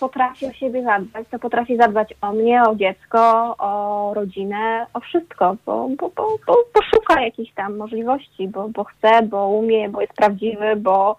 potrafi 0.00 0.46
o 0.46 0.52
siebie 0.52 0.82
zadbać, 0.82 1.26
to 1.30 1.38
potrafi 1.38 1.76
zadbać 1.76 2.14
o 2.20 2.32
mnie, 2.32 2.62
o 2.62 2.74
dziecko, 2.74 3.54
o 3.58 4.12
rodzinę, 4.14 4.86
o 4.94 5.00
wszystko, 5.00 5.56
bo, 5.66 5.88
bo, 5.88 6.10
bo, 6.16 6.38
bo, 6.46 6.54
bo 6.74 6.82
szuka 6.94 7.20
jakichś 7.22 7.52
tam 7.52 7.76
możliwości, 7.76 8.48
bo, 8.48 8.68
bo 8.68 8.84
chce, 8.84 9.22
bo 9.22 9.48
umie, 9.48 9.88
bo 9.88 10.00
jest 10.00 10.12
prawdziwy, 10.12 10.76
bo, 10.76 11.16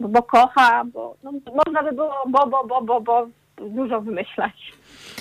bo, 0.00 0.08
bo 0.08 0.22
kocha, 0.22 0.84
bo 0.84 1.14
no, 1.22 1.32
można 1.64 1.82
by 1.82 1.92
było 1.92 2.14
bo, 2.26 2.46
bo, 2.46 2.64
bo, 2.64 2.82
bo, 2.82 3.00
bo 3.00 3.26
dużo 3.56 4.00
wymyślać. 4.00 4.72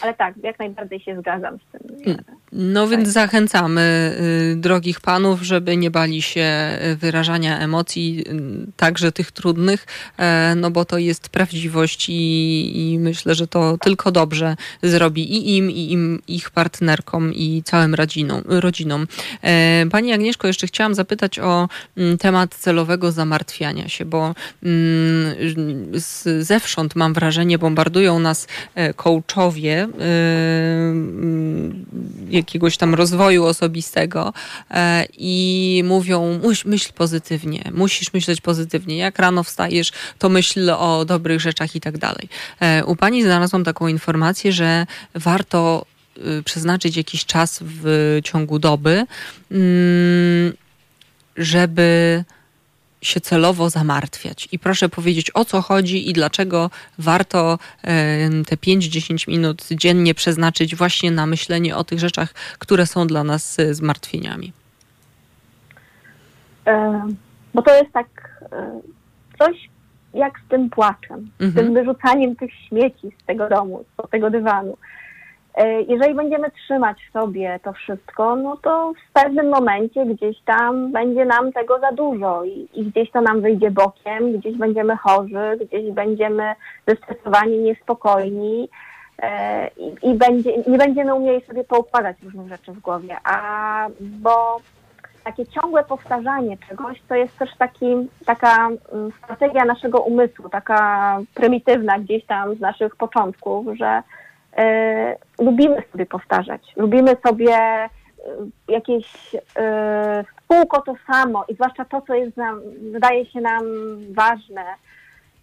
Ale 0.02 0.14
tak, 0.14 0.34
jak 0.44 0.60
najbardziej 0.60 1.00
się 1.00 1.20
zgadzam 1.20 1.58
z 1.58 1.72
tym. 1.72 2.18
No 2.52 2.88
więc 2.88 3.04
tak. 3.04 3.14
zachęcamy 3.14 4.16
y, 4.52 4.56
drogich 4.56 5.02
panów, 5.02 5.42
żeby 5.42 5.78
nie 5.78 5.92
bali 5.92 6.22
się 6.22 6.48
wyrażania 6.96 7.60
emocji, 7.60 8.24
y, 8.68 8.72
także 8.78 9.12
tych 9.12 9.32
trudnych, 9.32 9.86
e, 10.18 10.54
no 10.56 10.72
bo 10.72 10.86
to 10.86 10.98
jest 10.98 11.30
prawdziwość 11.30 12.10
i, 12.10 12.94
i 12.94 13.00
myślę, 13.00 13.36
że 13.36 13.48
to 13.48 13.78
tylko 13.78 14.12
dobrze 14.12 14.56
zrobi 14.84 15.34
i 15.36 15.58
im, 15.58 15.72
i 15.72 15.92
im, 15.92 16.22
ich 16.28 16.50
partnerkom, 16.50 17.34
i 17.34 17.64
całym 17.66 17.96
rodzinom. 17.96 18.42
rodzinom. 18.46 19.08
E, 19.42 19.86
pani 19.92 20.14
Agnieszko, 20.14 20.48
jeszcze 20.48 20.68
chciałam 20.68 20.96
zapytać 20.96 21.40
o 21.40 21.70
mm, 21.98 22.18
temat 22.18 22.56
celowego 22.56 23.12
zamartwiania 23.12 23.90
się, 23.90 24.06
bo 24.06 24.36
mm, 24.64 25.36
zewsząd 26.40 26.96
mam 26.96 27.14
wrażenie, 27.14 27.58
bombardują 27.58 28.20
nas 28.20 28.48
e, 28.76 28.94
coachowie 29.60 29.88
jakiegoś 32.30 32.78
tam 32.78 32.96
rozwoju 32.96 33.46
osobistego 33.46 34.34
e, 34.72 35.06
i 35.18 35.84
mówią, 35.86 36.40
myśl 36.66 36.94
pozytywnie, 36.94 37.72
musisz 37.74 38.14
myśleć 38.14 38.42
pozytywnie. 38.42 38.98
Jak 38.98 39.20
rano 39.20 39.44
wstajesz, 39.44 39.92
to 40.18 40.30
myśl 40.30 40.70
o 40.70 41.06
dobrych 41.06 41.42
rzeczach 41.42 41.76
i 41.76 41.82
tak 41.82 41.98
dalej. 41.98 42.30
E, 42.60 42.86
u 42.86 42.96
pani 42.96 43.24
znalazłam 43.24 43.64
taką 43.64 43.88
informację, 43.88 44.52
że 44.52 44.86
warto 45.16 45.86
y, 46.18 46.44
przeznaczyć 46.44 46.98
jakiś 46.98 47.26
czas 47.26 47.60
w 47.62 48.20
ciągu 48.24 48.60
doby, 48.60 49.06
mm, 49.52 50.54
żeby 51.38 52.24
się 53.02 53.20
celowo 53.22 53.70
zamartwiać. 53.70 54.50
I 54.52 54.60
proszę 54.60 54.90
powiedzieć, 54.90 55.32
o 55.34 55.46
co 55.46 55.62
chodzi 55.62 56.10
i 56.10 56.14
dlaczego 56.14 56.70
warto 56.98 57.60
te 58.48 58.56
5-10 58.56 59.28
minut 59.28 59.68
dziennie 59.72 60.14
przeznaczyć 60.14 60.76
właśnie 60.76 61.12
na 61.12 61.26
myślenie 61.26 61.76
o 61.76 61.84
tych 61.84 62.00
rzeczach, 62.00 62.34
które 62.60 62.86
są 62.86 63.08
dla 63.08 63.24
nas 63.24 63.60
e, 63.60 63.74
zmartwieniami. 63.74 64.54
E, 66.68 67.08
bo 67.54 67.62
to 67.62 67.76
jest 67.76 67.92
tak 67.94 68.08
e, 68.52 68.82
coś 69.40 69.70
jak 70.14 70.34
z 70.46 70.50
tym 70.50 70.70
płaczem, 70.70 71.30
z 71.36 71.38
tym 71.38 71.48
mhm. 71.48 71.74
wyrzucaniem 71.74 72.36
tych 72.36 72.52
śmieci 72.54 73.12
z 73.24 73.26
tego 73.26 73.50
domu, 73.50 73.86
z 74.08 74.10
tego 74.10 74.30
dywanu. 74.30 74.78
E, 75.56 75.82
jeżeli 75.82 76.16
będziemy 76.16 76.52
trzymać 76.52 76.98
w 77.10 77.12
sobie 77.12 77.60
to 77.64 77.74
wszystko, 77.74 78.36
no 78.36 78.58
to 78.58 78.94
w 79.10 79.14
pewnym 79.14 79.50
momencie 79.50 80.06
gdzieś 80.06 80.42
tam 80.46 80.92
będzie 80.92 81.26
nam 81.26 81.52
tego 81.52 81.80
za 81.80 81.92
dużo 81.92 82.44
i, 82.44 82.70
i 82.74 82.86
gdzieś 82.86 83.12
to 83.12 83.22
nam 83.22 83.42
wyjdzie 83.42 83.72
bokiem, 83.72 84.38
gdzieś 84.38 84.58
będziemy 84.58 84.98
chorzy, 84.98 85.58
gdzieś 85.62 85.92
będziemy 85.92 86.56
zestresowani, 86.88 87.58
niespokojni 87.58 88.70
e, 89.22 89.68
i, 90.04 90.14
będzie, 90.14 90.58
nie 90.68 90.78
będziemy 90.78 91.16
umieli 91.16 91.46
sobie 91.46 91.64
poukładać 91.64 92.18
różnych 92.24 92.48
rzeczy 92.48 92.72
w 92.72 92.80
głowie, 92.80 93.18
a 93.24 93.88
bo 94.00 94.60
takie 95.24 95.46
ciągłe 95.46 95.84
powtarzanie 95.84 96.58
czegoś 96.70 97.02
to 97.08 97.16
jest 97.16 97.38
też 97.38 97.50
taki, 97.58 97.86
taka 98.26 98.68
mm, 98.68 99.12
strategia 99.24 99.66
naszego 99.66 100.00
umysłu, 100.00 100.50
taka 100.50 101.20
prymitywna 101.34 102.00
gdzieś 102.00 102.26
tam 102.26 102.56
z 102.56 102.60
naszych 102.60 102.96
początków, 102.96 103.66
że 103.78 104.04
lubimy 105.40 105.84
sobie 105.92 106.06
powtarzać, 106.06 106.62
lubimy 106.76 107.16
sobie 107.28 107.56
e, 107.56 107.90
jakieś 108.68 109.36
e, 109.36 110.24
w 110.24 110.48
kółko 110.48 110.82
to 110.82 110.96
samo 111.08 111.46
i 111.48 111.54
zwłaszcza 111.54 111.86
to, 111.86 112.02
co 112.02 112.14
jest 112.14 112.38
nam, 112.38 112.62
wydaje 112.92 113.26
się 113.26 113.42
nam 113.42 113.64
ważne, 114.14 114.66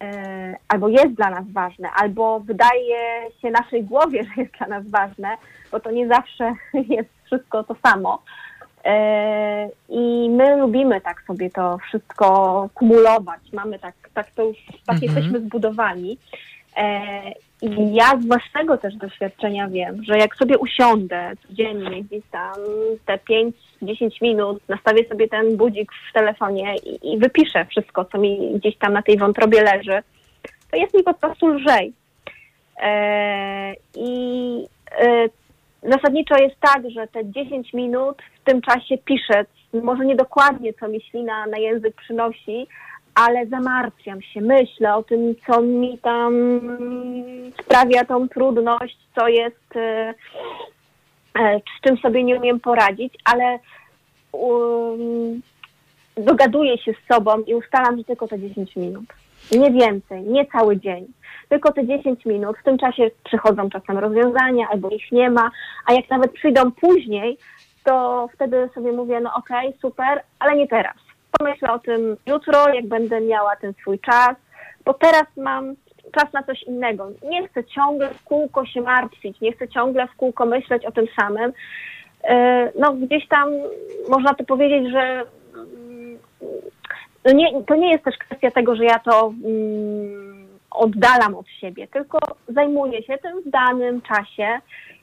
e, 0.00 0.56
albo 0.68 0.88
jest 0.88 1.14
dla 1.14 1.30
nas 1.30 1.44
ważne, 1.52 1.88
albo 1.96 2.40
wydaje 2.40 3.30
się 3.42 3.50
naszej 3.50 3.84
głowie, 3.84 4.24
że 4.36 4.42
jest 4.42 4.54
dla 4.58 4.66
nas 4.66 4.90
ważne, 4.90 5.36
bo 5.72 5.80
to 5.80 5.90
nie 5.90 6.08
zawsze 6.08 6.52
jest 6.96 7.10
wszystko 7.24 7.64
to 7.64 7.76
samo. 7.86 8.22
E, 8.84 9.68
I 9.88 10.30
my 10.30 10.56
lubimy 10.56 11.00
tak 11.00 11.22
sobie 11.26 11.50
to 11.50 11.78
wszystko 11.78 12.68
kumulować. 12.74 13.40
Mamy 13.52 13.78
tak, 13.78 13.94
tak 14.14 14.30
to 14.30 14.42
już, 14.42 14.56
tak 14.86 14.96
mhm. 14.96 15.02
jesteśmy 15.02 15.40
zbudowani. 15.40 16.18
E, 16.76 17.10
I 17.62 17.94
ja 17.94 18.18
z 18.20 18.26
własnego 18.26 18.78
też 18.78 18.94
doświadczenia 18.96 19.68
wiem, 19.68 20.04
że 20.04 20.18
jak 20.18 20.36
sobie 20.36 20.58
usiądę 20.58 21.32
codziennie 21.48 22.02
gdzieś 22.02 22.24
tam 22.30 22.54
te 23.06 23.18
5-10 23.82 24.22
minut, 24.22 24.62
nastawię 24.68 25.08
sobie 25.08 25.28
ten 25.28 25.56
budzik 25.56 25.92
w 26.10 26.12
telefonie 26.12 26.74
i, 26.76 27.12
i 27.12 27.18
wypiszę 27.18 27.66
wszystko, 27.70 28.04
co 28.04 28.18
mi 28.18 28.54
gdzieś 28.54 28.76
tam 28.76 28.92
na 28.92 29.02
tej 29.02 29.18
wątrobie 29.18 29.62
leży, 29.62 30.02
to 30.70 30.76
jest 30.76 30.94
mi 30.94 31.02
po 31.02 31.14
prostu 31.14 31.48
lżej. 31.48 31.92
E, 32.82 33.74
I 33.94 34.64
e, 34.98 35.28
zasadniczo 35.82 36.36
jest 36.36 36.60
tak, 36.60 36.90
że 36.90 37.06
te 37.06 37.30
10 37.30 37.72
minut 37.72 38.22
w 38.40 38.44
tym 38.44 38.62
czasie 38.62 38.98
piszę, 38.98 39.44
może 39.72 40.04
nie 40.04 40.16
dokładnie, 40.16 40.72
co 40.74 40.88
mi 40.88 41.00
ślina 41.00 41.46
na 41.46 41.58
język 41.58 41.94
przynosi, 41.96 42.66
ale 43.16 43.46
zamartwiam 43.46 44.22
się, 44.22 44.40
myślę 44.40 44.94
o 44.94 45.02
tym, 45.02 45.34
co 45.46 45.62
mi 45.62 45.98
tam 45.98 46.60
sprawia 47.60 48.04
tą 48.04 48.28
trudność, 48.28 48.98
co 49.14 49.28
jest, 49.28 49.76
e, 49.76 50.14
e, 51.38 51.60
z 51.78 51.80
czym 51.86 51.96
sobie 51.96 52.24
nie 52.24 52.36
umiem 52.36 52.60
poradzić, 52.60 53.14
ale 53.24 53.58
um, 54.32 55.42
dogaduję 56.16 56.78
się 56.78 56.92
z 56.92 57.14
sobą 57.14 57.40
i 57.40 57.54
ustalam, 57.54 57.98
że 57.98 58.04
tylko 58.04 58.28
te 58.28 58.38
10 58.38 58.76
minut. 58.76 59.06
Nie 59.52 59.70
więcej, 59.70 60.22
nie 60.22 60.46
cały 60.46 60.80
dzień. 60.80 61.06
Tylko 61.48 61.72
te 61.72 61.86
10 61.86 62.24
minut. 62.24 62.56
W 62.58 62.64
tym 62.64 62.78
czasie 62.78 63.10
przychodzą 63.24 63.70
czasem 63.70 63.98
rozwiązania 63.98 64.68
albo 64.70 64.90
ich 64.90 65.12
nie 65.12 65.30
ma, 65.30 65.50
a 65.86 65.92
jak 65.92 66.10
nawet 66.10 66.32
przyjdą 66.32 66.72
później, 66.72 67.38
to 67.84 68.28
wtedy 68.34 68.68
sobie 68.74 68.92
mówię, 68.92 69.20
no 69.20 69.34
okej, 69.34 69.68
okay, 69.68 69.80
super, 69.80 70.22
ale 70.38 70.56
nie 70.56 70.68
teraz 70.68 71.05
pomyślę 71.38 71.72
o 71.72 71.78
tym 71.78 72.16
jutro, 72.26 72.68
jak 72.74 72.86
będę 72.86 73.20
miała 73.20 73.56
ten 73.56 73.74
swój 73.80 73.98
czas, 73.98 74.36
bo 74.84 74.94
teraz 74.94 75.26
mam 75.36 75.74
czas 76.12 76.32
na 76.32 76.42
coś 76.42 76.62
innego. 76.62 77.08
Nie 77.30 77.48
chcę 77.48 77.64
ciągle 77.64 78.08
w 78.08 78.24
kółko 78.24 78.66
się 78.66 78.80
martwić, 78.80 79.40
nie 79.40 79.52
chcę 79.52 79.68
ciągle 79.68 80.06
w 80.06 80.16
kółko 80.16 80.46
myśleć 80.46 80.84
o 80.84 80.92
tym 80.92 81.06
samym. 81.20 81.52
E, 82.24 82.72
no 82.78 82.92
gdzieś 82.92 83.28
tam 83.28 83.48
można 84.08 84.34
to 84.34 84.44
powiedzieć, 84.44 84.92
że 84.92 85.24
no 87.24 87.32
nie, 87.32 87.62
to 87.62 87.74
nie 87.74 87.92
jest 87.92 88.04
też 88.04 88.18
kwestia 88.18 88.50
tego, 88.50 88.76
że 88.76 88.84
ja 88.84 88.98
to 88.98 89.32
mm, 89.44 90.46
oddalam 90.70 91.34
od 91.34 91.48
siebie, 91.48 91.88
tylko 91.88 92.18
zajmuję 92.48 93.02
się 93.02 93.18
tym 93.18 93.42
w 93.42 93.50
danym 93.50 94.02
czasie 94.02 94.58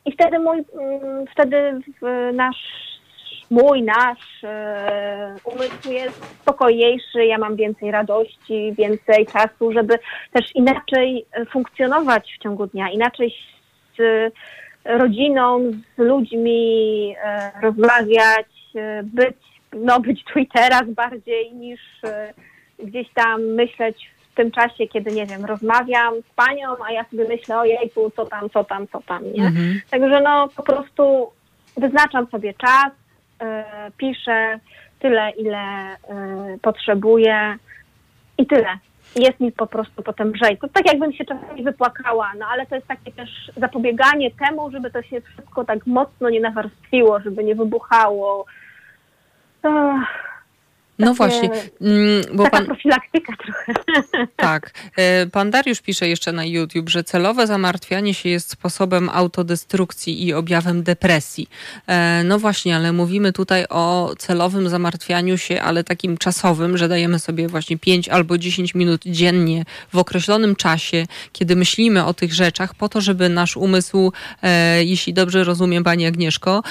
i 0.05 0.11
wtedy 0.11 0.39
mój, 0.39 0.57
mm, 0.57 1.25
wtedy 1.33 1.81
nasz 2.33 2.83
mój, 3.53 3.83
nasz 3.83 4.43
e, 4.43 5.35
umysł 5.43 5.91
jest 5.91 6.25
spokojniejszy, 6.41 7.25
ja 7.25 7.37
mam 7.37 7.55
więcej 7.55 7.91
radości, 7.91 8.73
więcej 8.77 9.25
czasu, 9.25 9.71
żeby 9.73 9.99
też 10.31 10.45
inaczej 10.55 11.25
e, 11.31 11.45
funkcjonować 11.45 12.33
w 12.35 12.43
ciągu 12.43 12.67
dnia, 12.67 12.89
inaczej 12.89 13.35
z 13.97 14.33
rodziną, 14.85 15.71
z 15.97 15.97
ludźmi 15.97 17.15
e, 17.23 17.51
rozmawiać, 17.61 18.47
być, 19.03 19.37
no, 19.73 19.99
być 19.99 20.23
tu 20.23 20.39
i 20.39 20.47
teraz 20.47 20.83
bardziej 20.87 21.53
niż 21.53 21.81
gdzieś 22.79 23.07
tam 23.13 23.41
myśleć 23.43 24.09
w 24.31 24.35
tym 24.35 24.51
czasie, 24.51 24.87
kiedy, 24.87 25.11
nie 25.11 25.25
wiem, 25.25 25.45
rozmawiam 25.45 26.13
z 26.31 26.35
panią, 26.35 26.67
a 26.87 26.91
ja 26.91 27.05
sobie 27.11 27.27
myślę, 27.27 27.59
ojejku, 27.59 28.11
co 28.15 28.25
tam, 28.25 28.49
co 28.49 28.63
tam, 28.63 28.87
co 28.87 29.01
tam, 29.01 29.23
nie? 29.33 29.45
Mhm. 29.45 29.81
Także 29.89 30.21
no 30.21 30.47
po 30.55 30.63
prostu 30.63 31.31
wyznaczam 31.77 32.27
sobie 32.27 32.53
czas, 32.53 32.91
piszę 33.97 34.59
tyle, 34.99 35.29
ile 35.29 35.57
e, 35.57 35.97
potrzebuję 36.61 37.55
i 38.37 38.45
tyle. 38.45 38.77
Jest 39.15 39.39
mi 39.39 39.51
po 39.51 39.67
prostu 39.67 40.03
potem 40.03 40.31
lżej. 40.33 40.57
To 40.57 40.67
tak 40.67 40.87
jakbym 40.87 41.13
się 41.13 41.25
czasami 41.25 41.63
wypłakała, 41.63 42.31
no 42.39 42.45
ale 42.51 42.65
to 42.65 42.75
jest 42.75 42.87
takie 42.87 43.11
też 43.11 43.51
zapobieganie 43.57 44.31
temu, 44.31 44.71
żeby 44.71 44.91
to 44.91 45.01
się 45.01 45.21
wszystko 45.21 45.65
tak 45.65 45.87
mocno 45.87 46.29
nie 46.29 46.39
nawarstwiło, 46.39 47.19
żeby 47.19 47.43
nie 47.43 47.55
wybuchało. 47.55 48.45
No 50.99 51.13
właśnie. 51.13 51.49
Mm, 51.81 52.21
bo 52.33 52.43
taka 52.43 52.57
pan... 52.57 52.65
profilaktyka 52.65 53.33
trochę. 53.37 53.73
Tak. 54.35 54.71
E, 54.97 55.27
pan 55.27 55.51
Dariusz 55.51 55.81
pisze 55.81 56.07
jeszcze 56.07 56.31
na 56.31 56.45
YouTube, 56.45 56.89
że 56.89 57.03
celowe 57.03 57.47
zamartwianie 57.47 58.13
się 58.13 58.29
jest 58.29 58.49
sposobem 58.49 59.09
autodestrukcji 59.09 60.25
i 60.25 60.33
objawem 60.33 60.83
depresji. 60.83 61.49
E, 61.87 62.23
no 62.25 62.39
właśnie, 62.39 62.75
ale 62.75 62.93
mówimy 62.93 63.33
tutaj 63.33 63.65
o 63.69 64.13
celowym 64.17 64.69
zamartwianiu 64.69 65.37
się, 65.37 65.61
ale 65.61 65.83
takim 65.83 66.17
czasowym, 66.17 66.77
że 66.77 66.87
dajemy 66.87 67.19
sobie 67.19 67.47
właśnie 67.47 67.77
5 67.77 68.09
albo 68.09 68.37
10 68.37 68.75
minut 68.75 69.01
dziennie 69.05 69.65
w 69.93 69.97
określonym 69.97 70.55
czasie, 70.55 71.05
kiedy 71.31 71.55
myślimy 71.55 72.05
o 72.05 72.13
tych 72.13 72.33
rzeczach, 72.33 72.75
po 72.75 72.89
to, 72.89 73.01
żeby 73.01 73.29
nasz 73.29 73.57
umysł, 73.57 74.11
e, 74.41 74.83
jeśli 74.83 75.13
dobrze 75.13 75.43
rozumiem 75.43 75.83
Pani 75.83 76.05
Agnieszko, 76.05 76.63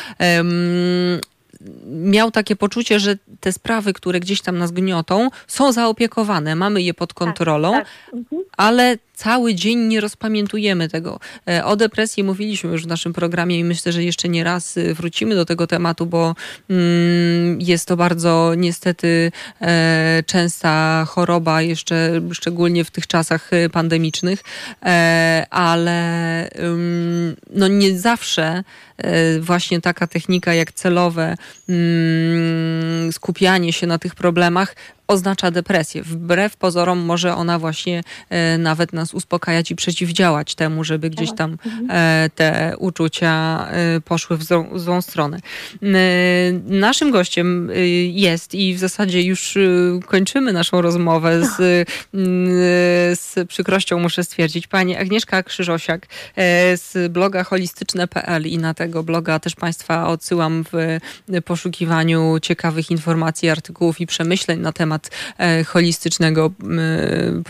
miał 1.86 2.30
takie 2.30 2.56
poczucie, 2.56 3.01
że 3.01 3.18
te 3.40 3.52
sprawy, 3.52 3.93
które 3.93 4.20
gdzieś 4.20 4.40
tam 4.40 4.59
nas 4.59 4.72
gniotą, 4.72 5.28
są 5.47 5.72
zaopiekowane, 5.72 6.56
mamy 6.56 6.82
je 6.82 6.94
pod 6.94 7.14
kontrolą, 7.14 7.72
tak, 7.72 7.84
tak. 7.84 8.14
Mhm. 8.14 8.43
ale 8.56 8.98
cały 9.14 9.55
dzień 9.55 9.78
nie 9.78 10.01
rozpamiętujemy 10.01 10.89
tego. 10.89 11.20
E, 11.48 11.64
o 11.64 11.76
depresji 11.76 12.24
mówiliśmy 12.24 12.70
już 12.72 12.82
w 12.82 12.86
naszym 12.86 13.12
programie 13.12 13.59
i 13.59 13.64
myślę, 13.64 13.93
że 13.93 14.05
jeszcze 14.05 14.28
nie 14.28 14.44
raz 14.44 14.76
y, 14.76 14.94
wrócimy 14.94 15.34
do 15.34 15.44
tego 15.44 15.66
tematu, 15.66 16.06
bo 16.06 16.34
mm, 16.70 17.60
jest 17.60 17.89
to 17.89 17.97
bardzo 17.97 18.55
niestety 18.56 19.32
e, 19.60 20.22
częsta 20.26 21.05
choroba, 21.09 21.62
jeszcze 21.62 22.20
szczególnie 22.32 22.84
w 22.84 22.90
tych 22.90 23.06
czasach 23.06 23.51
pandemicznych, 23.72 24.40
e, 24.82 25.47
ale 25.51 26.02
no 27.51 27.68
nie 27.68 27.98
zawsze 27.98 28.64
właśnie 29.40 29.80
taka 29.80 30.06
technika 30.06 30.55
jak 30.55 30.72
celowe 30.72 31.36
mm, 31.68 33.12
skupianie 33.12 33.72
się 33.72 33.86
na 33.86 33.98
tych 33.98 34.14
problemach 34.14 34.74
oznacza 35.12 35.51
depresję. 35.51 36.02
Wbrew 36.02 36.56
pozorom 36.56 36.98
może 36.98 37.34
ona 37.34 37.59
właśnie 37.59 38.02
e, 38.30 38.59
nawet 38.59 38.93
nas 38.93 39.14
uspokajać 39.14 39.70
i 39.70 39.76
przeciwdziałać 39.76 40.55
temu, 40.55 40.84
żeby 40.84 41.10
gdzieś 41.10 41.28
tak. 41.28 41.39
tam 41.39 41.51
mhm. 41.51 41.86
e, 41.90 42.30
te 42.34 42.74
uczucia 42.78 43.66
e, 43.70 44.01
poszły 44.01 44.36
w 44.36 44.44
złą, 44.44 44.78
złą 44.78 45.02
stronę. 45.02 45.39
Naszym 46.64 47.10
gościem 47.10 47.70
jest 48.10 48.55
i 48.55 48.74
w 48.74 48.78
zasadzie 48.78 49.22
już 49.22 49.59
kończymy 50.06 50.52
naszą 50.52 50.82
rozmowę 50.82 51.47
z, 51.47 51.89
z 53.20 53.48
przykrością 53.48 53.98
muszę 53.98 54.24
stwierdzić, 54.24 54.66
pani 54.66 54.97
Agnieszka 54.97 55.43
Krzyżosiak 55.43 56.06
z 56.74 57.12
bloga 57.12 57.44
holistyczne.pl 57.44 58.47
i 58.47 58.59
na 58.59 58.74
tego 58.74 59.02
bloga 59.02 59.39
też 59.39 59.55
Państwa 59.55 60.09
odsyłam 60.09 60.64
w 60.72 60.98
poszukiwaniu 61.44 62.39
ciekawych 62.43 62.90
informacji, 62.90 63.51
artykułów 63.51 64.01
i 64.01 64.06
przemyśleń 64.06 64.60
na 64.60 64.72
temat 64.72 65.01
temat 65.02 65.10
e, 65.38 65.64
holistycznego 65.64 66.50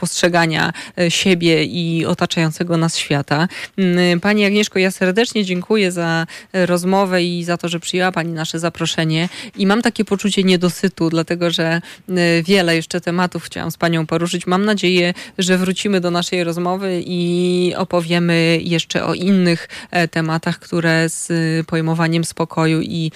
postrzegania 0.01 0.73
e, 0.99 1.11
siebie 1.11 1.65
i 1.65 2.07
otaczającego 2.07 2.77
nas 2.77 2.97
świata. 2.97 3.49
Pani 4.23 4.45
Agnieszko, 4.45 4.79
ja 4.79 4.91
serdecznie 4.91 5.45
dziękuję 5.45 5.93
za 5.93 6.27
e, 6.53 6.67
rozmowę 6.67 7.23
i 7.23 7.45
za 7.45 7.57
to, 7.57 7.69
że 7.69 7.81
przyjęła 7.81 8.13
Pani 8.13 8.33
nasze 8.33 8.59
zaproszenie 8.59 9.29
i 9.57 9.67
mam 9.67 9.83
takie 9.83 10.05
poczucie 10.05 10.43
niedosytu, 10.43 11.11
dlatego 11.11 11.51
że 11.51 11.81
wiele 12.45 12.77
jeszcze 12.77 13.01
tematów 13.01 13.45
chciałam 13.45 13.71
z 13.71 13.77
Panią 13.77 14.07
poruszyć. 14.07 14.47
Mam 14.47 14.65
nadzieję, 14.65 15.15
że 15.39 15.59
wrócimy 15.59 16.01
do 16.01 16.11
naszej 16.11 16.45
rozmowy 16.45 17.03
i 17.07 17.75
opowiemy 17.77 18.59
jeszcze 18.63 19.05
o 19.05 19.15
innych 19.15 19.69
tematach, 20.11 20.59
które 20.59 21.09
z 21.09 21.29
pojmowaniem 21.67 22.25
spokoju 22.25 22.81
i 22.83 23.11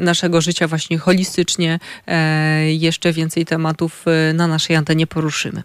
naszego 0.00 0.40
życia 0.40 0.68
właśnie 0.68 0.98
holistycznie 0.98 1.78
jeszcze 2.66 3.01
jeszcze 3.04 3.20
więcej 3.20 3.44
tematów 3.44 4.04
y, 4.06 4.34
na 4.34 4.46
naszej 4.46 4.76
antenie 4.76 5.06
poruszymy. 5.06 5.62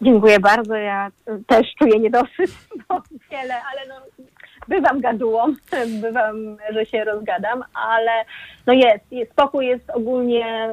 Dziękuję 0.00 0.40
bardzo. 0.40 0.74
Ja 0.74 1.10
też 1.46 1.66
czuję 1.78 2.00
niedosyt, 2.00 2.50
bo 2.88 3.02
wiele, 3.30 3.54
ale 3.54 3.88
no, 3.88 4.24
bywam 4.68 5.00
gadułą, 5.00 5.54
bywam, 6.02 6.36
że 6.72 6.86
się 6.86 7.04
rozgadam, 7.04 7.64
ale 7.74 8.24
no 8.66 8.72
jest, 8.72 9.12
jest 9.12 9.32
spokój 9.32 9.66
jest 9.66 9.90
ogólnie 9.90 10.68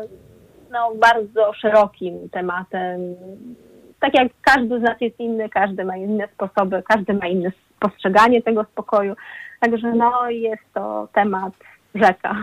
no, 0.71 0.91
bardzo 0.95 1.53
szerokim 1.53 2.29
tematem. 2.29 2.99
Tak 3.99 4.13
jak 4.13 4.27
każdy 4.41 4.79
z 4.79 4.81
nas 4.81 5.01
jest 5.01 5.19
inny, 5.19 5.49
każdy 5.49 5.85
ma 5.85 5.97
inne 5.97 6.27
sposoby, 6.27 6.83
każdy 6.87 7.13
ma 7.13 7.27
inne 7.27 7.51
postrzeganie 7.79 8.41
tego 8.41 8.63
spokoju. 8.63 9.15
Także 9.59 9.93
no, 9.93 10.29
jest 10.29 10.63
to 10.73 11.07
temat 11.13 11.53
rzeka. 11.95 12.35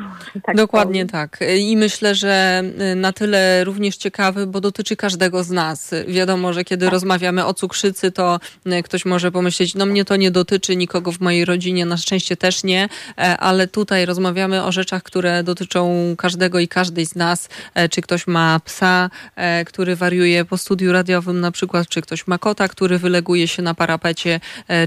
Tak 0.43 0.56
Dokładnie 0.56 1.06
tak. 1.06 1.39
I 1.59 1.77
myślę, 1.77 2.14
że 2.14 2.62
y, 2.93 2.94
na 2.94 3.12
tyle 3.12 3.64
również 3.64 3.97
ciekawy, 3.97 4.47
bo 4.47 4.60
dotyczy 4.60 4.97
każdego 4.97 5.44
z 5.44 5.51
nas. 5.51 5.94
Wiadomo, 6.09 6.52
że 6.52 6.64
kiedy 6.64 6.86
tak. 6.86 6.93
rozmawiamy 6.93 7.47
o 7.47 7.55
cukrzycy, 7.55 8.12
to 8.12 8.40
y, 8.66 8.82
ktoś 8.82 9.05
może 9.05 9.32
pomyśleć, 9.32 9.74
no 9.74 9.86
mnie 9.86 10.05
to 10.05 10.16
nie 10.16 10.31
dotyczy, 10.31 10.77
nikogo 10.77 11.12
w 11.12 11.20
mojej 11.20 11.44
rodzinie 11.44 11.86
na 11.86 11.97
szczęście 11.97 12.36
też 12.36 12.64
nie, 12.64 12.89
e, 13.18 13.39
ale 13.39 13.68
tutaj 13.68 14.06
rozmawiamy 14.06 14.64
o 14.64 14.72
rzeczach, 14.72 15.02
które 15.02 15.43
dotyczą 15.43 16.14
każdego 16.18 16.59
i 16.59 16.68
każdej 16.68 17.06
z 17.06 17.16
nas. 17.16 17.48
E, 17.74 17.89
czy 17.89 18.02
ktoś 18.02 18.27
ma 18.27 18.60
psa, 18.64 19.10
e, 19.36 19.64
który 19.64 19.97
wariuje 19.97 20.44
po 20.44 20.59
studiu 20.59 20.93
radiowym 20.93 21.40
na 21.40 21.51
przykład, 21.51 21.89
czy 21.89 22.02
ktoś 22.02 22.27
ma 22.27 22.39
kota, 22.39 22.68
który 22.68 22.98
wyleguje 22.98 23.48
się 23.48 23.62
na 23.62 23.74
parapecie, 23.74 24.40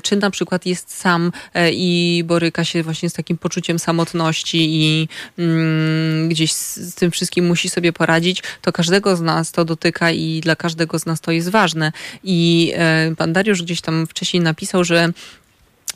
czy 0.03 0.15
na 0.15 0.29
przykład 0.29 0.65
jest 0.65 0.97
sam 0.97 1.31
i 1.71 2.23
boryka 2.25 2.63
się 2.63 2.83
właśnie 2.83 3.09
z 3.09 3.13
takim 3.13 3.37
poczuciem 3.37 3.79
samotności 3.79 4.52
i 4.57 5.07
mm, 5.37 6.29
gdzieś 6.29 6.53
z, 6.53 6.77
z 6.77 6.95
tym 6.95 7.11
wszystkim 7.11 7.45
musi 7.45 7.69
sobie 7.69 7.93
poradzić, 7.93 8.43
to 8.61 8.71
każdego 8.71 9.15
z 9.15 9.21
nas 9.21 9.51
to 9.51 9.65
dotyka 9.65 10.11
i 10.11 10.41
dla 10.41 10.55
każdego 10.55 10.99
z 10.99 11.05
nas 11.05 11.21
to 11.21 11.31
jest 11.31 11.49
ważne. 11.49 11.91
I 12.23 12.71
e, 12.75 13.13
pan 13.17 13.33
Dariusz 13.33 13.61
gdzieś 13.61 13.81
tam 13.81 14.07
wcześniej 14.07 14.43
napisał, 14.43 14.83
że 14.83 15.13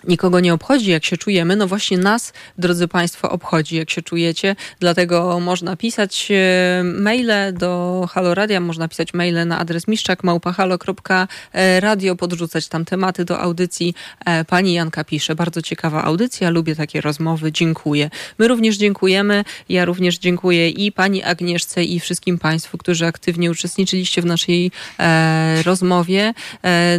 nikogo 0.03 0.39
nie 0.39 0.53
obchodzi, 0.53 0.91
jak 0.91 1.05
się 1.05 1.17
czujemy. 1.17 1.55
No 1.55 1.67
właśnie 1.67 1.97
nas, 1.97 2.33
drodzy 2.57 2.87
Państwo, 2.87 3.29
obchodzi, 3.29 3.75
jak 3.75 3.89
się 3.89 4.01
czujecie. 4.01 4.55
Dlatego 4.79 5.39
można 5.39 5.75
pisać 5.75 6.27
e, 6.31 6.83
maile 6.83 7.53
do 7.53 8.03
Halo 8.11 8.35
Radia, 8.35 8.59
można 8.59 8.87
pisać 8.87 9.13
maile 9.13 9.47
na 9.47 9.59
adres 9.59 9.87
miszczak.małpahalo.radio, 9.87 12.15
podrzucać 12.15 12.67
tam 12.67 12.85
tematy 12.85 13.25
do 13.25 13.39
audycji. 13.39 13.93
E, 14.25 14.45
pani 14.45 14.73
Janka 14.73 15.03
pisze, 15.03 15.35
bardzo 15.35 15.61
ciekawa 15.61 16.03
audycja, 16.03 16.49
lubię 16.49 16.75
takie 16.75 17.01
rozmowy, 17.01 17.51
dziękuję. 17.51 18.09
My 18.37 18.47
również 18.47 18.77
dziękujemy. 18.77 19.43
Ja 19.69 19.85
również 19.85 20.17
dziękuję 20.17 20.69
i 20.69 20.91
Pani 20.91 21.23
Agnieszce 21.23 21.83
i 21.83 21.99
wszystkim 21.99 22.37
Państwu, 22.37 22.77
którzy 22.77 23.05
aktywnie 23.05 23.51
uczestniczyliście 23.51 24.21
w 24.21 24.25
naszej 24.25 24.71
e, 24.99 25.63
rozmowie. 25.63 26.33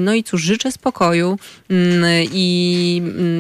No 0.01 0.15
i 0.15 0.25
cóż, 0.25 0.43
życzę 0.43 0.73
spokoju 0.73 1.39
mm, 1.71 2.29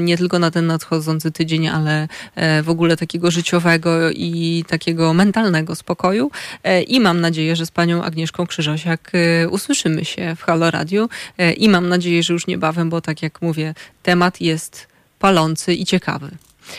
nie 0.01 0.19
tylko 0.19 0.39
na 0.39 0.51
ten 0.51 0.67
nadchodzący 0.67 1.31
tydzień, 1.31 1.69
ale 1.69 2.09
e, 2.35 2.63
w 2.63 2.71
ogóle 2.71 2.97
takiego 2.97 3.31
życiowego 3.31 4.11
i 4.11 4.65
takiego 4.69 5.15
mentalnego 5.15 5.75
spokoju. 5.75 6.31
E, 6.65 6.83
I 6.83 7.01
mam 7.01 7.21
nadzieję, 7.21 7.57
że 7.57 7.67
z 7.67 7.71
panią 7.71 8.03
Agnieszką 8.03 8.47
Krzyżosiak 8.47 9.13
e, 9.15 9.49
usłyszymy 9.49 10.05
się 10.05 10.37
w 10.37 10.43
Halo 10.43 10.71
Radio 10.71 11.09
i 11.57 11.69
mam 11.69 11.89
nadzieję, 11.89 12.23
że 12.23 12.33
już 12.33 12.47
niebawem, 12.47 12.91
bo 12.91 13.01
tak 13.01 13.23
jak 13.23 13.43
mówię, 13.43 13.75
temat 14.03 14.41
jest 14.41 14.89
palący 15.19 15.75
i 15.75 15.85
ciekawy. 15.85 16.31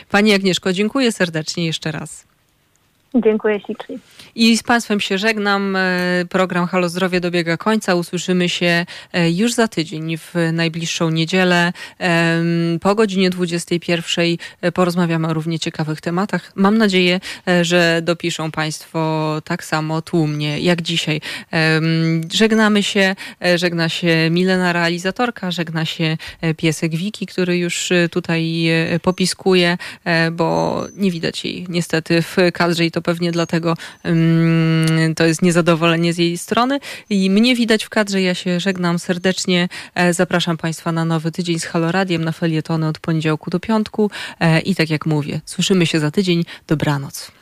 Pani 0.10 0.34
Agnieszko, 0.34 0.73
dziękuję 0.73 1.11
serdecznie 1.11 1.65
jeszcze 1.65 1.91
raz. 1.91 2.28
Dziękuję 3.15 3.60
ślicznie. 3.60 3.98
I 4.36 4.57
z 4.57 4.64
Państwem 4.64 4.99
się 4.99 5.18
żegnam. 5.18 5.76
E, 5.76 5.80
program 6.30 6.68
Halo 6.68 6.90
Zdrowie 6.90 7.19
dobiega 7.19 7.57
końca. 7.57 7.95
Usłyszymy 7.95 8.49
się 8.49 8.86
e, 9.14 9.31
już 9.31 9.53
za 9.53 9.68
tydzień, 9.68 10.18
w 10.18 10.34
najbliższą 10.53 11.10
niedzielę. 11.10 11.73
Po 12.81 12.95
godzinie 12.95 13.30
21 13.30 14.26
e, 14.61 14.72
porozmawiamy 14.72 15.27
o 15.27 15.34
równie 15.34 15.60
ciekawych 15.60 16.02
tematach. 16.02 16.52
Mam 16.56 16.77
nadzieję, 16.77 17.19
że 17.61 18.02
dopiszą 18.03 18.52
Państwo 18.52 19.41
tak 19.45 19.64
samo 19.64 20.02
tłumnie 20.02 20.60
jak 20.60 20.81
dzisiaj. 20.81 21.22
Żegnamy 22.34 22.84
się. 22.84 23.15
Żegna 23.56 23.90
się 23.90 24.30
Milena 24.31 24.73
realizatorka, 24.73 25.52
żegna 25.52 25.86
się 25.86 26.18
piesek 26.57 26.95
Wiki, 26.95 27.26
który 27.26 27.57
już 27.57 27.90
tutaj 28.11 28.68
popiskuje, 29.02 29.77
bo 30.31 30.81
nie 30.95 31.11
widać 31.11 31.45
jej 31.45 31.65
niestety 31.69 32.22
w 32.22 32.38
kadrze 32.53 32.86
i 32.86 32.91
to 32.91 32.98
to 32.99 33.03
pewnie 33.03 33.31
dlatego 33.31 33.76
um, 34.03 35.15
to 35.15 35.26
jest 35.26 35.41
niezadowolenie 35.41 36.13
z 36.13 36.17
jej 36.17 36.38
strony. 36.38 36.80
I 37.09 37.30
mnie 37.30 37.55
widać 37.55 37.84
w 37.84 37.89
kadrze, 37.89 38.21
ja 38.21 38.35
się 38.35 38.59
żegnam 38.59 38.99
serdecznie. 38.99 39.69
E, 39.95 40.13
zapraszam 40.13 40.57
Państwa 40.57 40.91
na 40.91 41.05
nowy 41.05 41.31
tydzień 41.31 41.59
z 41.59 41.65
Haloradiem, 41.65 42.23
na 42.23 42.31
felietony 42.31 42.88
od 42.88 42.99
poniedziałku 42.99 43.49
do 43.49 43.59
piątku. 43.59 44.11
E, 44.39 44.59
I 44.59 44.76
tak 44.76 44.89
jak 44.89 45.05
mówię, 45.05 45.41
słyszymy 45.45 45.85
się 45.85 45.99
za 45.99 46.11
tydzień. 46.11 46.45
Dobranoc. 46.67 47.39